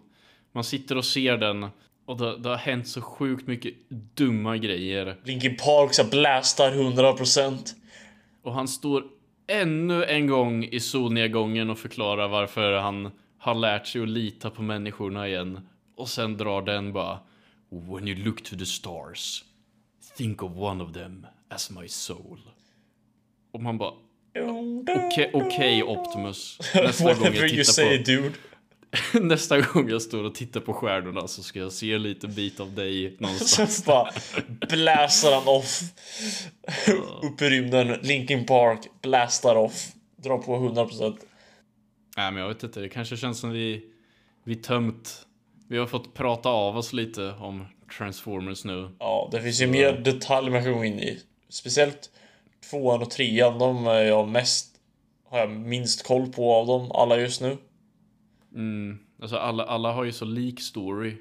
man 0.53 0.65
sitter 0.65 0.97
och 0.97 1.05
ser 1.05 1.37
den 1.37 1.71
och 2.07 2.17
det, 2.17 2.39
det 2.39 2.49
har 2.49 2.57
hänt 2.57 2.89
så 2.89 3.01
sjukt 3.01 3.47
mycket 3.47 3.75
dumma 3.91 4.57
grejer. 4.57 5.17
Linkin 5.25 5.57
Park 5.57 5.95
så 5.95 6.03
här 6.03 6.11
blastar 6.11 6.73
100%. 6.73 7.75
Och 8.43 8.55
han 8.55 8.69
står 8.69 9.05
ännu 9.47 10.05
en 10.05 10.27
gång 10.27 10.65
i 10.65 10.81
solnedgången 10.81 11.71
och 11.71 11.79
förklarar 11.79 12.29
varför 12.29 12.73
han 12.73 13.11
har 13.39 13.55
lärt 13.55 13.87
sig 13.87 14.03
att 14.03 14.09
lita 14.09 14.51
på 14.51 14.63
människorna 14.63 15.29
igen. 15.29 15.69
Och 15.97 16.09
sen 16.09 16.37
drar 16.37 16.63
den 16.63 16.93
bara 16.93 17.19
When 17.71 18.09
you 18.09 18.25
look 18.25 18.45
to 18.45 18.57
the 18.57 18.67
stars 18.67 19.45
Think 20.17 20.43
of 20.43 20.53
one 20.57 20.85
of 20.85 20.93
them 20.93 21.27
as 21.49 21.71
my 21.71 21.89
soul. 21.89 22.41
Och 23.53 23.63
man 23.63 23.79
bara 23.79 23.93
Okej, 25.07 25.31
okej 25.35 25.83
Optimus. 25.83 26.59
Nästa 26.75 27.15
gång, 27.15 27.35
jag 27.35 27.49
tittar 27.49 27.63
say 27.65 28.05
på, 28.05 28.31
nästa 29.21 29.61
gång 29.61 29.91
jag 29.91 30.03
står 30.03 30.25
och 30.25 30.35
tittar 30.35 30.61
på 30.61 30.73
stjärnorna 30.73 31.29
så 31.29 31.43
ska 31.43 31.59
jag 31.59 31.73
se 31.73 31.93
en 31.93 32.03
liten 32.03 32.35
bit 32.35 32.61
av 32.61 32.75
dig 32.75 33.17
någonstans. 33.19 33.77
Så 33.85 33.85
bara 33.85 34.11
bläsar 34.69 35.33
han 35.33 35.49
off. 35.49 35.81
Upp 37.23 37.43
i 37.43 37.51
rymden, 37.51 37.99
Linkin 38.03 38.47
Park, 38.47 38.81
blastar 39.03 39.57
off. 39.57 39.89
Drar 40.17 40.39
på 40.39 40.57
100%. 40.57 41.17
Nej 42.19 42.33
men 42.33 42.43
jag 42.43 42.49
vet 42.49 42.63
inte, 42.63 42.81
det 42.81 42.89
kanske 42.89 43.17
känns 43.17 43.39
som 43.39 43.51
vi, 43.51 43.85
vi 44.45 44.57
tömt, 44.57 45.27
vi 45.69 45.79
har 45.79 45.87
fått 45.87 46.15
prata 46.15 46.49
av 46.49 46.77
oss 46.77 46.93
lite 46.93 47.33
om 47.33 47.65
Transformers 47.99 48.65
nu. 48.65 48.89
Ja, 48.99 49.29
det 49.33 49.43
finns 49.43 49.63
ju 49.63 49.67
mer 49.67 49.93
detaljer 49.93 50.51
man 50.51 50.65
kan 50.65 50.73
gå 50.73 50.85
in 50.85 50.99
i. 50.99 51.19
Speciellt 51.49 52.11
tvåan 52.71 53.03
och 53.03 53.11
trean, 53.11 53.59
de 53.59 53.87
är 53.87 54.03
jag 54.03 54.29
mest... 54.29 54.81
Har 55.25 55.39
jag 55.39 55.51
minst 55.51 56.07
koll 56.07 56.33
på 56.33 56.55
av 56.55 56.67
dem 56.67 56.93
alla 56.93 57.21
just 57.21 57.41
nu. 57.41 57.57
Mm, 58.55 58.99
alltså 59.23 59.37
alla, 59.37 59.65
alla 59.65 59.93
har 59.93 60.05
ju 60.05 60.13
så 60.13 60.25
lik 60.25 60.61
story. 60.61 61.17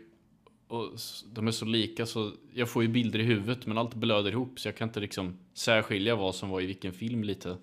Och 0.68 0.92
de 1.34 1.48
är 1.48 1.52
så 1.52 1.66
lika 1.66 2.06
så 2.06 2.32
jag 2.54 2.70
får 2.70 2.84
ju 2.84 2.90
bilder 2.90 3.20
i 3.20 3.24
huvudet 3.24 3.66
men 3.66 3.78
allt 3.78 3.94
blöder 3.94 4.32
ihop 4.32 4.60
så 4.60 4.68
jag 4.68 4.76
kan 4.76 4.88
inte 4.88 5.00
liksom 5.00 5.40
särskilja 5.54 6.16
vad 6.16 6.36
som 6.36 6.50
var 6.50 6.62
i 6.62 6.66
vilken 6.66 6.94
film 6.94 7.24
lite. 7.24 7.58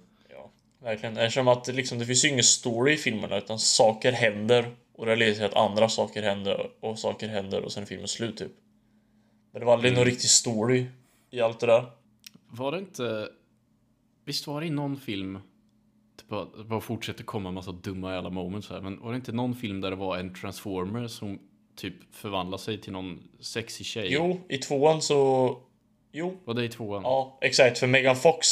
Verkligen. 0.85 1.17
Eftersom 1.17 1.49
att 1.49 1.67
liksom, 1.69 1.99
det 1.99 2.07
finns 2.07 2.25
ju 2.25 2.29
ingen 2.29 2.45
story 2.45 2.93
i 2.93 2.97
filmerna 2.97 3.39
utan 3.39 3.59
saker 3.59 4.13
händer 4.13 4.71
och 4.95 5.07
det 5.07 5.17
leder 5.17 5.35
till 5.35 5.45
att 5.45 5.55
andra 5.57 5.89
saker 5.89 6.23
händer 6.23 6.71
och 6.81 6.99
saker 6.99 7.29
händer 7.29 7.65
och 7.65 7.73
sen 7.73 7.83
är 7.83 7.87
filmen 7.87 8.09
slut 8.09 8.37
typ. 8.37 8.53
Men 9.53 9.61
det 9.61 9.67
var 9.67 9.73
aldrig 9.73 9.95
någon 9.95 10.05
riktig 10.05 10.31
story 10.31 10.87
i 11.31 11.41
allt 11.41 11.61
det 11.61 11.67
där. 11.67 11.85
Var 12.49 12.73
det 12.73 12.79
inte... 12.79 13.29
Visst 14.25 14.47
var 14.47 14.61
det 14.61 14.67
i 14.67 14.71
någon 14.71 14.97
film... 14.97 15.39
Bara, 16.29 16.45
det 16.45 16.65
bara 16.65 16.81
fortsätter 16.81 17.25
komma 17.25 17.49
en 17.49 17.55
massa 17.55 17.73
dumma 17.73 18.15
jävla 18.15 18.31
moments 18.31 18.71
här. 18.71 18.81
Men 18.81 19.01
var 19.01 19.11
det 19.11 19.17
inte 19.17 19.33
någon 19.33 19.55
film 19.55 19.81
där 19.81 19.91
det 19.91 19.97
var 19.97 20.19
en 20.19 20.35
transformer 20.35 21.09
som 21.09 21.39
typ 21.77 21.95
förvandlar 22.15 22.59
sig 22.59 22.81
till 22.81 22.93
någon 22.93 23.23
sexy 23.41 23.85
tjej? 23.85 24.09
Jo, 24.11 24.41
i 24.49 24.59
tvåan 24.59 25.03
så... 25.03 25.59
Jo, 26.13 26.37
Var 26.45 26.55
det 26.55 26.65
i 26.65 26.69
tvåan? 26.69 27.03
ja 27.03 27.39
exakt. 27.41 27.79
För 27.79 27.87
Megan 27.87 28.17
Fox, 28.17 28.49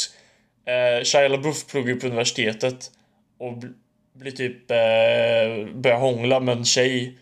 eh, 0.65 1.03
Shia 1.03 1.27
LaBeouf 1.27 1.67
pluggar 1.67 1.95
på 1.95 2.07
universitetet 2.07 2.91
och 3.39 3.53
bl- 3.53 3.73
blir 4.13 4.31
typ... 4.31 4.71
Eh, 4.71 5.75
börjar 5.75 5.97
hångla 5.99 6.39
med 6.39 6.57
en 6.57 6.65
tjej. 6.65 7.17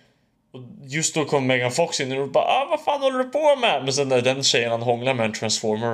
Och 0.54 0.62
just 0.84 1.16
då 1.16 1.26
kommer 1.26 1.48
Megan 1.48 1.72
Fox 1.72 2.00
in 2.00 2.12
och 2.12 2.32
bara 2.32 2.44
ah, 2.44 2.68
vad 2.70 2.84
fan 2.84 3.02
håller 3.02 3.18
du 3.18 3.24
på 3.30 3.56
med? 3.56 3.84
Men 3.84 3.94
sen 3.94 4.12
är 4.12 4.22
den 4.22 4.44
tjejen 4.44 4.72
han 4.72 4.82
hånglar 4.82 5.14
med 5.14 5.26
en 5.26 5.34
transformer. 5.34 5.94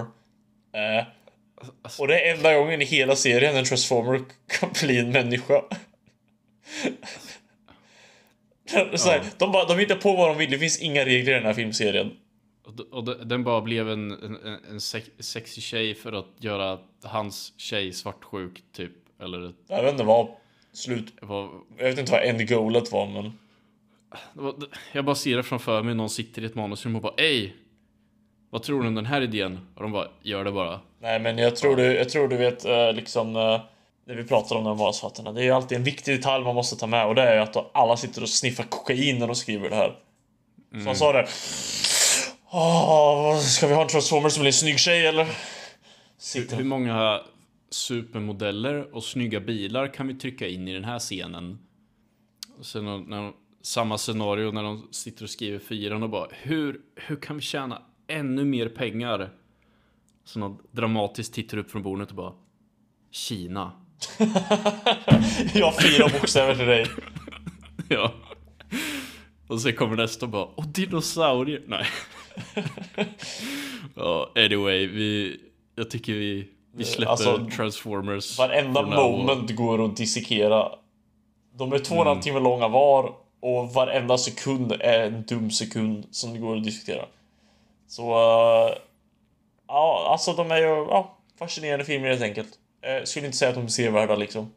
Eh, 0.73 1.05
och 1.99 2.07
det 2.07 2.19
är 2.19 2.35
enda 2.35 2.53
gången 2.53 2.81
i 2.81 2.85
hela 2.85 3.15
serien 3.15 3.55
en 3.55 3.65
transformer 3.65 4.21
kan 4.59 4.69
bli 4.83 4.99
en 4.99 5.11
människa. 5.11 5.61
Så 8.95 9.09
här, 9.09 9.21
de, 9.37 9.51
bara, 9.51 9.65
de 9.65 9.79
hittar 9.79 9.95
på 9.95 10.15
vad 10.15 10.29
de 10.29 10.37
vill, 10.37 10.51
det 10.51 10.59
finns 10.59 10.79
inga 10.79 11.05
regler 11.05 11.31
i 11.31 11.35
den 11.35 11.45
här 11.45 11.53
filmserien. 11.53 12.11
Och, 12.67 12.79
och 12.97 13.27
den 13.27 13.43
bara 13.43 13.61
blev 13.61 13.89
en, 13.89 14.11
en, 14.11 14.35
en- 14.45 14.59
en 14.71 14.81
sex, 14.81 15.09
sexy 15.19 15.61
tjej 15.61 15.95
för 15.95 16.13
att 16.13 16.25
göra 16.39 16.79
hans 17.03 17.53
tjej 17.57 17.93
svartsjuk 17.93 18.63
typ. 18.75 18.91
Eller 19.21 19.53
Jag 19.67 19.83
vet 19.83 19.91
inte 19.91 20.03
vad 20.03 20.27
slut... 20.73 21.13
vad... 21.21 21.49
Jag 21.77 21.83
vet 21.85 21.99
inte 21.99 22.11
vad 22.11 22.21
endgoalet 22.23 22.91
var 22.91 23.05
men... 23.07 23.31
var- 24.33 24.55
Jag 24.93 25.05
bara 25.05 25.15
ser 25.15 25.37
det 25.37 25.43
framför 25.43 25.83
mig, 25.83 25.95
någon 25.95 26.09
sitter 26.09 26.41
i 26.41 26.45
ett 26.45 26.55
manusrum 26.55 26.95
och 26.95 27.01
bara 27.01 27.13
Ey! 27.17 27.51
Vad 28.49 28.63
tror 28.63 28.81
du 28.81 28.87
om 28.87 28.95
den 28.95 29.05
här 29.05 29.21
idén? 29.21 29.59
Och 29.75 29.81
de 29.81 29.91
bara, 29.91 30.07
gör 30.21 30.43
det 30.43 30.51
bara. 30.51 30.79
Nej 31.01 31.19
men 31.19 31.37
jag 31.37 31.55
tror 31.55 31.75
du, 31.75 31.83
jag 31.83 32.09
tror 32.09 32.27
du 32.27 32.37
vet 32.37 32.65
eh, 32.65 32.93
liksom... 32.93 33.35
eh, 33.35 33.61
När 34.05 34.15
vi 34.15 34.23
pratar 34.23 34.55
om 34.55 34.63
de 34.63 34.77
manusförfattarna. 34.77 35.31
Det 35.31 35.41
är 35.41 35.45
ju 35.45 35.51
alltid 35.51 35.77
en 35.77 35.83
viktig 35.83 36.15
detalj 36.17 36.43
man 36.43 36.55
måste 36.55 36.75
ta 36.75 36.87
med 36.87 37.07
och 37.07 37.15
det 37.15 37.21
är 37.21 37.35
ju 37.35 37.41
att 37.41 37.75
alla 37.75 37.97
sitter 37.97 38.21
och 38.21 38.29
sniffar 38.29 38.63
kokain 38.63 39.19
när 39.19 39.27
de 39.27 39.35
skriver 39.35 39.69
det 39.69 39.75
här. 39.75 39.95
Så 40.71 40.85
han 40.85 40.95
sa 40.95 41.11
det. 41.13 41.27
Åh, 42.51 43.37
ska 43.39 43.67
vi 43.67 43.73
ha 43.73 43.81
en 43.81 43.87
transformer 43.87 44.29
som 44.29 44.41
blir 44.41 44.49
en 44.49 44.53
snygg 44.53 44.79
tjej 44.79 45.07
eller? 45.07 45.25
Hur 45.25 45.33
Sitter 46.17 46.63
många 46.63 47.21
supermodeller 47.69 48.95
och 48.95 49.03
snygga 49.03 49.39
bilar 49.39 49.93
kan 49.93 50.07
vi 50.07 50.13
trycka 50.13 50.47
in 50.47 50.67
i 50.67 50.73
den 50.73 50.83
här 50.83 50.99
scenen? 50.99 51.59
Och 52.59 52.65
sen 52.65 52.85
när, 52.85 53.17
de, 53.17 53.33
samma 53.61 53.97
scenario 53.97 54.51
när 54.51 54.63
de 54.63 54.87
sitter 54.91 55.23
och 55.23 55.29
skriver 55.29 55.59
fyran 55.59 56.03
och 56.03 56.09
bara 56.09 56.27
hur, 56.31 56.81
hur 56.95 57.15
kan 57.15 57.35
vi 57.35 57.41
tjäna 57.41 57.81
ännu 58.07 58.45
mer 58.45 58.69
pengar? 58.69 59.29
Så 60.25 60.39
någon 60.39 60.57
dramatiskt 60.71 61.33
tittar 61.33 61.57
upp 61.57 61.71
från 61.71 61.83
bordet 61.83 62.09
och 62.09 62.15
bara 62.15 62.33
Kina. 63.11 63.71
Jag 65.53 65.65
har 65.65 65.81
fyra 65.81 66.19
bokstäver 66.19 66.55
till 66.55 66.65
dig. 66.65 66.85
Ja. 67.89 68.13
Och 69.47 69.61
sen 69.61 69.75
kommer 69.75 69.95
nästa 69.95 70.25
och 70.25 70.31
bara 70.31 70.45
och 70.45 70.67
dinosaurier. 70.67 71.63
Nej. 71.67 71.85
ja, 73.95 74.31
anyway, 74.35 74.87
vi, 74.87 75.39
jag 75.75 75.89
tycker 75.89 76.13
vi, 76.13 76.47
vi 76.75 76.83
släpper 76.85 77.11
Alltså, 77.11 77.47
Transformers. 77.55 78.37
Varenda 78.39 78.81
moment 78.81 79.55
går 79.55 79.85
att 79.85 79.97
dissekera. 79.97 80.71
De 81.57 81.73
är 81.73 81.79
två 81.79 81.95
och 81.95 82.01
en 82.01 82.07
halv 82.07 82.21
timme 82.21 82.39
långa 82.39 82.67
var 82.67 83.13
och 83.39 83.73
varenda 83.73 84.17
sekund 84.17 84.71
är 84.71 84.99
en 85.07 85.23
dum 85.25 85.51
sekund 85.51 86.07
som 86.11 86.33
det 86.33 86.39
går 86.39 86.57
att 86.57 86.63
diskutera. 86.63 87.05
Så... 87.87 88.01
eh, 88.11 88.73
ja, 89.67 90.07
alltså 90.11 90.33
de 90.33 90.51
är 90.51 90.57
ju 90.57 90.63
ja, 90.67 91.17
fascinerande 91.39 91.85
filmer 91.85 92.07
helt 92.07 92.21
enkelt. 92.21 92.49
Eh, 92.81 93.03
skulle 93.03 93.25
inte 93.25 93.37
säga 93.37 93.49
att 93.49 93.55
de 93.55 93.63
är 93.63 93.67
sevärda 93.67 94.15
liksom. 94.15 94.51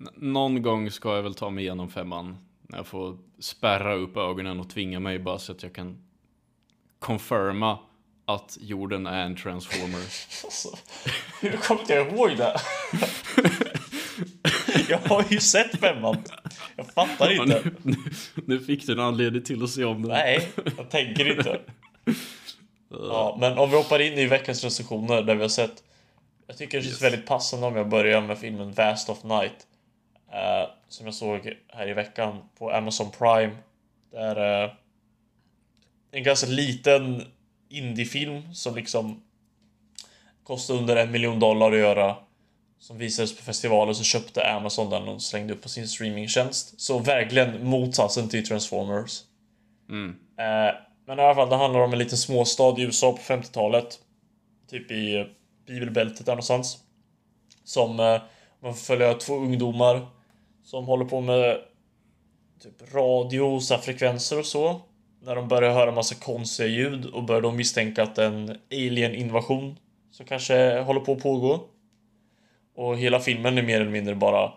N- 0.00 0.08
Någon 0.16 0.62
gång 0.62 0.90
ska 0.90 1.16
jag 1.16 1.22
väl 1.22 1.34
ta 1.34 1.50
mig 1.50 1.64
igenom 1.64 1.88
femman. 1.90 2.36
När 2.68 2.78
jag 2.78 2.86
får 2.86 3.16
spärra 3.38 3.94
upp 3.94 4.16
ögonen 4.16 4.60
och 4.60 4.70
tvinga 4.70 5.00
mig 5.00 5.18
bara 5.18 5.38
så 5.38 5.52
att 5.52 5.62
jag 5.62 5.72
kan 5.74 5.98
confirma 7.06 7.78
att 8.26 8.58
jorden 8.60 9.06
är 9.06 9.24
en 9.26 9.36
transformer. 9.36 10.00
Alltså, 10.44 10.68
hur 11.40 11.56
kommer 11.56 11.82
jag 11.88 12.06
ihåg 12.12 12.36
det? 12.36 12.56
jag 14.88 14.98
har 14.98 15.24
ju 15.30 15.40
sett 15.40 15.80
femman. 15.80 16.22
Jag 16.76 16.86
fattar 16.86 17.30
Ja, 17.30 17.42
inte. 17.42 17.62
nu, 17.64 17.72
nu, 17.82 17.96
nu 18.46 18.60
fick 18.60 18.86
du 18.86 18.92
en 18.92 19.00
anledning 19.00 19.42
till 19.42 19.64
att 19.64 19.70
se 19.70 19.84
om 19.84 20.02
den. 20.02 20.10
Nej, 20.10 20.48
jag 20.76 20.90
tänker 20.90 21.36
inte. 21.38 21.60
Ja, 22.90 23.36
men 23.40 23.58
om 23.58 23.70
vi 23.70 23.76
hoppar 23.76 23.98
in 24.00 24.12
i 24.12 24.26
veckans 24.26 24.64
recensioner 24.64 25.22
där 25.22 25.34
vi 25.34 25.42
har 25.42 25.48
sett 25.48 25.82
Jag 26.46 26.56
tycker 26.58 26.78
det 26.78 26.84
känns 26.84 26.94
Yes. 26.94 27.02
väldigt 27.02 27.26
passande 27.26 27.66
om 27.66 27.76
jag 27.76 27.88
börjar 27.88 28.20
med 28.20 28.38
filmen 28.38 28.72
Vast 28.72 29.08
of 29.08 29.24
Night 29.24 29.66
eh, 30.32 30.70
Som 30.88 31.06
jag 31.06 31.14
såg 31.14 31.52
här 31.68 31.88
i 31.88 31.92
veckan 31.92 32.38
på 32.58 32.70
Amazon 32.70 33.10
Prime 33.18 33.56
Där 34.12 34.64
eh, 34.64 34.70
En 36.10 36.22
ganska 36.22 36.46
liten 36.46 37.24
indiefilm 37.68 38.54
som 38.54 38.74
liksom 38.74 39.22
Kostar 40.44 40.74
under 40.74 40.96
en 40.96 41.10
miljon 41.10 41.40
dollar 41.40 41.72
att 41.72 41.78
göra 41.78 42.16
Som 42.78 42.98
visades 42.98 43.36
på 43.36 43.42
festivalen 43.42 43.94
så 43.94 44.04
köpte 44.04 44.50
Amazon 44.50 44.90
den 44.90 45.08
och 45.08 45.22
slängde 45.22 45.54
upp 45.54 45.62
på 45.62 45.68
sin 45.68 45.88
streamingtjänst 45.88 46.80
Så 46.80 46.98
verkligen 46.98 47.64
motsatsen 47.66 48.28
till 48.28 48.46
Transformers 48.46 49.22
Mm. 49.88 50.10
Eh, 50.38 50.74
men 51.06 51.18
i 51.18 51.22
alla 51.22 51.34
fall, 51.34 51.48
det 51.50 51.56
handlar 51.56 51.80
om 51.80 51.92
en 51.92 51.98
liten 51.98 52.18
småstad 52.18 52.74
i 52.78 52.82
USA 52.82 53.12
på 53.12 53.18
50-talet. 53.18 54.00
Typ 54.70 54.90
i 54.90 55.16
eh, 55.16 55.26
bibelbältet 55.66 56.26
där 56.26 56.32
någonstans. 56.32 56.78
Som 57.64 58.00
eh, 58.00 58.20
man 58.60 58.74
följa 58.74 59.14
två 59.14 59.34
ungdomar 59.34 60.06
som 60.64 60.86
håller 60.86 61.04
på 61.04 61.20
med 61.20 61.60
typ 62.62 62.94
radio, 62.94 63.60
så 63.60 63.78
frekvenser 63.78 64.38
och 64.38 64.46
så. 64.46 64.80
När 65.26 65.36
de 65.36 65.48
börjar 65.48 65.72
höra 65.72 65.92
massa 65.92 66.14
konstiga 66.14 66.68
ljud 66.68 67.06
och 67.06 67.24
börjar 67.24 67.42
då 67.42 67.52
misstänka 67.52 68.02
att 68.02 68.18
en 68.18 68.58
alien-invasion 68.72 69.78
som 70.10 70.26
kanske 70.26 70.80
håller 70.80 71.00
på 71.00 71.12
att 71.12 71.22
pågå. 71.22 71.60
Och 72.76 72.98
hela 72.98 73.20
filmen 73.20 73.58
är 73.58 73.62
mer 73.62 73.80
eller 73.80 73.90
mindre 73.90 74.14
bara 74.14 74.52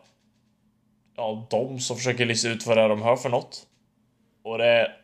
ja, 1.15 1.47
de 1.49 1.79
som 1.79 1.97
försöker 1.97 2.25
lista 2.25 2.49
ut 2.49 2.65
vad 2.65 2.77
det 2.77 2.81
är 2.81 2.89
de 2.89 3.01
hör 3.01 3.15
för 3.15 3.29
något. 3.29 3.67
Och 4.43 4.57
det 4.57 4.65
är 4.65 4.97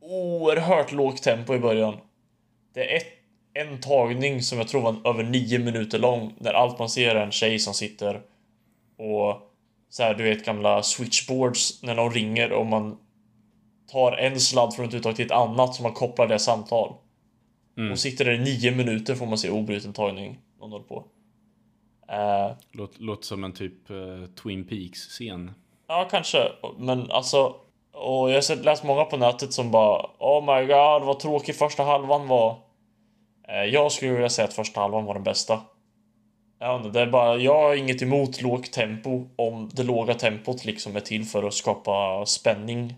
oerhört 0.00 0.92
lågt 0.92 1.22
tempo 1.22 1.54
i 1.54 1.58
början. 1.58 1.96
Det 2.74 2.92
är 2.92 2.96
ett, 2.96 3.06
en 3.54 3.80
tagning 3.80 4.42
som 4.42 4.58
jag 4.58 4.68
tror 4.68 4.80
var 4.82 5.10
över 5.10 5.24
nio 5.24 5.58
minuter 5.58 5.98
lång 5.98 6.34
där 6.38 6.52
allt 6.52 6.78
man 6.78 6.88
ser 6.88 7.14
är 7.14 7.24
en 7.24 7.32
tjej 7.32 7.58
som 7.58 7.74
sitter 7.74 8.20
och 8.98 9.40
så 9.88 10.02
här, 10.02 10.14
du 10.14 10.24
vet 10.24 10.44
gamla 10.44 10.82
switchboards 10.82 11.82
när 11.82 11.96
de 11.96 12.10
ringer 12.10 12.52
och 12.52 12.66
man 12.66 12.98
tar 13.92 14.12
en 14.12 14.40
sladd 14.40 14.74
från 14.74 14.86
ett 14.88 14.94
uttag 14.94 15.16
till 15.16 15.26
ett 15.26 15.32
annat 15.32 15.74
som 15.74 15.82
man 15.82 15.92
kopplar 15.92 16.26
det 16.26 16.38
samtal. 16.38 16.92
Och 17.92 17.98
sitter 17.98 18.24
där 18.24 18.32
i 18.32 18.38
nio 18.38 18.70
minuter 18.70 19.14
får 19.14 19.26
man 19.26 19.38
se 19.38 19.50
obruten 19.50 19.92
tagning. 19.92 20.38
Någon 20.60 20.72
håller 20.72 20.84
på. 20.84 21.04
Eh, 22.08 22.56
Låt, 22.72 23.00
låter 23.00 23.24
som 23.24 23.44
en 23.44 23.52
typ 23.52 23.90
eh, 23.90 23.96
Twin 24.42 24.64
Peaks-scen. 24.64 25.50
Ja, 25.88 26.08
kanske. 26.10 26.38
Men 26.78 27.10
alltså... 27.10 27.54
Och 27.94 28.30
jag 28.30 28.34
har 28.34 28.62
läst 28.62 28.84
många 28.84 29.04
på 29.04 29.16
nätet 29.16 29.52
som 29.52 29.70
bara 29.70 30.06
Oh 30.18 30.40
my 30.54 30.66
god, 30.66 31.02
vad 31.06 31.18
tråkig 31.20 31.54
första 31.56 31.82
halvan 31.82 32.28
var. 32.28 32.56
Eh, 33.48 33.64
Jag 33.64 33.92
skulle 33.92 34.12
vilja 34.12 34.28
säga 34.28 34.48
att 34.48 34.54
första 34.54 34.80
halvan 34.80 35.04
var 35.04 35.14
den 35.14 35.22
bästa. 35.22 35.60
Jag, 36.58 36.76
inte, 36.76 36.88
det 36.90 37.00
är 37.00 37.06
bara, 37.10 37.36
jag 37.36 37.54
har 37.54 37.74
inget 37.74 38.02
emot 38.02 38.42
lågt 38.42 38.72
tempo 38.72 39.24
om 39.36 39.70
det 39.72 39.82
låga 39.82 40.14
tempot 40.14 40.64
liksom 40.64 40.96
är 40.96 41.00
till 41.00 41.24
för 41.24 41.42
att 41.42 41.54
skapa 41.54 42.26
spänning. 42.26 42.94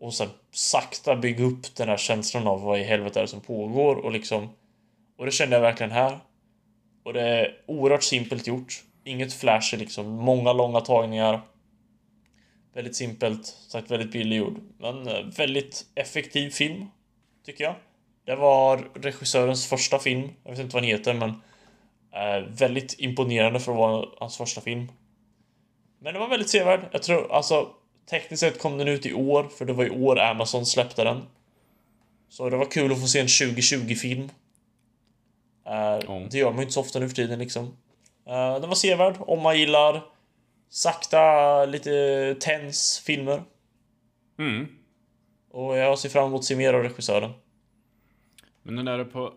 Och 0.00 0.14
sen 0.14 0.28
sakta 0.50 1.16
bygga 1.16 1.44
upp 1.44 1.74
den 1.76 1.88
här 1.88 1.96
känslan 1.96 2.46
av 2.46 2.62
vad 2.62 2.80
i 2.80 2.82
helvete 2.82 3.20
är 3.20 3.22
det 3.22 3.28
som 3.28 3.40
pågår 3.40 3.96
och 3.96 4.12
liksom... 4.12 4.48
Och 5.18 5.26
det 5.26 5.32
kände 5.32 5.56
jag 5.56 5.60
verkligen 5.60 5.92
här. 5.92 6.18
Och 7.04 7.12
det 7.12 7.22
är 7.22 7.64
oerhört 7.66 8.02
simpelt 8.02 8.46
gjort. 8.46 8.82
Inget 9.04 9.32
flash 9.32 9.76
liksom. 9.76 10.06
Många 10.06 10.52
långa 10.52 10.80
tagningar. 10.80 11.40
Väldigt 12.74 12.96
simpelt, 12.96 13.46
sagt 13.46 13.90
väldigt 13.90 14.12
billiggjord. 14.12 14.60
Men 14.78 15.08
eh, 15.08 15.24
väldigt 15.36 15.86
effektiv 15.94 16.50
film. 16.50 16.86
Tycker 17.46 17.64
jag. 17.64 17.74
Det 18.24 18.36
var 18.36 18.88
regissörens 18.94 19.66
första 19.66 19.98
film. 19.98 20.28
Jag 20.44 20.50
vet 20.50 20.60
inte 20.60 20.74
vad 20.74 20.82
den 20.82 20.90
heter 20.90 21.14
men... 21.14 21.30
Eh, 22.12 22.46
väldigt 22.48 22.94
imponerande 22.98 23.60
för 23.60 23.72
att 23.72 23.78
vara 23.78 24.06
hans 24.18 24.36
första 24.36 24.60
film. 24.60 24.92
Men 26.00 26.14
det 26.14 26.20
var 26.20 26.28
väldigt 26.28 26.50
sevärd. 26.50 26.88
Jag 26.92 27.02
tror, 27.02 27.32
alltså 27.32 27.68
tekniskt 28.10 28.40
sett 28.40 28.58
kom 28.58 28.78
den 28.78 28.88
ut 28.88 29.06
i 29.06 29.12
år, 29.12 29.44
för 29.58 29.64
det 29.64 29.72
var 29.72 29.84
i 29.84 29.90
år 29.90 30.18
Amazon 30.18 30.66
släppte 30.66 31.04
den. 31.04 31.22
Så 32.28 32.50
det 32.50 32.56
var 32.56 32.70
kul 32.70 32.92
att 32.92 33.00
få 33.00 33.06
se 33.06 33.20
en 33.20 33.26
2020-film. 33.26 34.30
Uh, 35.66 36.28
Det 36.30 36.38
gör 36.38 36.50
man 36.50 36.56
ju 36.56 36.62
inte 36.62 36.72
så 36.72 36.80
ofta 36.80 36.98
nu 36.98 37.08
för 37.08 37.16
tiden 37.16 37.38
liksom. 37.38 37.64
Uh, 37.64 38.60
den 38.60 38.68
var 38.68 38.74
sevärd, 38.74 39.14
om 39.18 39.42
man 39.42 39.58
gillar 39.58 40.02
sakta, 40.68 41.64
lite 41.64 42.36
tens 42.40 43.02
filmer. 43.06 43.42
Mm. 44.38 44.68
Och 45.50 45.76
jag 45.76 45.98
ser 45.98 46.08
fram 46.08 46.26
emot 46.26 46.38
att 46.38 46.44
se 46.44 46.56
mer 46.56 46.74
av 46.74 46.82
regissören. 46.82 47.30
Men 48.62 48.76
den 48.76 48.88
är 48.88 48.98
det 48.98 49.04
på... 49.04 49.32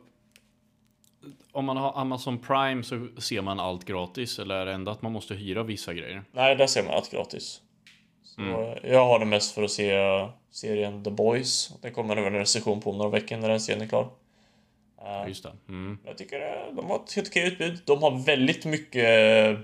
Om 1.52 1.66
man 1.66 1.78
har 1.78 2.00
Amazon 2.00 2.40
Prime 2.40 2.84
så 2.84 3.08
ser 3.18 3.42
man 3.42 3.60
allt 3.60 3.86
gratis 3.86 4.40
eller 4.40 4.56
är 4.56 4.66
det 4.66 4.74
ändå 4.74 4.92
att 4.92 5.02
man 5.02 5.12
måste 5.12 5.34
hyra 5.34 5.64
vissa 5.64 5.94
grejer? 5.94 6.24
Nej, 6.32 6.56
där 6.56 6.68
ser 6.68 6.84
man 6.84 6.94
allt 6.94 7.12
gratis. 7.12 7.62
Så 8.24 8.76
Jag 8.84 9.06
har 9.06 9.20
det 9.20 9.26
mest 9.26 9.56
för 9.56 9.64
att 9.64 9.72
se 9.72 9.94
serien 10.52 11.04
The 11.04 11.12
Boys. 11.12 11.74
Det 11.82 11.92
kommer 11.92 12.18
även 12.18 12.34
en 12.34 12.40
recension 12.40 12.82
på 12.82 12.90
om 12.92 12.98
några 12.98 13.12
veckor 13.12 13.38
när 13.38 13.50
den 13.50 13.60
serien 13.60 13.82
är 13.82 13.88
klar. 13.88 14.10
Ja, 14.98 15.28
Just 15.28 15.44
det. 15.44 15.52
Mm. 15.70 15.98
Jag 16.06 16.18
tycker 16.18 16.40
eh, 16.42 16.76
de 16.76 16.86
har 16.86 16.96
ett 16.96 17.14
helt 17.14 17.28
okej 17.28 17.48
utbud. 17.48 17.82
De 17.86 18.04
har 18.04 18.26
väldigt 18.26 18.66
mycket 18.66 19.06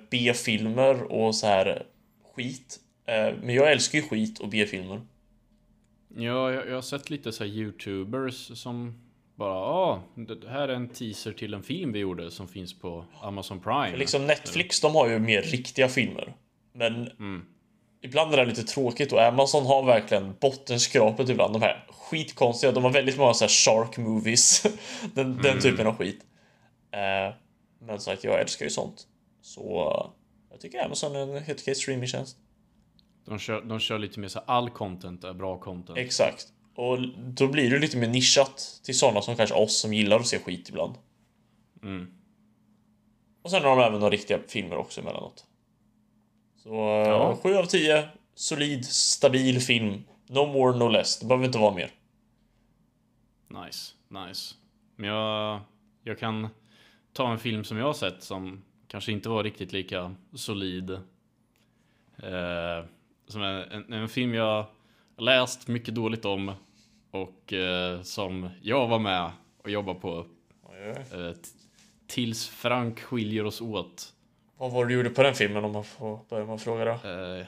B-filmer 0.09 1.03
och 1.03 1.35
så 1.35 1.47
här 1.47 1.85
skit. 2.35 2.79
Eh, 3.05 3.33
Men 3.43 3.55
jag 3.55 3.71
älskar 3.71 3.99
ju 3.99 4.03
skit 4.07 4.39
och 4.39 4.49
B-filmer. 4.49 5.01
Ja, 6.15 6.51
jag, 6.51 6.67
jag 6.67 6.75
har 6.75 6.81
sett 6.81 7.09
lite 7.09 7.31
så 7.31 7.43
här 7.43 7.51
YouTubers 7.51 8.59
som 8.61 9.01
bara 9.35 9.55
ah, 9.55 10.01
det 10.15 10.49
här 10.49 10.67
är 10.67 10.73
en 10.73 10.89
teaser 10.89 11.31
till 11.31 11.53
en 11.53 11.63
film 11.63 11.91
vi 11.91 11.99
gjorde 11.99 12.31
som 12.31 12.47
finns 12.47 12.79
på 12.79 13.05
Amazon 13.21 13.59
Prime. 13.59 13.97
Liksom 13.97 14.27
Netflix, 14.27 14.81
de 14.81 14.95
har 14.95 15.09
ju 15.09 15.19
mer 15.19 15.41
riktiga 15.41 15.87
filmer. 15.87 16.33
Men 16.73 17.09
ibland 18.01 18.33
är 18.33 18.37
det 18.37 18.45
lite 18.45 18.63
tråkigt 18.63 19.13
och 19.13 19.23
Amazon 19.23 19.65
har 19.65 19.83
verkligen 19.85 20.35
bottenskrapet 20.39 21.29
ibland. 21.29 21.53
De 21.53 21.61
här 21.61 21.87
skitkonstiga, 21.89 22.71
de 22.71 22.83
har 22.83 22.91
väldigt 22.91 23.17
många 23.17 23.33
så 23.33 23.43
här 23.43 23.49
shark 23.49 23.97
movies. 23.97 24.65
den, 25.13 25.41
den 25.41 25.61
typen 25.61 25.87
av 25.87 25.95
skit. 25.95 26.19
Eh, 26.91 27.35
men 27.79 27.99
så 27.99 28.11
att 28.11 28.23
jag 28.23 28.41
älskar 28.41 28.65
ju 28.65 28.69
sånt. 28.69 29.07
Så 29.41 30.11
jag 30.51 30.59
tycker 30.59 30.85
Amazon 30.85 31.15
är 31.15 31.19
en 31.19 31.43
helt 31.43 31.61
okej 31.61 31.75
streamingtjänst. 31.75 32.37
De 33.25 33.39
kör, 33.39 33.61
de 33.61 33.79
kör 33.79 33.99
lite 33.99 34.19
mer 34.19 34.27
så 34.27 34.39
all 34.39 34.69
content 34.69 35.23
är 35.23 35.33
bra 35.33 35.59
content. 35.59 35.97
Exakt. 35.97 36.47
Och 36.75 36.97
då 37.17 37.47
blir 37.47 37.71
det 37.71 37.79
lite 37.79 37.97
mer 37.97 38.07
nischat 38.07 38.81
till 38.83 38.97
sådana 38.97 39.21
som 39.21 39.35
kanske 39.35 39.55
oss 39.55 39.79
som 39.79 39.93
gillar 39.93 40.19
att 40.19 40.27
se 40.27 40.39
skit 40.39 40.69
ibland. 40.69 40.95
Mm. 41.83 42.07
Och 43.41 43.51
sen 43.51 43.63
har 43.63 43.69
de 43.69 43.79
även 43.79 43.99
några 43.99 44.13
riktiga 44.13 44.39
filmer 44.47 44.77
också 44.77 45.01
emellanåt. 45.01 45.46
Så 46.67 46.73
Ja. 46.73 47.07
ja. 47.07 47.37
7 47.43 47.55
av 47.55 47.65
10. 47.65 48.07
Solid, 48.35 48.85
stabil 48.85 49.59
film. 49.59 50.03
No 50.29 50.45
more, 50.45 50.77
no 50.77 50.89
less. 50.89 51.19
Det 51.19 51.25
behöver 51.25 51.45
inte 51.45 51.57
vara 51.57 51.73
mer. 51.75 51.91
Nice, 53.47 53.93
nice. 54.07 54.55
Men 54.95 55.09
jag, 55.09 55.61
jag 56.03 56.19
kan 56.19 56.47
ta 57.13 57.31
en 57.31 57.39
film 57.39 57.63
som 57.63 57.77
jag 57.77 57.85
har 57.85 57.93
sett 57.93 58.23
som 58.23 58.63
kanske 58.87 59.11
inte 59.11 59.29
var 59.29 59.43
riktigt 59.43 59.73
lika 59.73 60.15
solid. 60.33 60.89
Eh, 62.23 62.85
som 63.27 63.41
en, 63.41 63.93
en 63.93 64.09
film 64.09 64.33
jag 64.33 64.65
läst 65.17 65.67
mycket 65.67 65.95
dåligt 65.95 66.25
om 66.25 66.51
och 67.11 67.53
eh, 67.53 68.01
som 68.01 68.49
jag 68.61 68.87
var 68.87 68.99
med 68.99 69.31
och 69.63 69.69
jobbade 69.69 69.99
på 69.99 70.25
eh, 71.11 71.31
tills 72.07 72.47
Frank 72.47 72.99
skiljer 72.99 73.45
oss 73.45 73.61
åt. 73.61 74.13
Vad 74.57 74.71
var 74.71 74.85
det 74.85 74.91
du 74.91 74.95
gjorde 74.95 75.09
på 75.09 75.23
den 75.23 75.33
filmen 75.33 75.65
om 75.65 75.71
man 75.71 75.83
får 75.83 76.19
börja 76.29 76.45
med 76.45 76.55
att 76.55 76.61
fråga 76.61 76.85
då? 76.85 76.91
Eh, 77.09 77.45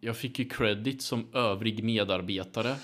jag 0.00 0.16
fick 0.16 0.38
ju 0.38 0.48
credit 0.48 1.02
som 1.02 1.26
övrig 1.34 1.84
medarbetare 1.84 2.76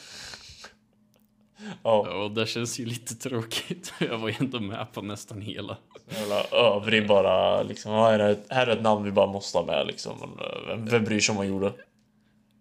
Ja, 1.82 2.22
och 2.24 2.30
det 2.30 2.46
känns 2.46 2.80
ju 2.80 2.86
lite 2.86 3.14
tråkigt. 3.14 3.92
Jag 4.00 4.18
var 4.18 4.28
ju 4.28 4.34
ändå 4.40 4.60
med 4.60 4.86
på 4.92 5.02
nästan 5.02 5.40
hela. 5.40 5.76
jävla 6.08 6.44
övrig 6.44 7.08
bara 7.08 7.62
liksom. 7.62 7.92
Här, 7.92 8.18
är 8.18 8.30
ett, 8.30 8.46
här 8.48 8.66
är 8.66 8.76
ett 8.76 8.82
namn 8.82 9.04
vi 9.04 9.10
bara 9.10 9.26
måste 9.26 9.58
ha 9.58 9.66
med 9.66 9.86
liksom. 9.86 10.12
Eh, 10.22 10.66
Vem, 10.68 10.86
vem 10.86 11.04
bryr 11.04 11.20
sig 11.20 11.32
om 11.32 11.36
vad 11.36 11.46
man 11.46 11.54
gjorde? 11.54 11.72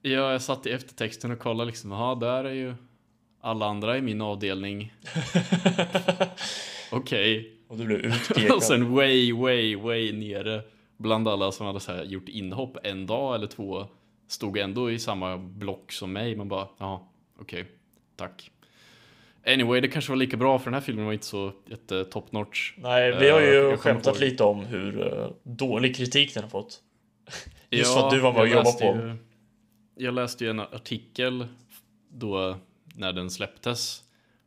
Ja, 0.02 0.32
jag 0.32 0.42
satt 0.42 0.66
i 0.66 0.72
eftertexten 0.72 1.32
och 1.32 1.40
kollade 1.40 1.68
liksom, 1.68 1.92
ja 1.92 2.16
där 2.16 2.44
är 2.44 2.54
ju 2.54 2.76
alla 3.42 3.66
andra 3.66 3.98
i 3.98 4.02
min 4.02 4.22
avdelning. 4.22 4.94
Okej. 6.92 7.58
Och 7.72 7.78
du 7.78 7.86
blev 7.86 8.00
utpekad. 8.06 8.52
Och 8.52 8.64
sen 8.64 8.96
way, 8.96 9.34
way, 9.34 9.76
way 9.76 10.12
nere 10.14 10.62
bland 10.98 11.28
alla 11.28 11.52
som 11.52 11.66
hade 11.66 11.80
så 11.80 11.92
här 11.92 12.04
gjort 12.04 12.30
inhopp 12.30 12.78
en 12.84 13.06
dag 13.06 13.36
eller 13.36 13.48
två 13.48 13.86
stod 14.28 14.58
ändå 14.58 14.92
i 14.92 15.00
samma 15.00 15.38
block 15.38 15.92
som 15.92 16.14
mig. 16.14 16.36
Man 16.36 16.50
bara, 16.50 16.68
ja, 16.78 17.10
okej, 17.40 17.66
tack. 18.16 18.52
Anyway, 19.48 19.82
det 19.82 19.88
kanske 19.88 20.12
var 20.12 20.18
lika 20.18 20.38
bra 20.38 20.60
för 20.60 20.66
den 20.66 20.74
här 20.74 20.82
filmen 20.82 21.06
var 21.06 21.14
inte 21.14 21.26
så 21.26 21.52
jätte 21.66 22.06
top 22.06 22.32
notch. 22.32 22.74
Nej, 22.78 23.20
vi 23.20 23.30
har 23.30 23.42
ju 23.42 23.62
kommer 23.64 23.78
skämtat 23.78 24.16
ihåg- 24.16 24.20
lite 24.30 24.44
om 24.44 24.66
hur 24.66 25.08
eh, 25.20 25.28
dålig 25.44 25.96
kritik 25.96 26.34
den 26.34 26.44
har 26.44 26.50
fått. 26.50 26.80
Just 27.70 27.96
Ja, 27.96 28.00
för 28.00 28.08
att 28.08 28.14
du 28.14 28.20
var 28.20 28.34
med 28.34 28.42
och 28.42 28.48
jobbade 28.48 28.72
på. 28.80 28.86
Ju, 28.86 29.16
jag 30.06 30.14
läste 30.14 30.44
ju 30.44 30.50
en 30.50 30.60
artikel 30.60 31.48
då 32.10 32.56
när 32.96 33.14
den 33.14 33.30
släpptes 33.32 34.04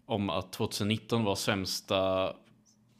om 0.07 0.31
att 0.31 0.53
2019 0.53 1.25
var 1.25 1.35
sämsta 1.35 2.33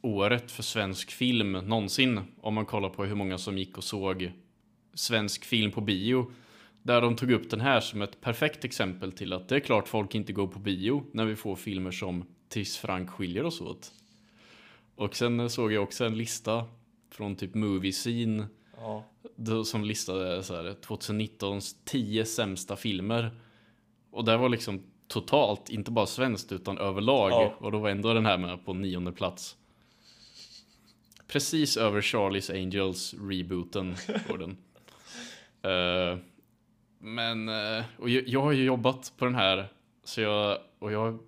året 0.05 0.51
för 0.51 0.63
svensk 0.63 1.11
film 1.11 1.51
någonsin. 1.51 2.21
Om 2.41 2.53
man 2.53 2.65
kollar 2.65 2.89
på 2.89 3.05
hur 3.05 3.15
många 3.15 3.37
som 3.37 3.57
gick 3.57 3.77
och 3.77 3.83
såg 3.83 4.31
svensk 4.93 5.45
film 5.45 5.71
på 5.71 5.81
bio. 5.81 6.31
Där 6.83 7.01
de 7.01 7.15
tog 7.15 7.31
upp 7.31 7.49
den 7.49 7.61
här 7.61 7.79
som 7.79 8.01
ett 8.01 8.21
perfekt 8.21 8.65
exempel 8.65 9.11
till 9.11 9.33
att 9.33 9.49
det 9.49 9.55
är 9.55 9.59
klart 9.59 9.87
folk 9.87 10.15
inte 10.15 10.33
går 10.33 10.47
på 10.47 10.59
bio 10.59 11.03
när 11.11 11.25
vi 11.25 11.35
får 11.35 11.55
filmer 11.55 11.91
som 11.91 12.25
Tills 12.49 12.77
Frank 12.77 13.09
skiljer 13.09 13.43
oss 13.43 13.61
åt. 13.61 13.91
Och 14.95 15.15
sen 15.15 15.49
såg 15.49 15.71
jag 15.73 15.83
också 15.83 16.05
en 16.05 16.17
lista 16.17 16.65
från 17.11 17.35
typ 17.35 17.55
Movie 17.55 17.91
Scene 17.91 18.47
Ja. 18.77 19.63
som 19.65 19.83
listade 19.83 20.43
så 20.43 20.55
här 20.55 20.75
2019s 20.81 21.75
10 21.85 22.25
sämsta 22.25 22.75
filmer. 22.75 23.31
Och 24.11 24.25
det 24.25 24.37
var 24.37 24.49
liksom 24.49 24.83
totalt, 25.07 25.69
inte 25.69 25.91
bara 25.91 26.05
svenskt 26.05 26.51
utan 26.51 26.77
överlag. 26.77 27.31
Ja. 27.31 27.55
Och 27.59 27.71
då 27.71 27.79
var 27.79 27.89
ändå 27.89 28.13
den 28.13 28.25
här 28.25 28.37
med 28.37 28.65
på 28.65 28.73
nionde 28.73 29.11
plats. 29.11 29.57
Precis 31.27 31.77
över 31.77 32.01
Charlie's 32.01 32.53
Angels 32.63 33.13
rebooten 33.29 33.95
går 34.27 34.37
den. 34.37 34.57
Eh, 35.65 36.17
men, 36.99 37.49
eh, 37.49 37.83
och 37.99 38.09
jag, 38.09 38.27
jag 38.27 38.41
har 38.41 38.51
ju 38.51 38.63
jobbat 38.63 39.13
på 39.17 39.25
den 39.25 39.35
här 39.35 39.67
så 40.03 40.21
jag, 40.21 40.57
och 40.79 40.91
jag 40.91 41.19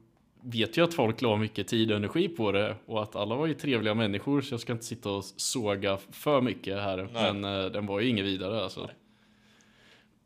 vet 0.43 0.77
ju 0.77 0.83
att 0.83 0.93
folk 0.93 1.21
la 1.21 1.35
mycket 1.35 1.67
tid 1.67 1.91
och 1.91 1.97
energi 1.97 2.27
på 2.27 2.51
det 2.51 2.75
och 2.85 3.03
att 3.03 3.15
alla 3.15 3.35
var 3.35 3.47
ju 3.47 3.53
trevliga 3.53 3.93
människor 3.93 4.41
så 4.41 4.53
jag 4.53 4.61
ska 4.61 4.73
inte 4.73 4.85
sitta 4.85 5.09
och 5.11 5.23
såga 5.23 5.97
för 6.11 6.41
mycket 6.41 6.81
här. 6.81 7.09
Nej. 7.13 7.33
Men 7.33 7.63
eh, 7.65 7.71
den 7.71 7.85
var 7.85 7.99
ju 7.99 8.09
inget 8.09 8.25
vidare 8.25 8.63
alltså. 8.63 8.89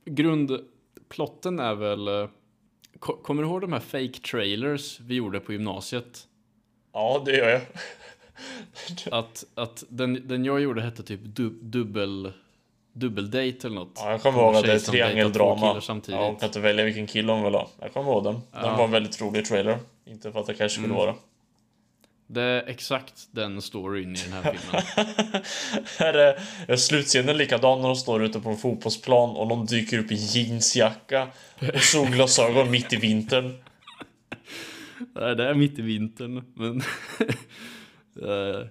Grundplotten 0.05 1.59
är 1.59 1.75
väl 1.75 2.27
ko- 2.99 3.17
Kommer 3.23 3.43
du 3.43 3.49
ihåg 3.49 3.61
de 3.61 3.73
här 3.73 3.79
fake 3.79 4.19
trailers 4.31 4.99
vi 4.99 5.15
gjorde 5.15 5.39
på 5.39 5.53
gymnasiet? 5.53 6.27
ja, 6.93 7.23
det 7.25 7.37
gör 7.37 7.49
jag. 7.49 7.61
Att, 9.11 9.43
att 9.55 9.83
den, 9.89 10.27
den 10.27 10.45
jag 10.45 10.61
gjorde 10.61 10.81
hette 10.81 11.03
typ 11.03 11.19
du, 11.23 11.49
dubbel 11.49 12.31
Dubbeldate 12.93 13.67
eller 13.67 13.75
något. 13.75 13.91
Ja, 13.95 14.11
jag 14.11 14.21
kommer 14.21 14.39
ihåg 14.39 14.55
att 14.55 14.63
det 14.63 14.73
är 14.73 14.79
triangeldrama. 14.79 15.81
Ja, 16.07 16.27
hon 16.27 16.35
kan 16.35 16.47
inte 16.47 16.59
välja 16.59 16.85
vilken 16.85 17.07
kille 17.07 17.31
hon 17.31 17.43
vill 17.43 17.53
ha. 17.53 17.69
Jag 17.79 17.93
kommer 17.93 18.11
ihåg 18.11 18.23
den. 18.23 18.33
Den 18.33 18.41
Ja. 18.51 18.75
var 18.77 18.83
en 18.85 18.91
väldigt 18.91 19.21
rolig 19.21 19.45
trailer. 19.45 19.77
Inte 20.05 20.31
för 20.31 20.39
att 20.39 20.45
det 20.47 20.53
kanske 20.53 20.73
skulle 20.75 20.85
Mm. 20.93 20.97
vara. 20.97 21.15
Det 22.27 22.41
är 22.41 22.67
exakt 22.67 23.13
den 23.31 23.61
storyn 23.61 24.15
i 24.15 24.19
den 24.23 24.33
här 24.33 24.41
filmen. 24.41 24.83
Här 25.99 26.13
är 26.67 26.75
slutscenen 26.75 27.37
likadan 27.37 27.81
när 27.81 27.87
de 27.87 27.95
står 27.95 28.23
ute 28.23 28.39
på 28.39 28.49
en 28.49 28.57
fotbollsplan 28.57 29.29
och 29.29 29.47
någon 29.47 29.65
dyker 29.65 29.99
upp 29.99 30.11
i 30.11 30.15
jeansjacka 30.15 31.27
och 31.73 31.81
solglasögon 31.81 32.71
mitt 32.71 32.93
i 32.93 32.95
vintern. 32.95 33.57
Nej, 35.15 35.35
det 35.35 35.49
är 35.49 35.53
mitt 35.53 35.79
i 35.79 35.81
vintern, 35.81 36.43
men... 36.55 36.81
Eh, 38.17 38.67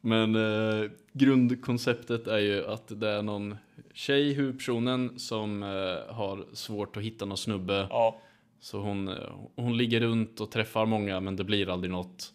men 0.00 0.34
eh, 0.34 0.90
grundkonceptet 1.12 2.26
är 2.26 2.38
ju 2.38 2.66
att 2.66 3.00
det 3.00 3.08
är 3.08 3.22
någon 3.22 3.56
tjej, 3.94 4.32
huvudpersonen, 4.32 5.18
som 5.18 5.62
eh, 5.62 6.14
har 6.14 6.54
svårt 6.54 6.96
att 6.96 7.02
hitta 7.02 7.24
någon 7.24 7.36
snubbe. 7.36 7.86
Ja, 7.90 8.20
Så 8.60 8.78
hon, 8.78 9.10
hon 9.56 9.76
ligger 9.76 10.00
runt 10.00 10.40
och 10.40 10.50
träffar 10.50 10.86
många, 10.86 11.20
men 11.20 11.36
det 11.36 11.44
blir 11.44 11.68
aldrig 11.68 11.90
något. 11.90 12.32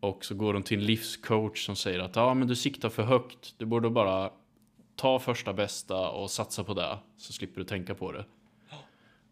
Och 0.00 0.24
så 0.24 0.34
går 0.34 0.54
hon 0.54 0.62
till 0.62 0.78
en 0.78 0.86
livscoach 0.86 1.66
som 1.66 1.76
säger 1.76 1.98
att 1.98 2.16
ja, 2.16 2.34
men 2.34 2.48
du 2.48 2.56
siktar 2.56 2.88
för 2.88 3.02
högt. 3.02 3.54
Du 3.58 3.66
borde 3.66 3.90
bara 3.90 4.30
ta 4.96 5.18
första 5.18 5.52
bästa 5.52 6.10
och 6.10 6.30
satsa 6.30 6.64
på 6.64 6.74
det, 6.74 6.98
så 7.16 7.32
slipper 7.32 7.60
du 7.60 7.64
tänka 7.64 7.94
på 7.94 8.12
det. 8.12 8.24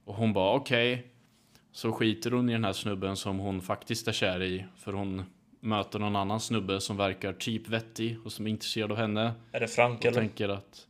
Och 0.05 0.15
hon 0.15 0.33
bara 0.33 0.55
okej. 0.55 1.13
Så 1.73 1.93
skiter 1.93 2.31
hon 2.31 2.49
i 2.49 2.53
den 2.53 2.65
här 2.65 2.73
snubben 2.73 3.17
som 3.17 3.39
hon 3.39 3.61
faktiskt 3.61 4.09
är 4.09 4.13
kär 4.13 4.43
i, 4.43 4.65
för 4.77 4.93
hon 4.93 5.23
möter 5.67 5.99
någon 5.99 6.17
annan 6.17 6.41
snubbe 6.41 6.81
som 6.81 6.97
verkar 6.97 7.33
typ 7.33 7.69
vettig 7.69 8.19
och 8.25 8.33
som 8.33 8.47
är 8.47 8.51
intresserad 8.51 8.93
av 8.93 8.99
henne. 8.99 9.33
Är 9.53 9.61
det 9.61 9.69
Frank 9.69 10.05
eller? 10.05 10.21
tänker 10.21 10.49
att... 10.49 10.87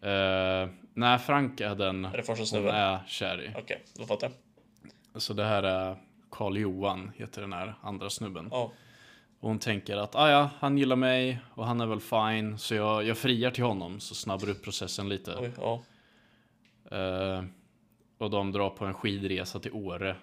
Eh, 0.00 0.74
nej, 0.94 1.18
Frank 1.18 1.60
är 1.60 1.74
den 1.74 2.04
Är 2.04 2.16
det 2.16 2.22
första 2.22 2.40
hon 2.40 2.46
snubben? 2.46 2.74
är 2.74 2.98
kär 3.06 3.42
i. 3.42 3.50
Okej, 3.58 3.84
då 3.94 4.04
fattar 4.04 4.30
jag. 5.12 5.22
Så 5.22 5.32
det 5.32 5.44
här 5.44 5.62
är 5.62 5.96
Karl 6.30 6.56
Johan, 6.56 7.12
heter 7.16 7.40
den 7.40 7.52
här 7.52 7.74
andra 7.82 8.10
snubben. 8.10 8.48
Ja. 8.50 8.72
Och 9.40 9.48
hon 9.48 9.58
tänker 9.58 9.96
att 9.96 10.14
ah, 10.14 10.30
ja, 10.30 10.50
han 10.58 10.78
gillar 10.78 10.96
mig 10.96 11.38
och 11.54 11.66
han 11.66 11.80
är 11.80 11.86
väl 11.86 12.00
fine, 12.00 12.58
så 12.58 12.74
jag, 12.74 13.04
jag 13.04 13.18
friar 13.18 13.50
till 13.50 13.64
honom 13.64 14.00
så 14.00 14.14
snabbar 14.14 14.50
upp 14.50 14.64
processen 14.64 15.08
lite. 15.08 15.36
Oj, 15.38 15.50
ja. 15.56 15.82
Eh, 16.96 17.44
och 18.18 18.30
de 18.30 18.52
drar 18.52 18.70
på 18.70 18.84
en 18.84 18.94
skidresa 18.94 19.60
till 19.60 19.72
Åre. 19.72 20.16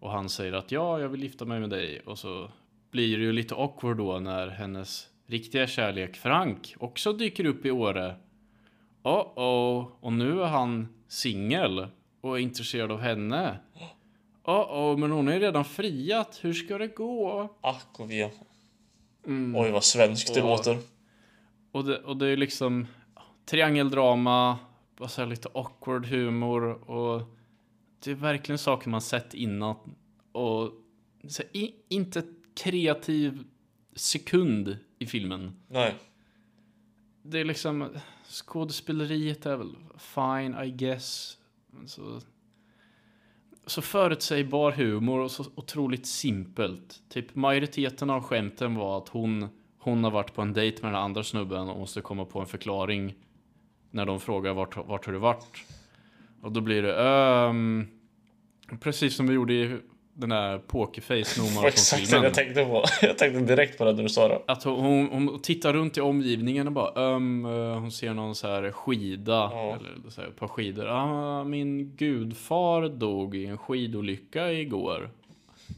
Och 0.00 0.10
han 0.10 0.28
säger 0.28 0.52
att 0.52 0.72
ja, 0.72 1.00
jag 1.00 1.08
vill 1.08 1.22
gifta 1.22 1.44
mig 1.44 1.60
med 1.60 1.70
dig. 1.70 2.00
Och 2.00 2.18
så 2.18 2.50
blir 2.90 3.18
det 3.18 3.24
ju 3.24 3.32
lite 3.32 3.54
awkward 3.54 3.96
då 3.96 4.18
när 4.18 4.48
hennes 4.48 5.08
riktiga 5.26 5.66
kärlek 5.66 6.16
Frank 6.16 6.74
också 6.78 7.12
dyker 7.12 7.44
upp 7.44 7.66
i 7.66 7.70
Åre. 7.70 8.16
Oh 9.02 9.38
oh, 9.38 9.88
och 10.00 10.12
nu 10.12 10.40
är 10.42 10.46
han 10.46 10.88
singel 11.08 11.86
och 12.20 12.38
är 12.38 12.42
intresserad 12.42 12.92
av 12.92 13.00
henne. 13.00 13.58
Oh 14.44 14.92
oh, 14.92 14.98
men 14.98 15.10
hon 15.10 15.28
är 15.28 15.32
ju 15.32 15.38
redan 15.40 15.64
friat. 15.64 16.38
Hur 16.42 16.52
ska 16.52 16.78
det 16.78 16.86
gå? 16.86 17.48
Ack 17.60 18.00
och 18.00 18.10
ve. 18.10 18.30
Oj, 19.54 19.70
vad 19.70 19.84
svenskt 19.84 20.34
det 20.34 20.42
Och- 20.42 20.48
låter. 20.48 20.78
Och 21.72 21.84
det, 21.84 21.98
och 21.98 22.16
det 22.16 22.26
är 22.26 22.36
liksom 22.36 22.86
triangeldrama, 23.44 24.58
bara 24.96 25.08
så 25.08 25.20
här 25.20 25.28
lite 25.28 25.48
awkward 25.54 26.06
humor 26.06 26.90
och 26.90 27.22
det 28.04 28.10
är 28.10 28.14
verkligen 28.14 28.58
saker 28.58 28.90
man 28.90 29.00
sett 29.00 29.34
innan 29.34 29.76
och 30.32 30.70
så 31.28 31.42
i, 31.52 31.74
inte 31.88 32.22
kreativ 32.56 33.44
sekund 33.94 34.78
i 34.98 35.06
filmen. 35.06 35.52
Nej. 35.68 35.94
Det 37.22 37.40
är 37.40 37.44
liksom 37.44 37.88
skådespeleriet 38.28 39.46
är 39.46 39.56
väl 39.56 39.76
fine 39.98 40.64
I 40.64 40.70
guess. 40.70 41.38
Men 41.70 41.88
Så, 41.88 42.20
så 43.66 43.82
förutsägbar 43.82 44.72
humor 44.72 45.20
och 45.20 45.30
så 45.30 45.44
otroligt 45.54 46.06
simpelt. 46.06 47.02
Typ 47.08 47.34
majoriteten 47.34 48.10
av 48.10 48.22
skämten 48.22 48.74
var 48.74 48.98
att 48.98 49.08
hon, 49.08 49.48
hon 49.78 50.04
har 50.04 50.10
varit 50.10 50.34
på 50.34 50.42
en 50.42 50.52
dejt 50.52 50.82
med 50.82 50.92
den 50.92 51.02
andra 51.02 51.22
snubben 51.22 51.68
och 51.68 51.78
måste 51.78 52.00
komma 52.00 52.24
på 52.24 52.40
en 52.40 52.46
förklaring 52.46 53.14
när 53.90 54.06
de 54.06 54.20
frågar 54.20 54.54
vart, 54.54 54.76
vart 54.76 55.06
har 55.06 55.12
du 55.12 55.18
varit? 55.18 55.64
Och 56.42 56.52
då 56.52 56.60
blir 56.60 56.82
det 56.82 57.08
ehm, 57.08 57.86
precis 58.80 59.16
som 59.16 59.26
vi 59.26 59.34
gjorde 59.34 59.54
i 59.54 59.78
den 60.16 60.28
där 60.28 60.58
Pokerface 60.58 61.40
Det 61.40 61.54
var 61.54 61.62
No 61.62 61.68
exakt 61.68 62.10
det 62.10 62.16
jag 62.16 62.34
tänkte 62.34 62.64
på. 62.64 62.84
Jag 63.02 63.18
tänkte 63.18 63.40
direkt 63.40 63.78
på 63.78 63.84
det 63.84 63.92
när 63.92 64.02
du 64.02 64.08
sa 64.08 64.28
det. 64.28 64.42
att 64.46 64.62
hon, 64.62 65.08
hon, 65.08 65.38
tittar 65.42 65.72
runt 65.72 65.96
i 65.96 66.00
omgivningen 66.00 66.66
och 66.66 66.72
bara 66.72 67.14
um, 67.14 67.44
hon 67.80 67.92
ser 67.92 68.14
någon 68.14 68.34
så 68.34 68.48
här 68.48 68.70
skida 68.70 69.50
Ja. 69.52 69.76
eller 69.76 70.10
så 70.10 70.20
här, 70.20 70.28
ett 70.28 70.36
par 70.36 70.48
skidor. 70.48 70.86
Ah, 70.88 71.44
min 71.44 71.96
gudfar 71.96 72.88
dog 72.88 73.36
i 73.36 73.46
en 73.46 73.58
skidolycka 73.58 74.52
igår. 74.52 75.10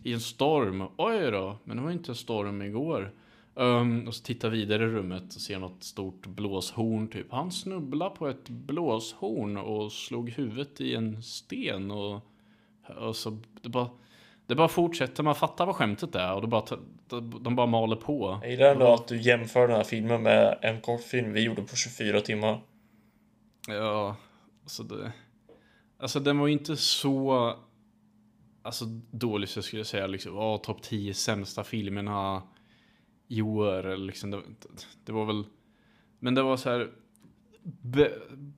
I 0.03 0.13
en 0.13 0.21
storm. 0.21 0.85
Oj 0.97 1.31
då, 1.31 1.57
men 1.65 1.77
det 1.77 1.83
var 1.83 1.91
inte 1.91 2.11
en 2.11 2.17
storm 2.17 2.63
igår. 2.63 3.13
Um, 3.55 4.09
och 4.09 4.15
så 4.15 4.25
tittar 4.25 4.49
vidare 4.49 4.85
i 4.85 4.87
rummet 4.87 5.35
och 5.35 5.41
ser 5.41 5.59
något 5.59 5.85
stort 5.85 6.27
blåshorn 6.27 7.09
typ. 7.09 7.33
Han 7.33 7.53
snubblade 7.53 8.17
på 8.17 8.29
ett 8.29 8.49
blåshorn 8.49 9.57
och 9.57 9.93
slog 9.93 10.31
huvudet 10.31 10.81
i 10.81 10.95
en 10.95 11.23
sten 11.23 11.91
och, 11.91 12.21
och 12.99 13.17
så 13.17 13.39
det 13.63 13.69
bara 13.69 13.89
det 14.49 14.55
bara 14.55 14.69
fortsätter, 14.69 15.23
man 15.23 15.35
fattar 15.35 15.67
vad 15.67 15.77
skämtet 15.77 16.15
är 16.15 16.35
och 16.35 16.41
det 16.41 16.47
bara, 16.47 16.65
de 17.41 17.57
bara 17.57 17.67
maler 17.67 17.97
på. 17.97 18.39
Jag 18.43 18.51
gillar 18.51 18.73
ändå 18.73 18.95
att 18.95 19.09
du 19.09 19.21
jämför 19.21 19.69
den 19.69 19.77
här 19.77 19.85
filmen 19.85 20.23
med 20.23 20.59
en 20.63 20.81
kortfilm 20.81 21.33
vi 21.33 21.41
gjorde 21.41 21.63
på 21.63 21.77
24 21.77 22.21
timmar. 22.21 22.61
Ja, 23.69 24.17
alltså 24.63 24.83
det... 24.83 25.13
Alltså 25.99 26.21
den 26.21 26.39
var 26.39 26.47
ju 26.47 26.53
inte 26.53 26.77
så... 26.77 27.55
Alltså 28.63 28.85
dålig 29.11 29.49
så 29.49 29.59
jag 29.59 29.65
skulle 29.65 29.85
säga 29.85 30.07
liksom, 30.07 30.35
ja, 30.35 30.59
topp 30.59 30.83
10 30.83 31.15
sämsta 31.15 31.65
filmerna 31.65 32.43
i 33.29 33.43
år. 33.43 33.87
eller 33.87 34.07
Liksom, 34.07 34.31
det, 34.31 34.43
det 35.05 35.13
var 35.13 35.25
väl... 35.25 35.45
Men 36.19 36.35
det 36.35 36.43
var 36.43 36.57
så 36.57 36.71
här... 36.71 36.91
Ba, 37.63 38.07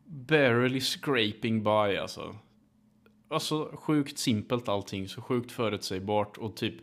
barely 0.04 0.80
scraping 0.80 1.62
by 1.62 1.96
alltså. 1.96 2.36
Alltså 3.30 3.70
sjukt 3.74 4.18
simpelt 4.18 4.68
allting, 4.68 5.08
så 5.08 5.22
sjukt 5.22 5.52
förutsägbart 5.52 6.36
och 6.36 6.56
typ 6.56 6.74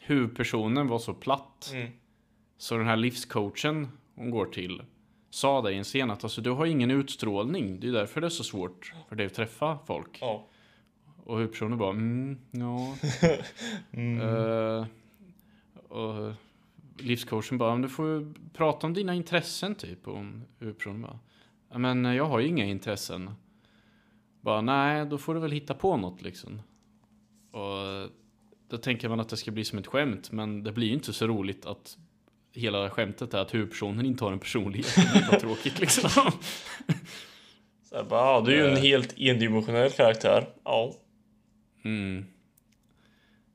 huvudpersonen 0.00 0.88
var 0.88 0.98
så 0.98 1.14
platt. 1.14 1.70
Mm. 1.74 1.92
Så 2.58 2.76
den 2.76 2.86
här 2.86 2.96
livscoachen 2.96 3.88
hon 4.14 4.30
går 4.30 4.46
till 4.46 4.82
sa 5.36 5.62
det 5.62 5.72
i 5.72 5.76
en 5.76 5.84
scen 5.84 6.10
att 6.10 6.24
alltså, 6.24 6.40
du 6.40 6.50
har 6.50 6.66
ingen 6.66 6.90
utstrålning. 6.90 7.80
Det 7.80 7.88
är 7.88 7.92
därför 7.92 8.20
det 8.20 8.26
är 8.26 8.28
så 8.28 8.44
svårt 8.44 8.92
för 9.08 9.16
dig 9.16 9.26
att 9.26 9.34
träffa 9.34 9.78
folk. 9.86 10.18
Ja. 10.20 10.46
Och 11.24 11.36
huvudpersonen 11.36 11.78
bara 11.78 11.90
mm, 11.90 12.38
ja. 12.50 12.96
Eh, 14.00 14.86
och 15.88 16.32
livscoachen 16.98 17.58
bara, 17.58 17.76
du 17.76 17.88
får 17.88 18.34
prata 18.52 18.86
om 18.86 18.94
dina 18.94 19.14
intressen 19.14 19.74
typ. 19.74 20.08
Och 20.08 20.24
huvudpersonen 20.58 21.02
bara, 21.02 21.18
"Ja, 21.70 21.78
men 21.78 22.04
jag 22.04 22.24
har 22.24 22.40
ju 22.40 22.46
inga 22.48 22.64
intressen. 22.64 23.30
Bara, 24.46 24.60
nej, 24.60 25.06
då 25.06 25.18
får 25.18 25.34
du 25.34 25.40
väl 25.40 25.52
hitta 25.52 25.74
på 25.74 25.96
något 25.96 26.22
liksom. 26.22 26.62
Och 27.50 28.10
då 28.68 28.76
tänker 28.78 29.08
man 29.08 29.20
att 29.20 29.28
det 29.28 29.36
ska 29.36 29.50
bli 29.50 29.64
som 29.64 29.78
ett 29.78 29.86
skämt, 29.86 30.32
men 30.32 30.62
det 30.62 30.72
blir 30.72 30.86
ju 30.86 30.92
inte 30.94 31.12
så 31.12 31.26
roligt 31.26 31.66
att 31.66 31.98
hela 32.52 32.90
skämtet 32.90 33.34
är 33.34 33.38
att 33.38 33.54
huvudpersonen 33.54 34.06
inte 34.06 34.24
har 34.24 34.32
en 34.32 34.38
personlighet. 34.38 34.94
Det 35.14 35.26
bara 35.30 35.40
tråkigt 35.40 35.80
liksom. 35.80 36.10
Så 37.82 37.94
jag 37.94 38.08
bara, 38.08 38.20
ja, 38.20 38.42
du 38.46 38.52
är 38.60 38.64
ju 38.64 38.70
en 38.70 38.82
helt 38.82 39.14
endimensionell 39.18 39.90
karaktär. 39.90 40.48
Ja. 40.64 40.92
Mm. 41.84 42.24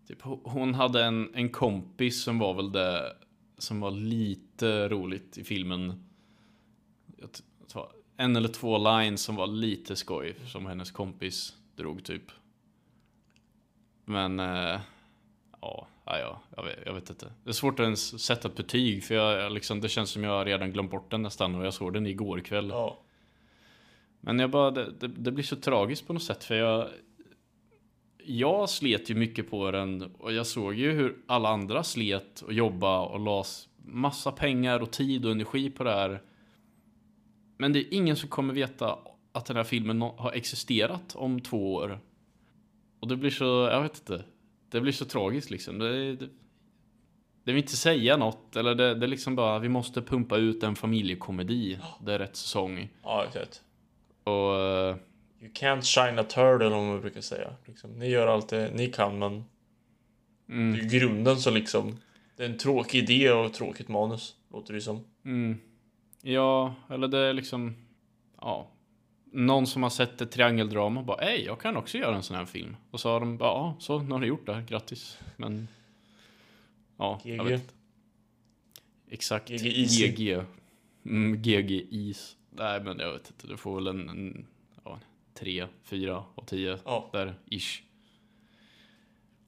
Typ, 0.07 0.21
ho- 0.21 0.41
hon 0.43 0.73
hade 0.73 1.03
en, 1.03 1.35
en 1.35 1.49
kompis 1.49 2.23
som 2.23 2.39
var 2.39 2.53
väl 2.53 2.71
det 2.71 3.15
som 3.57 3.79
var 3.79 3.91
lite 3.91 4.89
roligt 4.89 5.37
i 5.37 5.43
filmen. 5.43 6.09
Jag 7.17 7.31
t- 7.31 7.43
det 7.67 7.75
var 7.75 7.91
en 8.21 8.35
eller 8.35 8.49
två 8.49 8.77
lines 8.77 9.21
som 9.21 9.35
var 9.35 9.47
lite 9.47 9.95
skoj 9.95 10.35
som 10.47 10.65
hennes 10.65 10.91
kompis 10.91 11.55
drog 11.75 12.03
typ. 12.03 12.31
Men 14.05 14.39
eh, 14.39 14.79
ja, 15.61 15.87
ja, 16.05 16.17
ja 16.19 16.41
jag, 16.55 16.63
vet, 16.63 16.79
jag 16.85 16.93
vet 16.93 17.09
inte. 17.09 17.33
Det 17.43 17.49
är 17.49 17.53
svårt 17.53 17.79
att 17.79 17.83
ens 17.83 18.23
sätta 18.23 18.47
ett 18.47 18.55
betyg 18.55 19.03
för 19.03 19.15
jag, 19.15 19.41
jag 19.41 19.51
liksom, 19.51 19.81
det 19.81 19.89
känns 19.89 20.09
som 20.09 20.23
jag 20.23 20.47
redan 20.47 20.71
glömt 20.71 20.91
bort 20.91 21.11
den 21.11 21.21
nästan 21.21 21.55
och 21.55 21.65
jag 21.65 21.73
såg 21.73 21.93
den 21.93 22.07
igår 22.07 22.39
kväll. 22.39 22.69
ja. 22.69 22.99
Men 24.23 24.39
jag 24.39 24.49
bara, 24.49 24.71
det, 24.71 24.91
det, 24.99 25.07
det 25.07 25.31
blir 25.31 25.43
så 25.43 25.55
tragiskt 25.55 26.07
på 26.07 26.13
något 26.13 26.23
sätt 26.23 26.43
för 26.43 26.55
jag 26.55 26.87
Jag 28.25 28.69
slet 28.69 29.09
ju 29.09 29.15
mycket 29.15 29.49
på 29.49 29.71
den 29.71 30.15
och 30.15 30.33
jag 30.33 30.47
såg 30.47 30.73
ju 30.73 30.91
hur 30.91 31.17
alla 31.27 31.49
andra 31.49 31.83
slet 31.83 32.41
och 32.41 32.53
jobba 32.53 33.01
och 33.01 33.19
las 33.19 33.69
massa 33.85 34.31
pengar 34.31 34.79
och 34.79 34.91
tid 34.91 35.25
och 35.25 35.31
energi 35.31 35.69
på 35.69 35.83
det 35.83 35.91
här. 35.91 36.21
Men 37.61 37.73
det 37.73 37.79
är 37.79 37.93
ingen 37.93 38.15
som 38.15 38.29
kommer 38.29 38.53
veta 38.53 38.99
att 39.31 39.45
den 39.45 39.55
här 39.55 39.63
filmen 39.63 40.01
har 40.01 40.31
existerat 40.31 41.15
om 41.15 41.41
två 41.41 41.73
år. 41.73 41.99
Och 42.99 43.07
det 43.07 43.15
blir 43.15 43.31
så, 43.31 43.69
jag 43.71 43.81
vet 43.81 43.99
inte. 43.99 44.23
Det 44.69 44.81
blir 44.81 44.91
så 44.91 45.05
tragiskt 45.05 45.49
liksom. 45.49 45.79
Det, 45.79 46.15
det, 46.15 46.25
det 47.43 47.51
vill 47.51 47.57
inte 47.57 47.75
säga 47.77 48.17
något 48.17 48.55
eller 48.55 48.75
det, 48.75 48.95
det 48.95 49.05
är 49.05 49.07
liksom 49.07 49.35
bara, 49.35 49.59
vi 49.59 49.69
måste 49.69 50.01
pumpa 50.01 50.37
ut 50.37 50.63
en 50.63 50.75
familjekomedi. 50.75 51.79
Det 52.05 52.13
är 52.13 52.19
rätt 52.19 52.35
säsong. 52.35 52.89
Ja, 53.03 53.25
exakt. 53.27 53.61
Och 54.23 54.53
You 55.41 55.51
can't 55.53 55.81
shine 55.81 56.19
a 56.19 56.23
turtle 56.23 56.75
om 56.75 56.87
man 56.87 57.01
brukar 57.01 57.21
säga. 57.21 57.53
Liksom, 57.65 57.99
ni 57.99 58.09
gör 58.09 58.27
allt 58.27 58.49
det 58.49 58.71
ni 58.75 58.87
kan 58.87 59.19
men 59.19 59.43
mm, 60.49 60.73
det 60.73 60.79
är 60.79 60.83
ju 60.83 60.99
grunden 60.99 61.37
så 61.37 61.51
liksom 61.51 61.97
det 62.37 62.43
är 62.43 62.49
en 62.49 62.57
tråkig 62.57 62.99
idé 63.09 63.31
och 63.31 63.45
ett 63.45 63.53
tråkigt 63.53 63.87
manus. 63.87 64.35
Låter 64.51 64.73
det 64.73 64.81
som. 64.81 65.05
mm, 65.25 65.59
ja, 66.21 66.75
eller 66.89 67.07
det 67.07 67.17
är 67.17 67.33
liksom, 67.33 67.75
ja. 68.41 68.67
Någon 69.33 69.67
som 69.67 69.83
har 69.83 69.89
sett 69.89 70.21
ett 70.21 70.31
triangeldrama 70.31 71.03
bara, 71.03 71.21
hej, 71.25 71.43
jag 71.45 71.59
kan 71.61 71.77
också 71.77 71.97
göra 71.97 72.15
en 72.15 72.23
sån 72.23 72.37
här 72.37 72.45
film. 72.45 72.75
Och 72.91 72.99
så 72.99 73.09
har 73.09 73.19
de 73.19 73.37
bara, 73.37 73.49
ja, 73.49 73.75
så 73.79 73.99
nu 73.99 74.11
har 74.11 74.19
ni 74.19 74.27
gjort 74.27 74.45
det, 74.45 74.63
grattis. 74.69 75.19
Men, 75.37 75.67
ja, 76.97 77.19
jag 77.23 77.37
GG. 77.37 77.43
vet 77.49 77.61
inte. 77.61 77.73
Exakt. 79.09 79.49
GG 79.49 79.65
easy. 79.65 80.07
GG. 80.07 80.43
Mm, 81.05 81.41
GG 81.41 81.71
is. 81.89 82.37
Nej, 82.49 82.83
men 82.83 82.99
jag 82.99 83.13
vet 83.13 83.27
inte, 83.31 83.47
du 83.47 83.57
får 83.57 83.75
väl 83.75 83.87
en, 83.87 84.09
en 84.09 84.47
ja, 84.83 84.99
tre, 85.33 85.67
fyra 85.83 86.23
och 86.35 86.47
tio 86.47 86.77
Ja. 86.85 87.09
där, 87.11 87.33
ish. 87.45 87.81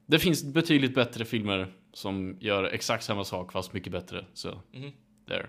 Det 0.06 0.18
finns 0.18 0.44
betydligt 0.44 0.94
bättre 0.94 1.24
filmer 1.24 1.72
som 1.92 2.36
gör 2.40 2.64
exakt 2.64 3.04
samma 3.04 3.24
sak 3.24 3.52
fast 3.52 3.72
mycket 3.72 3.92
bättre. 3.92 4.24
Så, 4.34 4.60
Mhm. 4.72 4.92
there. 5.26 5.46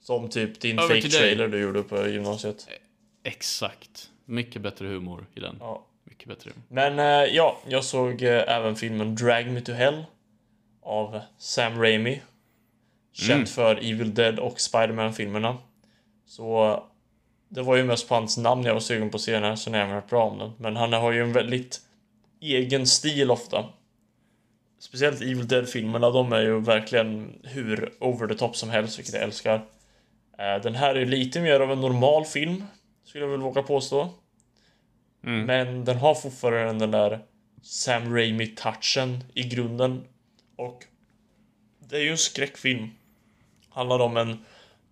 Som 0.00 0.28
typ 0.28 0.60
din 0.60 0.78
Över 0.78 0.94
fake 0.94 1.08
trailer 1.08 1.48
du 1.48 1.60
gjorde 1.60 1.82
på 1.82 2.08
gymnasiet. 2.08 2.68
Exakt. 3.22 4.10
Mycket 4.24 4.62
bättre 4.62 4.86
humor 4.86 5.26
i 5.34 5.40
den. 5.40 5.56
Ja. 5.60 5.84
Mycket 6.04 6.28
bättre. 6.28 6.50
Men 6.68 6.98
eh, 6.98 7.34
ja, 7.34 7.58
jag 7.68 7.84
såg 7.84 8.22
eh, 8.22 8.56
även 8.56 8.76
filmen 8.76 9.14
Drag 9.14 9.46
Me 9.46 9.60
To 9.60 9.72
Hell 9.72 10.04
av 10.82 11.20
Sam 11.38 11.82
Raimi. 11.82 12.20
Känd 13.12 13.48
för 13.48 13.76
Evil 13.76 14.14
Dead 14.14 14.38
och 14.38 14.60
Spider-Man-filmerna. 14.60 15.56
Så 16.26 16.82
det 17.48 17.62
var 17.62 17.76
ju 17.76 17.84
mest 17.84 18.08
på 18.08 18.14
hans 18.14 18.38
namn 18.38 18.64
jag 18.64 18.74
var 18.74 18.80
sugen 18.80 19.10
på 19.10 19.16
att 19.16 19.22
se 19.22 19.32
den 19.32 19.42
här, 19.42 19.56
så 19.56 19.70
när 19.70 19.78
jag 19.78 19.86
hört 19.86 20.10
bra 20.10 20.24
om 20.24 20.38
den. 20.38 20.52
Men 20.58 20.76
han 20.76 20.92
har 20.92 21.12
ju 21.12 21.22
en 21.22 21.32
väldigt 21.32 21.80
egen 22.40 22.86
stil 22.86 23.30
ofta. 23.30 23.64
Speciellt 24.78 25.20
Evil 25.20 25.48
Dead-filmerna, 25.48 26.10
de 26.10 26.32
är 26.32 26.40
ju 26.40 26.60
verkligen 26.60 27.38
hur 27.44 27.92
over 28.00 28.26
the 28.26 28.34
top 28.34 28.56
som 28.56 28.70
helst, 28.70 28.98
vilket 28.98 29.14
jag 29.14 29.22
älskar. 29.22 29.64
Eh, 30.38 30.62
Den 30.62 30.74
här 30.74 30.94
är 30.94 31.06
lite 31.06 31.40
mer 31.40 31.60
av 31.60 31.72
en 31.72 31.80
normal 31.80 32.24
film, 32.24 32.64
skulle 33.04 33.24
jag 33.24 33.30
väl 33.30 33.40
våga 33.40 33.62
påstå. 33.62 34.08
Men 35.20 35.84
den 35.84 35.96
har 35.96 36.14
fortfarande 36.14 36.86
den 36.86 36.90
där 36.90 37.20
Sam 37.62 38.16
Raimi-touchen 38.16 39.24
i 39.34 39.42
grunden. 39.42 40.04
Och 40.56 40.84
det 41.78 41.96
är 41.96 42.00
ju 42.00 42.10
en 42.10 42.18
skräckfilm. 42.18 42.90
Handlar 43.68 43.98
om 43.98 44.16
en 44.16 44.44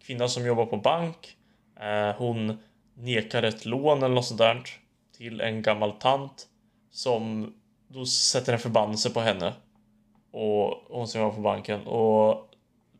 kvinna 0.06 0.28
som 0.28 0.46
jobbar 0.46 0.66
på 0.66 0.76
bank. 0.76 1.36
Eh, 1.80 2.16
hon 2.16 2.58
nekar 2.94 3.42
ett 3.42 3.64
lån 3.64 4.02
eller 4.02 4.14
något 4.14 4.26
sånt 4.26 4.38
där 4.38 4.62
till 5.16 5.40
en 5.40 5.62
gammal 5.62 5.92
tant 5.92 6.46
som 6.90 7.54
då 7.88 8.06
sätter 8.06 8.52
en 8.52 8.58
förbannelse 8.58 9.10
på 9.10 9.20
henne. 9.20 9.52
Och 10.30 10.84
hon 10.88 11.08
som 11.08 11.20
jobbar 11.20 11.34
på 11.34 11.40
banken. 11.40 11.86
Och 11.86 12.45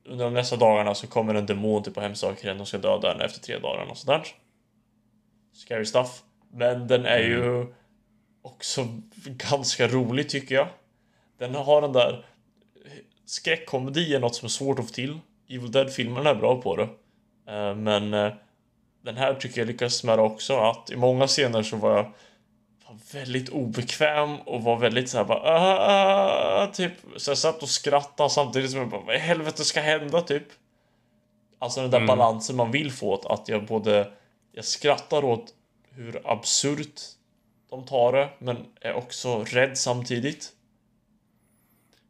under 0.09 0.25
de 0.25 0.35
nästa 0.35 0.57
dagarna 0.57 0.95
så 0.95 1.07
kommer 1.07 1.35
en 1.35 1.47
demon 1.47 1.83
typ 1.83 1.97
och 1.97 2.03
hemsöker 2.03 2.49
henne 2.49 2.61
och 2.61 2.69
ska 2.69 2.79
döda 2.79 3.09
henne 3.09 3.25
efter 3.25 3.41
tre 3.41 3.59
dagar 3.59 3.91
och 3.91 3.97
sånt 3.97 4.07
där. 4.07 4.27
Scary 5.53 5.85
stuff. 5.85 6.23
Men 6.53 6.87
den 6.87 7.07
är 7.07 7.19
ju 7.19 7.67
också 8.43 8.89
ganska 9.27 9.89
rolig 9.89 10.29
tycker 10.29 10.55
jag. 10.55 10.69
Den 11.39 11.55
har 11.55 11.83
den 11.83 11.93
där 11.93 12.27
skräckkomedi 13.27 14.15
är 14.15 14.21
något 14.21 14.35
som 14.35 14.47
är 14.47 14.51
svårt 14.51 14.79
att 14.79 14.87
få 14.87 14.93
till. 14.93 15.19
Evil 15.49 15.73
Dead-filmerna 15.73 16.31
är 16.31 16.35
bra 16.35 16.63
på 16.63 16.77
det. 16.77 16.89
Eh, 17.53 17.75
Men 17.75 18.15
eh, 18.15 18.33
den 19.03 19.17
här 19.17 19.35
tycker 19.35 19.61
jag 19.61 19.69
lyckas 19.69 20.05
med 20.05 20.19
det 20.19 20.23
också. 20.23 20.57
Att 20.57 20.91
i 20.91 20.97
många 20.97 21.27
scener 21.27 21.63
så 21.63 21.77
var 21.77 21.97
jag 21.97 22.13
väldigt 23.13 23.49
obekväm 23.49 24.37
och 24.41 24.63
var 24.63 24.77
väldigt 24.79 25.09
så 25.11 25.17
här 25.19 25.25
bara 25.25 25.39
"Ah, 25.39 26.63
ah", 26.63 26.67
typ. 26.67 26.93
Så 27.17 27.31
jag 27.31 27.39
satt 27.39 27.63
och 27.63 27.69
skrattade 27.69 28.31
samtidigt 28.31 28.71
som 28.71 28.81
jag 28.81 28.89
bara 28.89 29.01
vad 29.01 29.15
i 29.15 29.19
helvete 29.19 29.65
ska 29.65 29.81
hända 29.81 30.21
typ. 30.21 30.45
Alltså 31.59 31.81
den 31.81 31.91
där 31.91 32.07
balansen 32.07 32.57
man 32.57 32.71
vill 32.71 32.93
få 32.93 33.13
åt 33.13 33.27
att 33.27 33.49
jag 33.49 33.67
både 33.67 34.13
jag 34.53 34.65
skrattar 34.65 35.25
åt 35.25 35.55
hur 35.91 36.21
absurt 36.25 37.01
de 37.71 37.85
tar 37.85 38.13
det 38.13 38.29
men 38.39 38.57
är 38.81 38.95
också 38.95 39.45
rädd 39.45 39.79
samtidigt. 39.79 40.53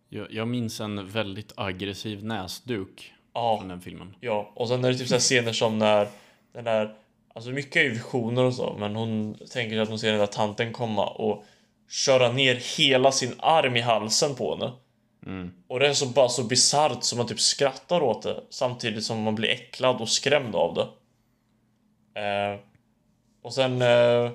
Jag, 0.09 0.33
jag 0.33 0.49
minns 0.49 0.81
en 0.81 1.09
väldigt 1.09 1.53
aggressiv 1.57 2.25
näsduk 2.25 3.13
Ja. 3.35 3.59
från 3.59 3.69
den 3.69 3.81
filmen. 3.81 4.15
Ja, 4.21 4.53
och 4.55 4.69
sen 4.69 4.85
är 4.85 4.89
det 4.93 4.99
typ 4.99 5.09
så 5.09 5.19
scener 5.19 5.53
som 5.53 5.79
när 5.79 6.09
den 6.53 6.65
där, 6.65 6.95
alltså 7.37 7.51
mycket 7.51 7.77
är 7.77 7.81
ju 7.85 7.91
visioner 7.91 8.45
och 8.45 8.55
så, 8.55 8.77
men 8.79 8.97
hon 8.97 9.39
tänker 9.51 9.79
att 9.79 9.89
hon 9.89 9.99
ser 9.99 10.11
den 10.11 10.19
där 10.19 10.27
tanten 10.27 10.73
komma 10.73 11.07
och 11.07 11.45
köra 11.89 12.33
ner 12.33 12.55
hela 12.79 13.13
sin 13.13 13.35
arm 13.39 13.77
i 13.77 13.81
halsen 13.81 14.35
på 14.35 14.55
henne. 14.55 14.73
Och 15.69 15.81
det 15.81 15.89
är 15.89 15.93
så 15.93 16.07
bara 16.07 16.29
så 16.29 16.45
bisarrt 16.45 17.05
som 17.05 17.19
man 17.19 17.27
typ 17.27 17.41
skrattar 17.41 18.01
åt 18.01 18.23
det 18.23 18.43
samtidigt 18.51 19.05
som 19.05 19.23
man 19.23 19.35
blir 19.35 19.49
äcklad 19.49 20.01
och 20.01 20.09
skrämd 20.09 20.55
av 20.55 20.75
det. 20.75 20.89
Eh, 22.21 22.59
och 23.43 23.55
sen, 23.55 23.83
eh, 23.83 24.31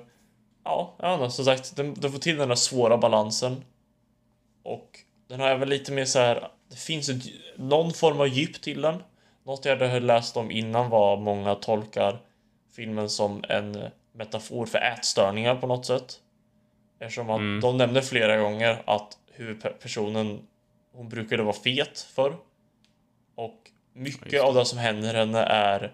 ja, 0.64 0.94
jag 0.98 1.10
vet 1.10 1.24
inte, 1.24 1.36
som 1.36 1.44
sagt, 1.44 1.76
den, 1.76 1.94
den 1.94 2.12
får 2.12 2.18
till 2.18 2.36
den 2.36 2.48
där 2.48 2.56
svåra 2.56 2.98
balansen. 2.98 3.64
Och 4.62 4.98
den 5.28 5.40
har 5.40 5.48
även 5.48 5.68
lite 5.68 5.92
mer 5.92 6.04
så 6.04 6.18
här. 6.18 6.48
Det 6.70 6.76
finns 6.76 7.08
ett, 7.08 7.22
någon 7.56 7.92
form 7.92 8.20
av 8.20 8.28
djup 8.28 8.62
till 8.62 8.80
den. 8.80 9.02
Något 9.44 9.64
jag 9.64 9.76
hade 9.76 10.00
läst 10.00 10.36
om 10.36 10.50
innan 10.50 10.90
var 10.90 11.16
många 11.16 11.54
tolkar 11.54 12.20
filmen 12.76 13.08
som 13.10 13.44
en 13.48 13.84
metafor 14.12 14.66
för 14.66 14.78
ätstörningar 14.78 15.56
på 15.56 15.66
något 15.66 15.86
sätt. 15.86 16.20
Eftersom 16.98 17.30
att 17.30 17.62
de 17.62 17.76
nämner 17.76 18.00
flera 18.00 18.36
gånger 18.36 18.82
att 18.86 19.18
huvudpersonen 19.32 20.40
hon 20.92 21.08
brukade 21.08 21.42
vara 21.42 21.56
fet 21.56 22.00
förr. 22.00 22.36
Och 23.34 23.70
mycket 23.92 24.32
just 24.32 24.44
av 24.44 24.54
det 24.54 24.64
som 24.64 24.78
händer 24.78 25.14
henne 25.14 25.38
är 25.42 25.92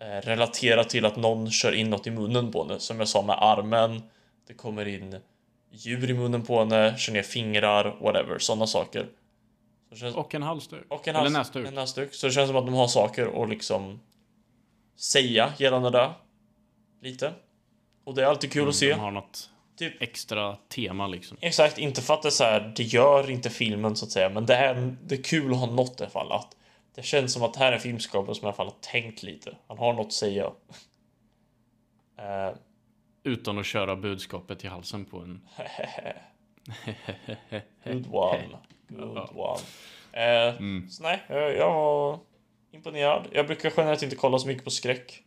eh, 0.00 0.06
relaterat 0.06 0.88
till 0.88 1.04
att 1.04 1.16
någon 1.16 1.50
kör 1.50 1.72
in 1.72 1.90
något 1.90 2.06
i 2.06 2.10
munnen 2.10 2.52
på 2.52 2.62
henne. 2.64 2.78
Som 2.80 2.98
jag 2.98 3.08
sa 3.08 3.22
med 3.22 3.36
armen. 3.42 4.02
Det 4.46 4.54
kommer 4.54 4.88
in 4.88 5.16
djur 5.70 6.10
i 6.10 6.14
munnen 6.14 6.42
på 6.42 6.58
henne, 6.58 6.98
kör 6.98 7.12
ner 7.12 7.22
fingrar, 7.22 7.96
whatever. 8.00 8.38
Sådana 8.38 8.66
saker. 8.66 9.06
Så 9.90 9.96
känns, 9.96 10.16
Och 10.16 10.34
en 10.34 10.42
halsduk. 10.42 10.84
och 10.88 11.08
en, 11.08 11.16
Eller 11.16 11.22
hals, 11.24 11.32
näsduk. 11.32 11.66
en 11.68 11.74
näsduk. 11.74 12.14
Så 12.14 12.26
det 12.26 12.32
känns 12.32 12.48
som 12.48 12.56
att 12.56 12.66
de 12.66 12.74
har 12.74 12.88
saker 12.88 13.42
att 13.42 13.48
liksom 13.48 14.00
säga 14.98 15.52
gällande 15.58 15.90
det. 15.90 16.10
Lite. 17.02 17.32
Och 18.04 18.14
det 18.14 18.22
är 18.22 18.26
alltid 18.26 18.52
kul 18.52 18.68
att 18.68 18.74
se. 18.74 18.88
De 18.90 19.00
har 19.00 19.10
något 19.10 19.50
Typ- 19.76 20.02
extra 20.02 20.56
tema 20.68 21.06
liksom. 21.06 21.36
Exakt, 21.40 21.78
inte 21.78 22.02
för 22.02 22.14
att 22.14 22.22
det 22.22 22.28
är 22.28 22.30
så 22.30 22.44
här, 22.44 22.72
det 22.76 22.82
gör 22.82 23.30
inte 23.30 23.50
filmen 23.50 23.96
så 23.96 24.04
att 24.04 24.10
säga, 24.10 24.28
men 24.30 24.46
det 24.46 24.54
är, 24.54 24.96
det 25.02 25.14
är 25.14 25.22
kul 25.22 25.52
att 25.52 25.58
ha 25.58 25.66
något 25.66 26.00
i 26.00 26.02
alla 26.02 26.10
fall. 26.10 26.32
Att 26.32 26.56
det 26.94 27.02
känns 27.02 27.32
som 27.32 27.42
att 27.42 27.56
här 27.56 27.68
är 27.72 27.76
en 27.76 27.80
filmskapare 27.80 28.34
som 28.34 28.44
i 28.44 28.46
alla 28.46 28.56
fall 28.56 28.66
har 28.66 28.74
tänkt 28.80 29.22
lite. 29.22 29.56
Han 29.68 29.78
har 29.78 29.92
något 29.92 30.06
att 30.06 30.12
säga. 30.12 30.50
Eh, 32.18 32.54
Utan 33.22 33.58
att 33.58 33.66
köra 33.66 33.96
budskapet 33.96 34.64
i 34.64 34.68
halsen 34.68 35.04
på 35.04 35.18
en. 35.18 35.48
good 37.84 38.06
one. 38.14 38.48
Good 38.88 39.28
one. 39.34 39.60
Eh, 40.12 40.54
Så 40.90 41.02
nej, 41.02 41.22
jag, 41.28 41.56
jag 41.56 42.18
imponerad. 42.72 43.28
Jag 43.32 43.46
brukar 43.46 43.72
generellt 43.76 44.02
inte 44.02 44.16
kolla 44.16 44.38
så 44.38 44.48
mycket 44.48 44.64
på 44.64 44.70
skräck. 44.70 45.22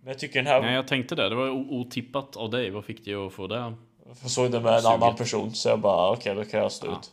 Men 0.00 0.08
jag 0.08 0.18
tycker 0.18 0.34
den 0.38 0.46
här, 0.46 0.60
Nej, 0.62 0.74
jag 0.74 0.88
tänkte 0.88 1.14
det. 1.14 1.28
Det 1.28 1.34
var 1.34 1.50
otippat 1.50 2.36
av 2.36 2.50
dig. 2.50 2.70
Vad 2.70 2.84
fick 2.84 3.04
dig 3.04 3.14
att 3.14 3.32
få 3.32 3.46
det? 3.46 3.74
jag 4.22 4.30
såg 4.30 4.50
det 4.50 4.60
med 4.60 4.74
en 4.74 4.82
Suget. 4.82 4.94
annan 4.94 5.16
person 5.16 5.52
så 5.54 5.68
jag 5.68 5.80
bara 5.80 6.12
okej, 6.12 6.34
då 6.34 6.44
kan 6.44 6.60
jag 6.60 6.72
stå 6.72 6.86
ut. 6.86 7.12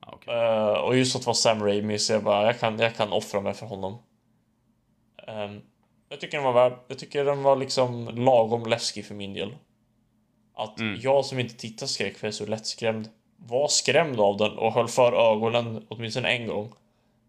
Ja, 0.00 0.12
okej. 0.12 0.34
Eh, 0.34 0.72
och 0.72 0.96
just 0.96 1.16
att 1.16 1.22
det 1.22 1.26
var 1.26 1.34
Sam 1.34 1.62
Raimi 1.62 1.98
så 1.98 2.12
jag 2.12 2.24
bara, 2.24 2.46
jag 2.46 2.60
kan, 2.60 2.78
jag 2.78 2.96
kan 2.96 3.12
offra 3.12 3.40
mig 3.40 3.54
för 3.54 3.66
honom. 3.66 3.98
Ehm, 5.26 5.60
jag 6.08 6.20
tycker 6.20 6.36
den 6.36 6.44
var 6.44 6.52
värd. 6.52 6.78
Jag 6.88 6.98
tycker 6.98 7.24
den 7.24 7.42
var 7.42 7.56
liksom 7.56 8.08
lagom 8.08 8.66
läskig 8.66 9.06
för 9.06 9.14
min 9.14 9.34
del. 9.34 9.56
Att 10.54 10.78
jag 11.02 11.24
som 11.24 11.38
inte 11.38 11.56
tittar 11.56 11.86
skräck 11.86 12.16
för 12.16 12.26
jag 12.26 12.32
är 12.32 12.36
så 12.36 12.46
lättskrämd 12.46 13.08
var 13.36 13.68
skrämd 13.68 14.20
av 14.20 14.36
den 14.36 14.58
och 14.58 14.72
höll 14.72 14.88
för 14.88 15.32
ögonen 15.32 15.86
åtminstone 15.88 16.28
en 16.28 16.46
gång. 16.46 16.72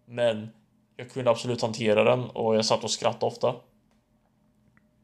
Men 0.05 0.49
jag 0.97 1.09
kunde 1.11 1.31
absolut 1.31 1.61
hantera 1.61 2.03
den 2.03 2.23
och 2.29 2.55
jag 2.55 2.65
satt 2.65 2.83
och 2.83 2.91
skrattade 2.91 3.25
ofta. 3.25 3.55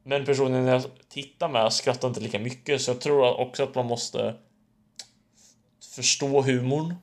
Men 0.04 0.26
personen 0.26 0.66
jag 0.66 0.84
tittar 1.10 1.50
med 1.50 1.74
skrattar 1.74 2.08
inte 2.08 2.20
lika 2.20 2.40
mycket 2.40 2.82
så 2.82 2.92
jag 2.92 3.02
tror 3.02 3.40
också 3.40 3.64
att 3.64 3.76
man 3.76 3.86
måste 3.86 4.36
förstå 5.96 6.42
humorn 6.42 6.96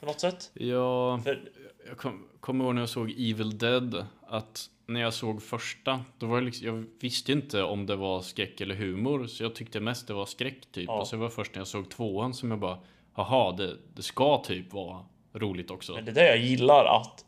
på 0.00 0.06
något 0.06 0.20
sätt. 0.20 0.50
Ja, 0.54 1.20
För, 1.24 1.50
jag 1.88 1.96
kom, 1.96 2.28
kommer 2.40 2.64
ihåg 2.64 2.74
när 2.74 2.82
jag 2.82 2.88
såg 2.88 3.10
Evil 3.10 3.58
Dead. 3.58 4.06
Att 4.26 4.70
när 4.86 5.00
jag 5.00 5.14
såg 5.14 5.42
första, 5.42 6.04
då 6.18 6.26
var 6.26 6.36
jag 6.36 6.44
liksom, 6.44 6.66
jag 6.66 6.84
visste 7.00 7.32
inte 7.32 7.62
om 7.62 7.86
det 7.86 7.96
var 7.96 8.20
skräck 8.20 8.60
eller 8.60 8.74
humor. 8.74 9.26
Så 9.26 9.42
jag 9.42 9.54
tyckte 9.54 9.80
mest 9.80 10.06
det 10.06 10.14
var 10.14 10.26
skräck 10.26 10.72
typ. 10.72 10.84
Ja. 10.86 11.00
Och 11.00 11.06
så 11.06 11.16
var 11.16 11.24
det 11.24 11.30
först 11.30 11.54
när 11.54 11.60
jag 11.60 11.68
såg 11.68 11.90
tvåan 11.90 12.34
som 12.34 12.50
jag 12.50 12.60
bara, 12.60 12.78
jaha, 13.16 13.52
det, 13.52 13.76
det 13.94 14.02
ska 14.02 14.42
typ 14.44 14.72
vara 14.72 15.04
roligt 15.32 15.70
också. 15.70 15.94
men 15.94 16.04
det 16.04 16.10
är 16.10 16.14
det 16.14 16.26
jag 16.26 16.38
gillar 16.38 16.84
att 16.84 17.24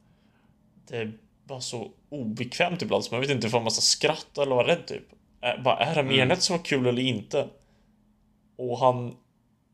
det 0.90 1.12
bara 1.44 1.60
så 1.60 1.90
obekvämt 2.08 2.82
ibland 2.82 3.04
så 3.04 3.14
man 3.14 3.20
vet 3.20 3.30
inte 3.30 3.56
om 3.56 3.62
man 3.62 3.70
ska 3.70 3.80
skratta 3.80 4.42
eller 4.42 4.54
vara 4.54 4.66
rädd 4.66 4.86
typ. 4.86 5.04
Är, 5.40 5.58
bara, 5.58 5.76
är 5.76 5.94
det 5.94 6.02
menat 6.02 6.42
som 6.42 6.56
var 6.56 6.64
kul 6.64 6.86
eller 6.86 7.02
inte? 7.02 7.48
Och 8.58 8.78
han, 8.78 9.16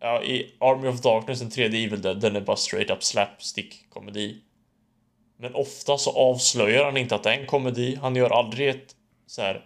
ja, 0.01 0.23
i 0.23 0.55
Army 0.61 0.89
of 0.89 1.01
Darkness, 1.01 1.41
den 1.41 1.51
tredje 1.51 1.87
Evil 1.87 2.03
Dead, 2.03 2.21
den 2.21 2.37
är 2.37 2.41
bara 2.41 2.57
straight 2.57 2.91
up 2.91 3.03
slapstick 3.03 3.91
komedi. 3.91 4.43
Men 5.39 5.55
ofta 5.55 5.99
så 5.99 6.11
avslöjar 6.11 6.85
han 6.85 6.97
inte 6.97 7.14
att 7.14 7.23
det 7.23 7.35
är 7.35 7.41
en 7.41 7.47
komedi. 7.47 7.99
Han 8.03 8.17
gör 8.17 8.31
aldrig 8.31 8.69
ett 8.69 8.97
så 9.27 9.43
här 9.43 9.64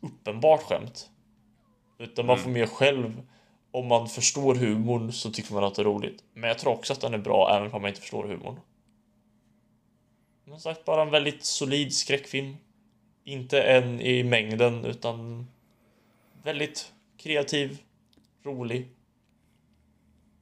uppenbart 0.00 0.62
skämt. 0.62 1.08
Utan 1.98 2.26
man 2.26 2.38
får 2.38 2.50
mer 2.50 2.66
själv 2.66 3.22
om 3.70 3.86
man 3.86 4.08
förstår 4.08 4.54
humorn 4.54 5.12
så 5.12 5.30
tycker 5.30 5.54
man 5.54 5.64
att 5.64 5.74
det 5.74 5.82
är 5.82 5.84
roligt. 5.84 6.24
Men 6.34 6.48
jag 6.48 6.58
tror 6.58 6.72
också 6.72 6.92
att 6.92 7.00
den 7.00 7.14
är 7.14 7.18
bra 7.18 7.56
även 7.56 7.72
om 7.72 7.82
man 7.82 7.88
inte 7.88 8.00
förstår 8.00 8.24
humorn. 8.28 8.60
Som 10.44 10.60
sagt, 10.60 10.84
bara 10.84 11.02
en 11.02 11.10
väldigt 11.10 11.44
solid 11.44 11.94
skräckfilm. 11.94 12.56
Inte 13.24 13.62
en 13.62 14.00
i 14.00 14.24
mängden 14.24 14.84
utan 14.84 15.46
väldigt 16.42 16.92
kreativ, 17.16 17.78
rolig. 18.42 18.88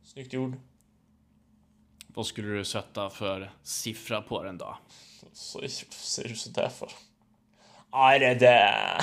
Snyggt 0.04 0.32
gjord. 0.32 0.56
Vad 2.06 2.26
skulle 2.26 2.48
du 2.48 2.64
sätta 2.64 3.10
för 3.10 3.50
siffra 3.62 4.22
på 4.22 4.42
den 4.42 4.58
då? 4.58 4.78
Så 5.32 5.68
säger 5.90 6.28
du 6.28 6.34
sådär 6.34 6.68
för? 6.68 6.88
Aj, 7.90 8.18
det 8.18 8.34
där. 8.34 9.00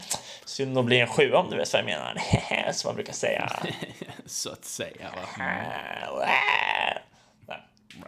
Synd 0.44 0.78
att 0.78 0.84
bli 0.84 1.00
en 1.00 1.08
sjua 1.08 1.38
om 1.38 1.50
du 1.50 1.56
vet 1.56 1.72
vad 1.72 1.80
jag 1.80 1.86
menar. 1.86 2.72
Som 2.72 2.88
man 2.88 2.94
brukar 2.94 3.12
säga. 3.12 3.52
Så 4.26 4.52
att 4.52 4.64
säga 4.64 5.10
va? 5.10 6.28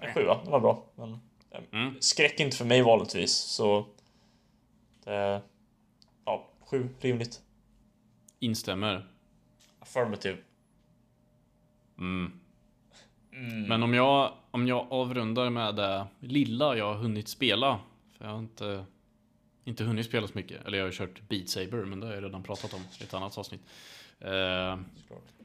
En 0.00 0.14
sjua, 0.14 0.40
det 0.44 0.50
var 0.50 0.60
bra. 0.60 0.84
Men, 0.94 1.20
Mm. 1.72 1.94
Skräck 2.00 2.40
inte 2.40 2.56
för 2.56 2.64
mig 2.64 2.82
vanligtvis, 2.82 3.32
så... 3.32 3.86
Det, 5.04 5.42
ja, 6.24 6.48
sju, 6.60 6.88
rimligt. 7.00 7.40
Instämmer. 8.38 9.06
Affirmative. 9.78 10.36
Mm. 11.98 12.32
Men 13.68 13.82
om 13.82 13.94
jag, 13.94 14.32
om 14.50 14.68
jag 14.68 14.86
avrundar 14.90 15.50
med 15.50 15.74
det 15.74 16.06
lilla 16.20 16.76
jag 16.76 16.94
har 16.94 16.94
hunnit 16.94 17.28
spela. 17.28 17.80
För 18.18 18.24
jag 18.24 18.32
har 18.32 18.38
inte, 18.38 18.84
inte 19.64 19.84
hunnit 19.84 20.06
spela 20.06 20.26
så 20.26 20.32
mycket. 20.34 20.66
Eller 20.66 20.78
jag 20.78 20.84
har 20.84 20.92
kört 20.92 21.28
Beat 21.28 21.48
Saber, 21.48 21.84
men 21.84 22.00
det 22.00 22.06
har 22.06 22.14
jag 22.14 22.24
redan 22.24 22.42
pratat 22.42 22.74
om 22.74 22.80
i 23.00 23.02
ett 23.02 23.14
annat 23.14 23.38
avsnitt. 23.38 23.60
Eh, 24.20 24.78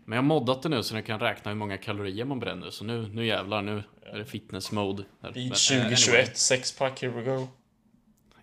men 0.06 0.16
jag 0.16 0.24
har 0.24 0.28
moddat 0.28 0.62
det 0.62 0.70
nu 0.70 0.84
så 0.84 0.94
den 0.94 1.04
kan 1.04 1.20
räkna 1.20 1.52
hur 1.52 1.58
många 1.58 1.78
kalorier 1.78 2.26
man 2.26 2.40
bränner. 2.40 2.70
Så 2.70 2.84
nu, 2.84 3.08
nu 3.14 3.26
jävlar, 3.26 3.62
nu 3.62 3.84
är 4.02 4.18
det 4.18 4.26
fitness 4.26 4.72
mode. 4.72 5.04
Beat 5.22 5.36
Men, 5.36 5.44
eh, 5.44 5.50
2021, 5.50 6.10
anyway. 6.10 6.36
sexpack, 6.36 7.02
here 7.02 7.12
we 7.12 7.24
go. 7.24 7.48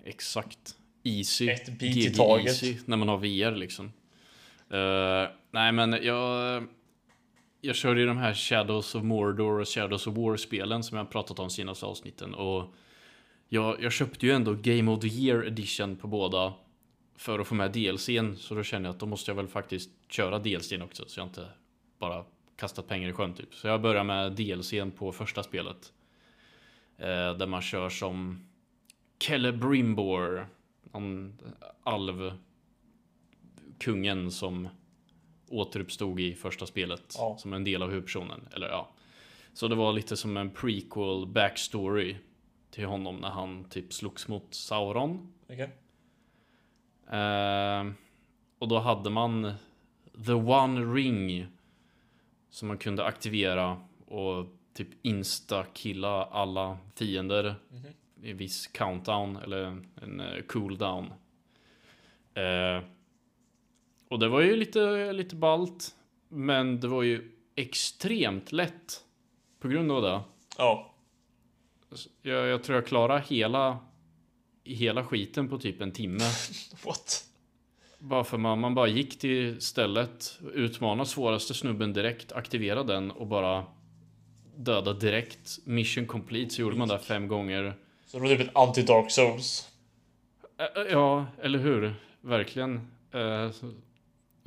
Exakt. 0.04 0.74
Easy. 1.04 1.48
Ett 1.48 1.78
beat 1.78 1.96
i 1.96 2.10
taget. 2.14 2.46
Easy, 2.46 2.76
när 2.84 2.96
man 2.96 3.08
har 3.08 3.16
VR 3.16 3.56
liksom. 3.56 3.92
Eh, 4.70 5.28
nej 5.50 5.72
men 5.72 5.98
jag... 6.02 6.62
Jag 7.62 7.76
kör 7.76 7.96
ju 7.96 8.06
de 8.06 8.16
här 8.16 8.34
Shadows 8.34 8.94
of 8.94 9.02
Mordor 9.02 9.60
och 9.60 9.68
Shadows 9.68 10.06
of 10.06 10.16
War-spelen 10.16 10.82
som 10.82 10.98
jag 10.98 11.10
pratat 11.10 11.38
om 11.38 11.50
senaste 11.50 11.86
avsnitten. 11.86 12.34
Och 12.34 12.74
jag, 13.48 13.82
jag 13.82 13.92
köpte 13.92 14.26
ju 14.26 14.32
ändå 14.32 14.54
Game 14.54 14.90
of 14.90 15.00
the 15.00 15.08
Year 15.08 15.46
edition 15.46 15.96
på 15.96 16.06
båda. 16.08 16.52
För 17.20 17.38
att 17.38 17.46
få 17.46 17.54
med 17.54 17.72
DLCn. 17.72 18.36
Så 18.36 18.54
då 18.54 18.62
känner 18.62 18.88
jag 18.88 18.94
att 18.94 19.00
då 19.00 19.06
måste 19.06 19.30
jag 19.30 19.36
väl 19.36 19.48
faktiskt 19.48 19.90
köra 20.08 20.38
DLCn 20.38 20.82
också. 20.82 21.04
Så 21.06 21.20
jag 21.20 21.26
inte 21.26 21.48
bara 21.98 22.24
kastat 22.56 22.88
pengar 22.88 23.08
i 23.08 23.12
sjön 23.12 23.34
typ. 23.34 23.54
Så 23.54 23.68
jag 23.68 23.82
börjar 23.82 24.04
med 24.04 24.32
DLCn 24.32 24.90
på 24.90 25.12
första 25.12 25.42
spelet. 25.42 25.92
Eh, 26.98 27.06
där 27.36 27.46
man 27.46 27.62
kör 27.62 27.88
som 27.88 28.46
Celebrimbor. 29.22 30.46
Någon 30.92 31.38
alv 31.82 32.32
kungen 33.78 34.30
som 34.30 34.68
återuppstod 35.48 36.20
i 36.20 36.34
första 36.34 36.66
spelet 36.66 37.14
Ja. 37.18 37.36
som 37.38 37.52
en 37.52 37.64
del 37.64 37.82
av 37.82 37.88
huvudpersonen. 37.90 38.48
Eller 38.52 38.68
ja. 38.68 38.88
Så 39.52 39.68
det 39.68 39.74
var 39.74 39.92
lite 39.92 40.16
som 40.16 40.36
en 40.36 40.50
prequel 40.50 41.26
backstory 41.26 42.16
till 42.70 42.84
honom 42.86 43.16
när 43.16 43.30
han 43.30 43.64
typ 43.64 43.92
slogs 43.92 44.28
mot 44.28 44.54
Sauron. 44.54 45.32
Okej. 45.48 45.70
Eh, 47.12 47.92
och 48.58 48.68
då 48.68 48.78
hade 48.78 49.10
man 49.10 49.52
The 50.26 50.32
One 50.32 50.94
Ring 50.94 51.46
som 52.50 52.68
man 52.68 52.78
kunde 52.78 53.04
aktivera 53.04 53.80
och 54.06 54.46
typ 54.74 54.88
insta-killa 55.02 56.24
alla 56.24 56.78
fiender 56.94 57.54
i 58.22 58.32
viss 58.32 58.66
countdown 58.66 59.36
eller 59.36 59.82
en 60.02 60.20
eh, 60.20 60.42
cooldown. 60.42 61.12
Eh, 62.34 62.82
och 64.08 64.18
det 64.18 64.28
var 64.28 64.40
ju 64.40 64.56
lite, 64.56 65.12
lite 65.12 65.36
balt 65.36 65.94
men 66.28 66.80
det 66.80 66.88
var 66.88 67.02
ju 67.02 67.30
extremt 67.54 68.52
lätt 68.52 69.04
på 69.60 69.68
grund 69.68 69.92
av 69.92 70.02
det. 70.02 70.20
Ja. 70.58 70.94
Jag, 72.22 72.46
jag 72.46 72.62
tror 72.62 72.76
jag 72.76 72.86
klarade 72.86 73.24
hela, 73.28 73.78
hela 74.64 75.04
skiten 75.04 75.48
på 75.48 75.58
typ 75.58 75.80
en 75.80 75.92
timme. 75.92 76.24
What? 76.84 77.24
Bara 77.98 78.24
för 78.24 78.38
man, 78.38 78.60
man 78.60 78.74
bara 78.74 78.88
gick 78.88 79.18
till 79.18 79.60
stället, 79.60 80.38
utmanade 80.54 81.08
svåraste 81.08 81.54
snubben 81.54 81.92
direkt, 81.92 82.32
aktiverade 82.32 82.92
den 82.92 83.10
och 83.10 83.26
bara 83.26 83.64
döda 84.56 84.92
direkt. 84.92 85.58
Mission 85.64 86.06
complete, 86.06 86.50
så 86.54 86.60
gjorde 86.60 86.76
man 86.76 86.88
det 86.88 86.98
fem 86.98 87.28
gånger. 87.28 87.74
Så 88.06 88.16
det 88.18 88.22
var 88.22 88.28
typ 88.36 88.40
ett 88.48 88.54
anti-Dark 88.54 89.08
Souls. 89.10 89.68
Ja, 90.90 91.26
eller 91.42 91.58
hur? 91.58 91.94
Verkligen. 92.20 92.74
Eh, 93.12 93.50
Så, 93.50 93.70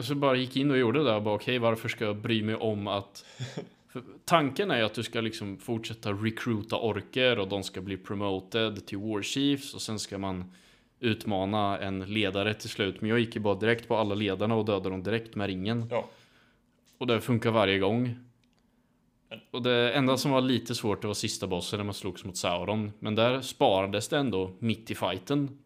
så 0.04 0.16
bara 0.16 0.36
gick 0.36 0.56
in 0.56 0.72
och 0.72 0.78
gjorde 0.78 1.04
det 1.04 1.16
och 1.16 1.24
bara 1.24 1.36
okej, 1.36 1.60
varför 1.60 1.90
ska 1.90 2.06
jag 2.06 2.18
bry 2.18 2.44
mig 2.44 2.56
om 2.56 2.88
att... 2.88 3.26
För 3.94 4.04
tanken 4.26 4.72
är 4.72 4.78
ju 4.78 4.84
att 4.84 4.94
du 4.94 5.04
ska 5.04 5.22
liksom 5.22 5.58
fortsätta 5.58 6.12
recruita 6.12 6.78
orker 6.78 7.40
och 7.40 7.48
de 7.48 7.64
ska 7.64 7.82
bli 7.82 7.98
promoted 7.98 8.86
till 8.86 8.98
war 8.98 9.22
chiefs 9.22 9.74
och 9.74 9.82
sen 9.82 10.00
ska 10.00 10.18
man 10.18 10.52
utmana 11.00 11.80
en 11.80 12.00
ledare 12.00 12.54
till 12.54 12.70
slut. 12.70 13.02
Men 13.02 13.10
jag 13.10 13.20
gick 13.20 13.36
ju 13.36 13.42
bara 13.42 13.56
direkt 13.56 13.88
på 13.88 13.98
alla 13.98 14.16
ledarna 14.16 14.56
och 14.56 14.66
dödade 14.66 14.90
dem 14.90 15.04
direkt 15.04 15.36
med 15.36 15.48
ringen. 15.48 15.88
Ja. 15.92 16.10
Och 16.98 17.08
det 17.08 17.22
funkar 17.22 17.52
varje 17.52 17.80
gång. 17.80 18.16
Och 19.52 19.62
det 19.62 19.92
enda 19.92 20.18
som 20.18 20.32
var 20.32 20.42
lite 20.42 20.76
svårt 20.76 21.02
det 21.02 21.08
var 21.08 21.14
sista 21.14 21.48
bossen 21.48 21.78
när 21.78 21.84
man 21.84 21.94
slogs 21.94 22.26
mot 22.26 22.38
Sauron. 22.38 22.92
Men 23.00 23.16
där 23.16 23.42
sparades 23.42 24.08
det 24.08 24.18
ändå 24.18 24.52
mitt 24.60 24.92
i 24.92 24.96
fighten. 24.96 25.58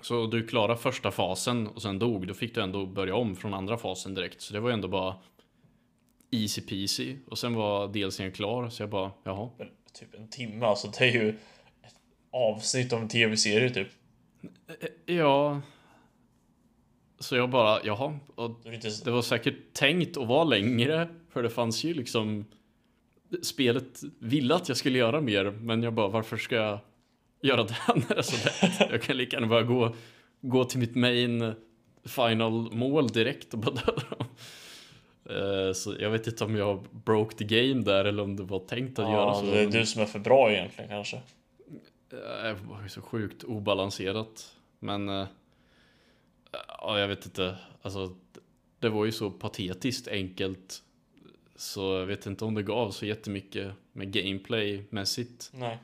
Så 0.00 0.26
du 0.26 0.46
klarade 0.46 0.76
första 0.76 1.10
fasen 1.10 1.66
och 1.66 1.82
sen 1.82 1.98
dog. 1.98 2.26
Då 2.26 2.34
fick 2.34 2.54
du 2.54 2.62
ändå 2.62 2.86
börja 2.86 3.14
om 3.14 3.36
från 3.36 3.54
andra 3.54 3.76
fasen 3.76 4.14
direkt. 4.14 4.40
Så 4.40 4.54
det 4.54 4.60
var 4.60 4.68
ju 4.68 4.74
ändå 4.74 4.88
bara 4.88 5.14
easy 6.30 6.62
peasy. 6.62 7.16
Och 7.26 7.38
sen 7.38 7.54
var 7.54 7.88
DLCn 7.88 8.32
klar. 8.32 8.68
Så 8.68 8.82
jag 8.82 8.90
bara, 8.90 9.12
jaha. 9.24 9.50
Men 9.58 9.68
typ 9.92 10.14
en 10.14 10.28
timme, 10.28 10.66
alltså 10.66 10.88
det 10.98 11.04
är 11.04 11.12
ju 11.12 11.28
ett 11.82 11.94
avsnitt 12.32 12.92
av 12.92 13.02
en 13.02 13.08
tv-serie 13.08 13.70
typ. 13.70 13.88
Ja. 15.06 15.60
Så 17.18 17.36
jag 17.36 17.50
bara, 17.50 17.80
jaha. 17.84 18.18
Och. 18.34 18.50
Det 19.04 19.10
var 19.10 19.22
säkert 19.22 19.72
tänkt 19.72 20.16
att 20.16 20.28
vara 20.28 20.44
längre, 20.44 21.08
för 21.32 21.42
det 21.42 21.50
fanns 21.50 21.84
ju 21.84 21.94
liksom 21.94 22.44
Spelet 23.42 24.02
ville 24.18 24.54
att 24.54 24.68
jag 24.68 24.76
skulle 24.76 24.98
göra 24.98 25.20
mer, 25.20 25.44
men 25.44 25.82
jag 25.82 25.94
bara 25.94 26.08
varför 26.08 26.36
ska 26.36 26.54
jag 26.54 26.78
göra 27.42 27.64
det 27.64 27.76
när 27.94 28.08
det 28.08 28.18
är 28.18 28.22
så 28.22 28.36
lätt? 28.44 28.90
Jag 28.90 29.02
kan 29.02 29.16
lika 29.16 29.36
gärna 29.36 29.46
bara 29.46 29.62
gå, 29.62 29.94
gå 30.40 30.64
till 30.64 30.78
mitt 30.78 30.94
main 30.94 31.54
final 32.04 32.72
mål 32.72 33.08
direkt 33.08 33.54
och 33.54 33.58
bara 33.58 33.74
döda 33.74 34.02
dem. 34.18 34.26
Eh, 35.30 35.72
Så 35.72 35.94
jag 36.00 36.10
vet 36.10 36.26
inte 36.26 36.44
om 36.44 36.56
jag 36.56 36.84
broke 37.04 37.36
the 37.36 37.44
game 37.44 37.82
där 37.82 38.04
eller 38.04 38.22
om 38.22 38.36
det 38.36 38.42
var 38.42 38.58
tänkt 38.60 38.98
att 38.98 39.10
göra 39.10 39.20
Ja, 39.20 39.34
så. 39.34 39.46
det 39.46 39.60
är 39.60 39.66
du 39.70 39.86
som 39.86 40.02
är 40.02 40.06
för 40.06 40.18
bra 40.18 40.52
egentligen 40.52 40.90
kanske. 40.90 41.16
Eh, 41.16 41.22
Det 42.42 42.56
var 42.68 42.82
ju 42.82 42.88
så 42.88 43.00
sjukt 43.00 43.44
obalanserat. 43.44 44.52
Men... 44.78 45.08
eh, 45.08 45.26
Ja, 46.78 46.98
jag 47.00 47.08
vet 47.08 47.24
inte. 47.24 47.56
Alltså, 47.82 48.14
det 48.80 48.88
var 48.88 49.04
ju 49.04 49.12
så 49.12 49.30
patetiskt 49.30 50.08
enkelt. 50.08 50.82
Så 51.56 51.80
jag 51.94 52.06
vet 52.06 52.26
inte 52.26 52.44
om 52.44 52.54
det 52.54 52.62
gav 52.62 52.90
så 52.90 53.06
jättemycket 53.06 53.72
med 53.92 54.08
gameplay-mässigt. 54.12 55.50
Nej. 55.54 55.78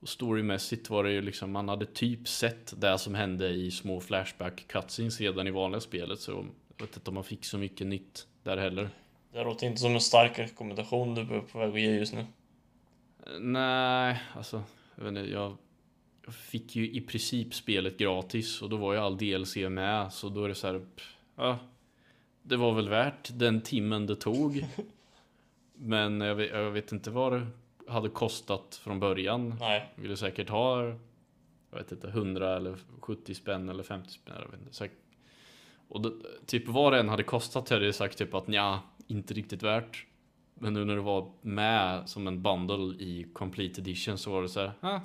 Och 0.00 0.08
storymässigt 0.08 0.90
var 0.90 1.04
det 1.04 1.12
ju 1.12 1.22
liksom, 1.22 1.50
man 1.52 1.68
hade 1.68 1.86
typ 1.86 2.28
sett 2.28 2.80
det 2.80 2.98
som 2.98 3.14
hände 3.14 3.48
i 3.48 3.70
små 3.70 4.00
flashback 4.00 4.64
cutscenes 4.68 5.20
redan 5.20 5.46
i 5.46 5.50
vanliga 5.50 5.80
spelet. 5.80 6.20
Så 6.20 6.46
jag 6.76 6.86
vet 6.86 6.96
inte 6.96 7.10
om 7.10 7.14
man 7.14 7.24
fick 7.24 7.44
så 7.44 7.58
mycket 7.58 7.86
nytt 7.86 8.26
där 8.42 8.56
heller. 8.56 8.90
Det 9.32 9.44
låter 9.44 9.66
inte 9.66 9.80
som 9.80 9.94
en 9.94 10.00
stark 10.00 10.38
rekommendation 10.38 11.14
du 11.14 11.20
är 11.20 11.40
på 11.40 11.58
väg 11.58 11.68
att 11.68 11.80
ge 11.80 11.90
just 11.90 12.14
nu. 12.14 12.26
Nej, 13.40 14.22
alltså 14.34 14.62
jag, 14.96 15.04
vet 15.04 15.08
inte, 15.08 15.32
jag, 15.32 15.56
fick 16.28 16.76
ju 16.76 16.90
i 16.90 17.00
princip 17.00 17.54
spelet 17.54 17.98
gratis 17.98 18.62
och 18.62 18.70
då 18.70 18.76
var 18.76 18.92
ju 18.92 18.98
all 18.98 19.16
DLC 19.16 19.56
med 19.56 20.12
så 20.12 20.28
då 20.28 20.44
är 20.44 20.48
det 20.48 20.54
så 20.54 20.66
här, 20.66 20.86
ja, 21.36 21.58
det 22.42 22.56
var 22.56 22.72
väl 22.72 22.88
värt 22.88 23.30
den 23.32 23.60
timmen 23.60 24.06
det 24.06 24.16
tog. 24.16 24.66
Men 25.74 26.20
jag 26.20 26.34
vet, 26.34 26.50
jag 26.50 26.70
vet 26.70 26.92
inte 26.92 27.10
vad 27.10 27.32
det 27.32 27.46
hade 27.88 28.08
kostat 28.08 28.80
från 28.82 29.00
början. 29.00 29.56
Nej. 29.60 29.92
Ville 29.94 30.16
säkert 30.16 30.48
ha, 30.48 30.84
jag 31.70 31.78
vet 31.78 31.92
inte, 31.92 32.08
100 32.08 32.56
eller 32.56 32.76
70 33.00 33.34
spänn 33.34 33.68
eller 33.68 33.82
50 33.82 34.10
spänn. 34.10 34.34
Jag 34.38 34.50
vet 34.50 34.60
inte, 34.60 34.74
säkert. 34.74 34.98
Och 35.92 36.00
det, 36.00 36.12
typ 36.46 36.68
vad 36.68 36.92
det 36.92 37.00
än 37.00 37.08
hade 37.08 37.22
kostat 37.22 37.68
hade 37.68 37.84
jag 37.84 37.94
sagt 37.94 38.18
typ 38.18 38.34
att 38.34 38.48
ja, 38.48 38.80
inte 39.06 39.34
riktigt 39.34 39.62
värt. 39.62 40.06
Men 40.54 40.74
nu 40.74 40.84
när 40.84 40.94
det 40.94 41.00
var 41.00 41.32
med 41.40 42.08
som 42.08 42.26
en 42.26 42.42
bundle 42.42 42.94
i 43.04 43.26
Complete 43.32 43.80
Edition 43.80 44.18
så 44.18 44.32
var 44.32 44.42
det 44.42 44.48
så 44.48 44.60
här, 44.60 44.72
ah, 44.80 45.00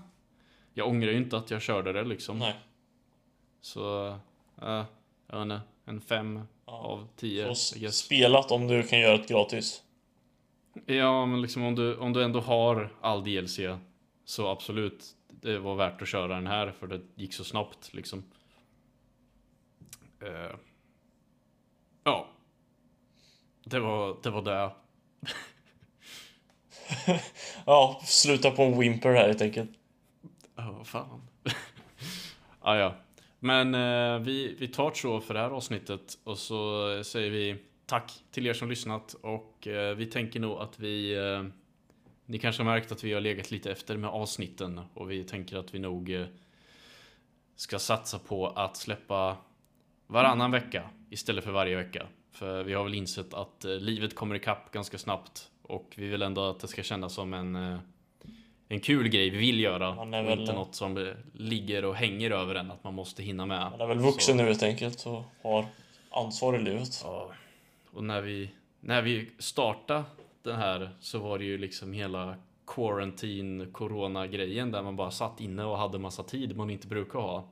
jag 0.74 0.88
ångrar 0.88 1.12
ju 1.12 1.18
inte 1.18 1.38
att 1.38 1.52
jag 1.52 1.62
körde 1.62 1.94
det 1.94 2.04
liksom. 2.04 2.40
Nej. 2.40 2.56
Så, 3.62 4.08
äh, 4.62 4.84
jag 5.28 5.38
vet 5.38 5.42
inte, 5.42 5.62
en 5.86 6.02
fem 6.02 6.40
Ja. 6.66 6.74
av 6.74 7.08
tio. 7.16 7.56
Så 7.56 7.92
spelat 7.92 8.52
om 8.52 8.68
du 8.68 8.84
kan 8.84 9.00
göra 9.00 9.18
det 9.18 9.28
gratis. 9.28 9.84
Ja, 10.86 11.26
men 11.26 11.42
liksom 11.42 11.64
om 11.64 11.76
du, 11.76 11.98
om 11.98 12.14
du 12.14 12.24
ändå 12.24 12.40
har 12.40 12.94
all 13.02 13.24
DLC 13.24 13.60
så 14.26 14.48
absolut, 14.48 15.06
det 15.28 15.60
var 15.60 15.76
värt 15.76 16.02
att 16.02 16.08
köra 16.08 16.36
den 16.36 16.48
här 16.48 16.72
för 16.72 16.88
det 16.88 17.02
gick 17.16 17.34
så 17.34 17.44
snabbt 17.44 17.94
liksom. 17.94 18.24
Eh, 20.20 20.56
ja. 22.08 22.28
Det 23.64 23.80
var 23.80 24.18
det. 24.24 24.30
Var 24.30 24.42
det. 24.42 24.72
Ja, 27.66 28.02
sluta 28.06 28.52
på 28.52 28.64
en 28.64 28.80
whimper 28.80 29.14
här 29.14 29.28
helt 29.28 29.42
enkelt. 29.42 29.70
Ja, 30.56 30.72
vad 30.78 30.88
fan. 30.88 31.22
ah, 32.60 32.76
ja. 32.76 32.96
Men 33.40 33.76
eh, 33.76 34.20
vi, 34.20 34.56
vi 34.60 34.68
tar 34.68 34.92
så 34.92 35.22
för 35.22 35.34
det 35.34 35.40
här 35.40 35.50
avsnittet 35.50 36.18
och 36.24 36.38
så 36.38 37.04
säger 37.04 37.30
vi 37.30 37.56
tack 37.86 38.12
till 38.32 38.48
er 38.48 38.54
som 38.54 38.70
lyssnat 38.70 39.14
och 39.14 39.68
eh, 39.68 39.96
vi 39.96 40.06
tänker 40.06 40.40
nog 40.40 40.62
att 40.62 40.80
vi 40.80 41.16
eh, 41.16 41.44
ni 42.26 42.40
kanske 42.40 42.64
har 42.64 42.72
märkt 42.72 42.92
att 42.92 43.04
vi 43.04 43.14
har 43.14 43.22
legat 43.22 43.52
lite 43.52 43.72
efter 43.72 43.98
med 43.98 44.10
avsnitten 44.10 44.82
och 44.94 45.12
vi 45.12 45.24
tänker 45.24 45.58
att 45.58 45.74
vi 45.74 45.80
nog 45.80 46.14
eh, 46.14 46.26
ska 47.56 47.80
satsa 47.80 48.20
på 48.20 48.48
att 48.48 48.78
släppa 48.78 49.38
varannan 50.08 50.52
vecka 50.52 50.84
istället 51.10 51.44
för 51.44 51.52
varje 51.52 51.76
vecka. 51.76 52.08
För 52.32 52.64
vi 52.64 52.74
har 52.74 52.84
väl 52.84 52.94
insett 52.96 53.34
att 53.34 53.66
eh, 53.66 53.72
livet 53.72 54.16
kommer 54.16 54.36
ikapp 54.36 54.72
ganska 54.72 54.98
snabbt 54.98 55.52
och 55.62 55.94
vi 55.98 56.08
vill 56.08 56.22
ändå 56.22 56.50
att 56.50 56.60
det 56.60 56.68
ska 56.68 56.84
kännas 56.84 57.14
som 57.14 57.34
en 57.34 57.56
eh, 57.56 57.78
en 58.70 58.80
kul 58.80 59.08
grej 59.08 59.30
vi 59.30 59.38
vill 59.38 59.60
göra 59.60 59.96
Man 59.96 60.14
är 60.14 60.24
väl- 60.24 60.40
inte 60.40 60.54
något 60.54 60.76
som 60.76 60.98
eh, 60.98 61.14
ligger 61.34 61.86
och 61.86 61.96
hänger 61.96 62.32
över 62.32 62.56
en 62.56 62.72
att 62.72 62.84
man 62.84 62.94
måste 62.94 63.24
hinna 63.24 63.46
med. 63.46 63.60
Han 63.62 63.82
är 63.82 63.88
väl 63.88 64.00
vuxen 64.00 64.38
nu 64.38 64.44
helt 64.44 64.64
enkelt 64.64 65.06
och 65.06 65.24
har 65.44 65.66
ansvar 66.12 66.56
i 66.56 66.62
livet. 66.64 67.02
Ja, 67.04 67.32
och 67.92 68.04
när 68.04 68.22
vi, 68.22 68.50
när 68.80 69.02
vi 69.02 69.30
startade 69.40 70.04
den 70.44 70.56
här 70.56 70.90
så 71.00 71.20
var 71.20 71.40
det 71.40 71.46
ju 71.46 71.58
liksom 71.58 71.94
hela 71.94 72.36
quarantine 72.68 73.66
corona 73.72 74.28
grejen 74.28 74.72
där 74.72 74.84
man 74.84 74.96
bara 74.96 75.12
satt 75.12 75.40
inne 75.42 75.64
och 75.64 75.78
hade 75.78 76.00
massa 76.00 76.24
tid 76.24 76.56
man 76.56 76.70
inte 76.70 76.88
brukar 76.88 77.20
ha. 77.20 77.50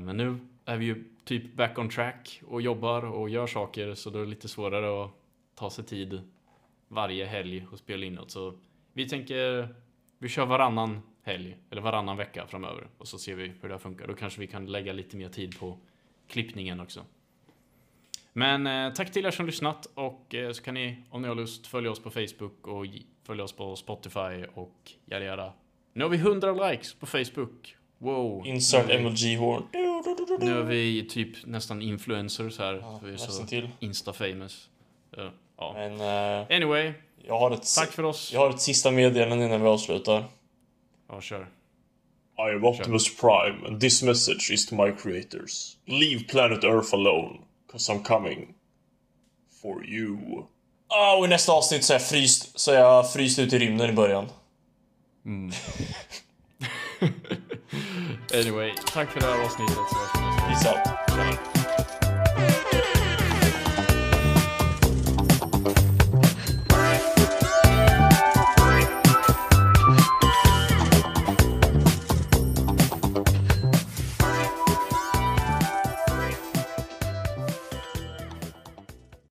Men 0.00 0.16
nu 0.16 0.38
är 0.66 0.76
vi 0.76 0.84
ju 0.84 1.04
typ 1.24 1.54
back 1.54 1.78
on 1.78 1.88
track 1.88 2.42
och 2.46 2.62
jobbar 2.62 3.04
och 3.04 3.28
gör 3.28 3.46
saker 3.46 3.94
så 3.94 4.10
då 4.10 4.18
är 4.18 4.22
det 4.22 4.30
lite 4.30 4.48
svårare 4.48 5.04
att 5.04 5.10
ta 5.54 5.70
sig 5.70 5.84
tid 5.84 6.20
varje 6.88 7.26
helg 7.26 7.66
och 7.72 7.78
spela 7.78 8.06
in 8.06 8.14
något. 8.14 8.30
Så 8.30 8.54
vi 8.92 9.08
tänker 9.08 9.68
vi 10.18 10.28
kör 10.28 10.46
varannan 10.46 11.00
helg 11.22 11.56
eller 11.70 11.82
varannan 11.82 12.16
vecka 12.16 12.46
framöver 12.46 12.88
och 12.98 13.08
så 13.08 13.18
ser 13.18 13.34
vi 13.34 13.52
hur 13.60 13.68
det 13.68 13.74
här 13.74 13.78
funkar. 13.78 14.06
Då 14.06 14.14
kanske 14.14 14.40
vi 14.40 14.46
kan 14.46 14.66
lägga 14.66 14.92
lite 14.92 15.16
mer 15.16 15.28
tid 15.28 15.58
på 15.58 15.78
klippningen 16.28 16.80
också. 16.80 17.04
Men 18.32 18.66
eh, 18.66 18.92
tack 18.92 19.12
till 19.12 19.26
er 19.26 19.30
som 19.30 19.46
lyssnat 19.46 19.86
och 19.94 20.34
eh, 20.34 20.52
så 20.52 20.62
kan 20.62 20.74
ni 20.74 20.96
om 21.10 21.22
ni 21.22 21.28
har 21.28 21.34
lust 21.34 21.66
följa 21.66 21.90
oss 21.90 22.00
på 22.00 22.10
Facebook 22.10 22.66
och 22.66 22.86
följa 23.24 23.44
oss 23.44 23.52
på 23.52 23.76
Spotify 23.76 24.44
och 24.54 24.92
yada. 25.06 25.52
Nu 25.92 26.04
har 26.04 26.08
vi 26.08 26.16
100 26.16 26.70
likes 26.70 26.94
på 26.94 27.06
Facebook. 27.06 27.76
Wow. 27.98 28.46
Insert 28.46 28.90
emoji 28.90 29.36
horn 29.36 29.62
nu 30.40 30.58
är 30.58 30.62
vi 30.62 31.08
typ 31.08 31.46
nästan 31.46 31.82
influencers 31.82 32.58
här. 32.58 32.74
Ja, 32.74 33.00
vi 33.04 33.12
är 33.12 33.16
så 33.16 33.26
nästan 33.26 33.46
till. 33.46 33.68
insta-famous. 33.80 34.68
Eh, 35.16 35.28
ja. 35.56 35.72
Men 35.74 36.00
eh, 36.00 36.56
Anyway, 36.56 36.92
jag, 37.26 37.38
har 37.38 37.50
ett, 37.50 37.74
tack 37.76 37.92
för 37.92 38.02
oss. 38.02 38.30
jag 38.32 38.40
har 38.40 38.50
ett 38.50 38.60
sista 38.60 38.90
meddelande 38.90 39.44
innan 39.44 39.62
vi 39.62 39.68
avslutar. 39.68 40.24
Ja, 41.08 41.20
kör. 41.20 41.48
I 42.38 42.54
am 42.54 42.64
Optimus 42.64 43.16
Prime, 43.16 43.66
and 43.66 43.80
this 43.80 44.02
message 44.02 44.50
is 44.52 44.66
to 44.66 44.74
my 44.74 44.92
creators. 44.92 45.76
Leave 45.86 46.24
planet 46.24 46.64
Earth 46.64 46.94
alone, 46.94 47.38
cause 47.72 47.92
I'm 47.92 48.02
coming. 48.02 48.54
For 49.62 49.86
you. 49.86 50.18
Ah, 50.88 51.16
och 51.16 51.24
i 51.24 51.28
nästa 51.28 51.52
avsnitt 51.52 51.84
så 51.84 51.92
är 51.92 51.94
jag 51.94 52.08
fryst, 52.08 52.60
så 52.60 52.72
är 52.72 52.78
jag 52.78 53.12
fryst 53.12 53.38
ut 53.38 53.52
i 53.52 53.58
rymden 53.58 53.90
i 53.90 53.92
början. 53.92 54.28
Anyway, 58.34 58.74
tack 58.92 59.10
för 59.10 59.20
det 59.20 59.26
här 59.26 59.44
avsnittet. 59.44 59.76
Så 59.76 59.98
hörs 59.98 60.10
vi 60.14 60.20
nästa 60.20 60.70
gång. 60.70 60.82
Peace 61.14 61.28
out. 61.28 61.44
Tja. 61.44 61.55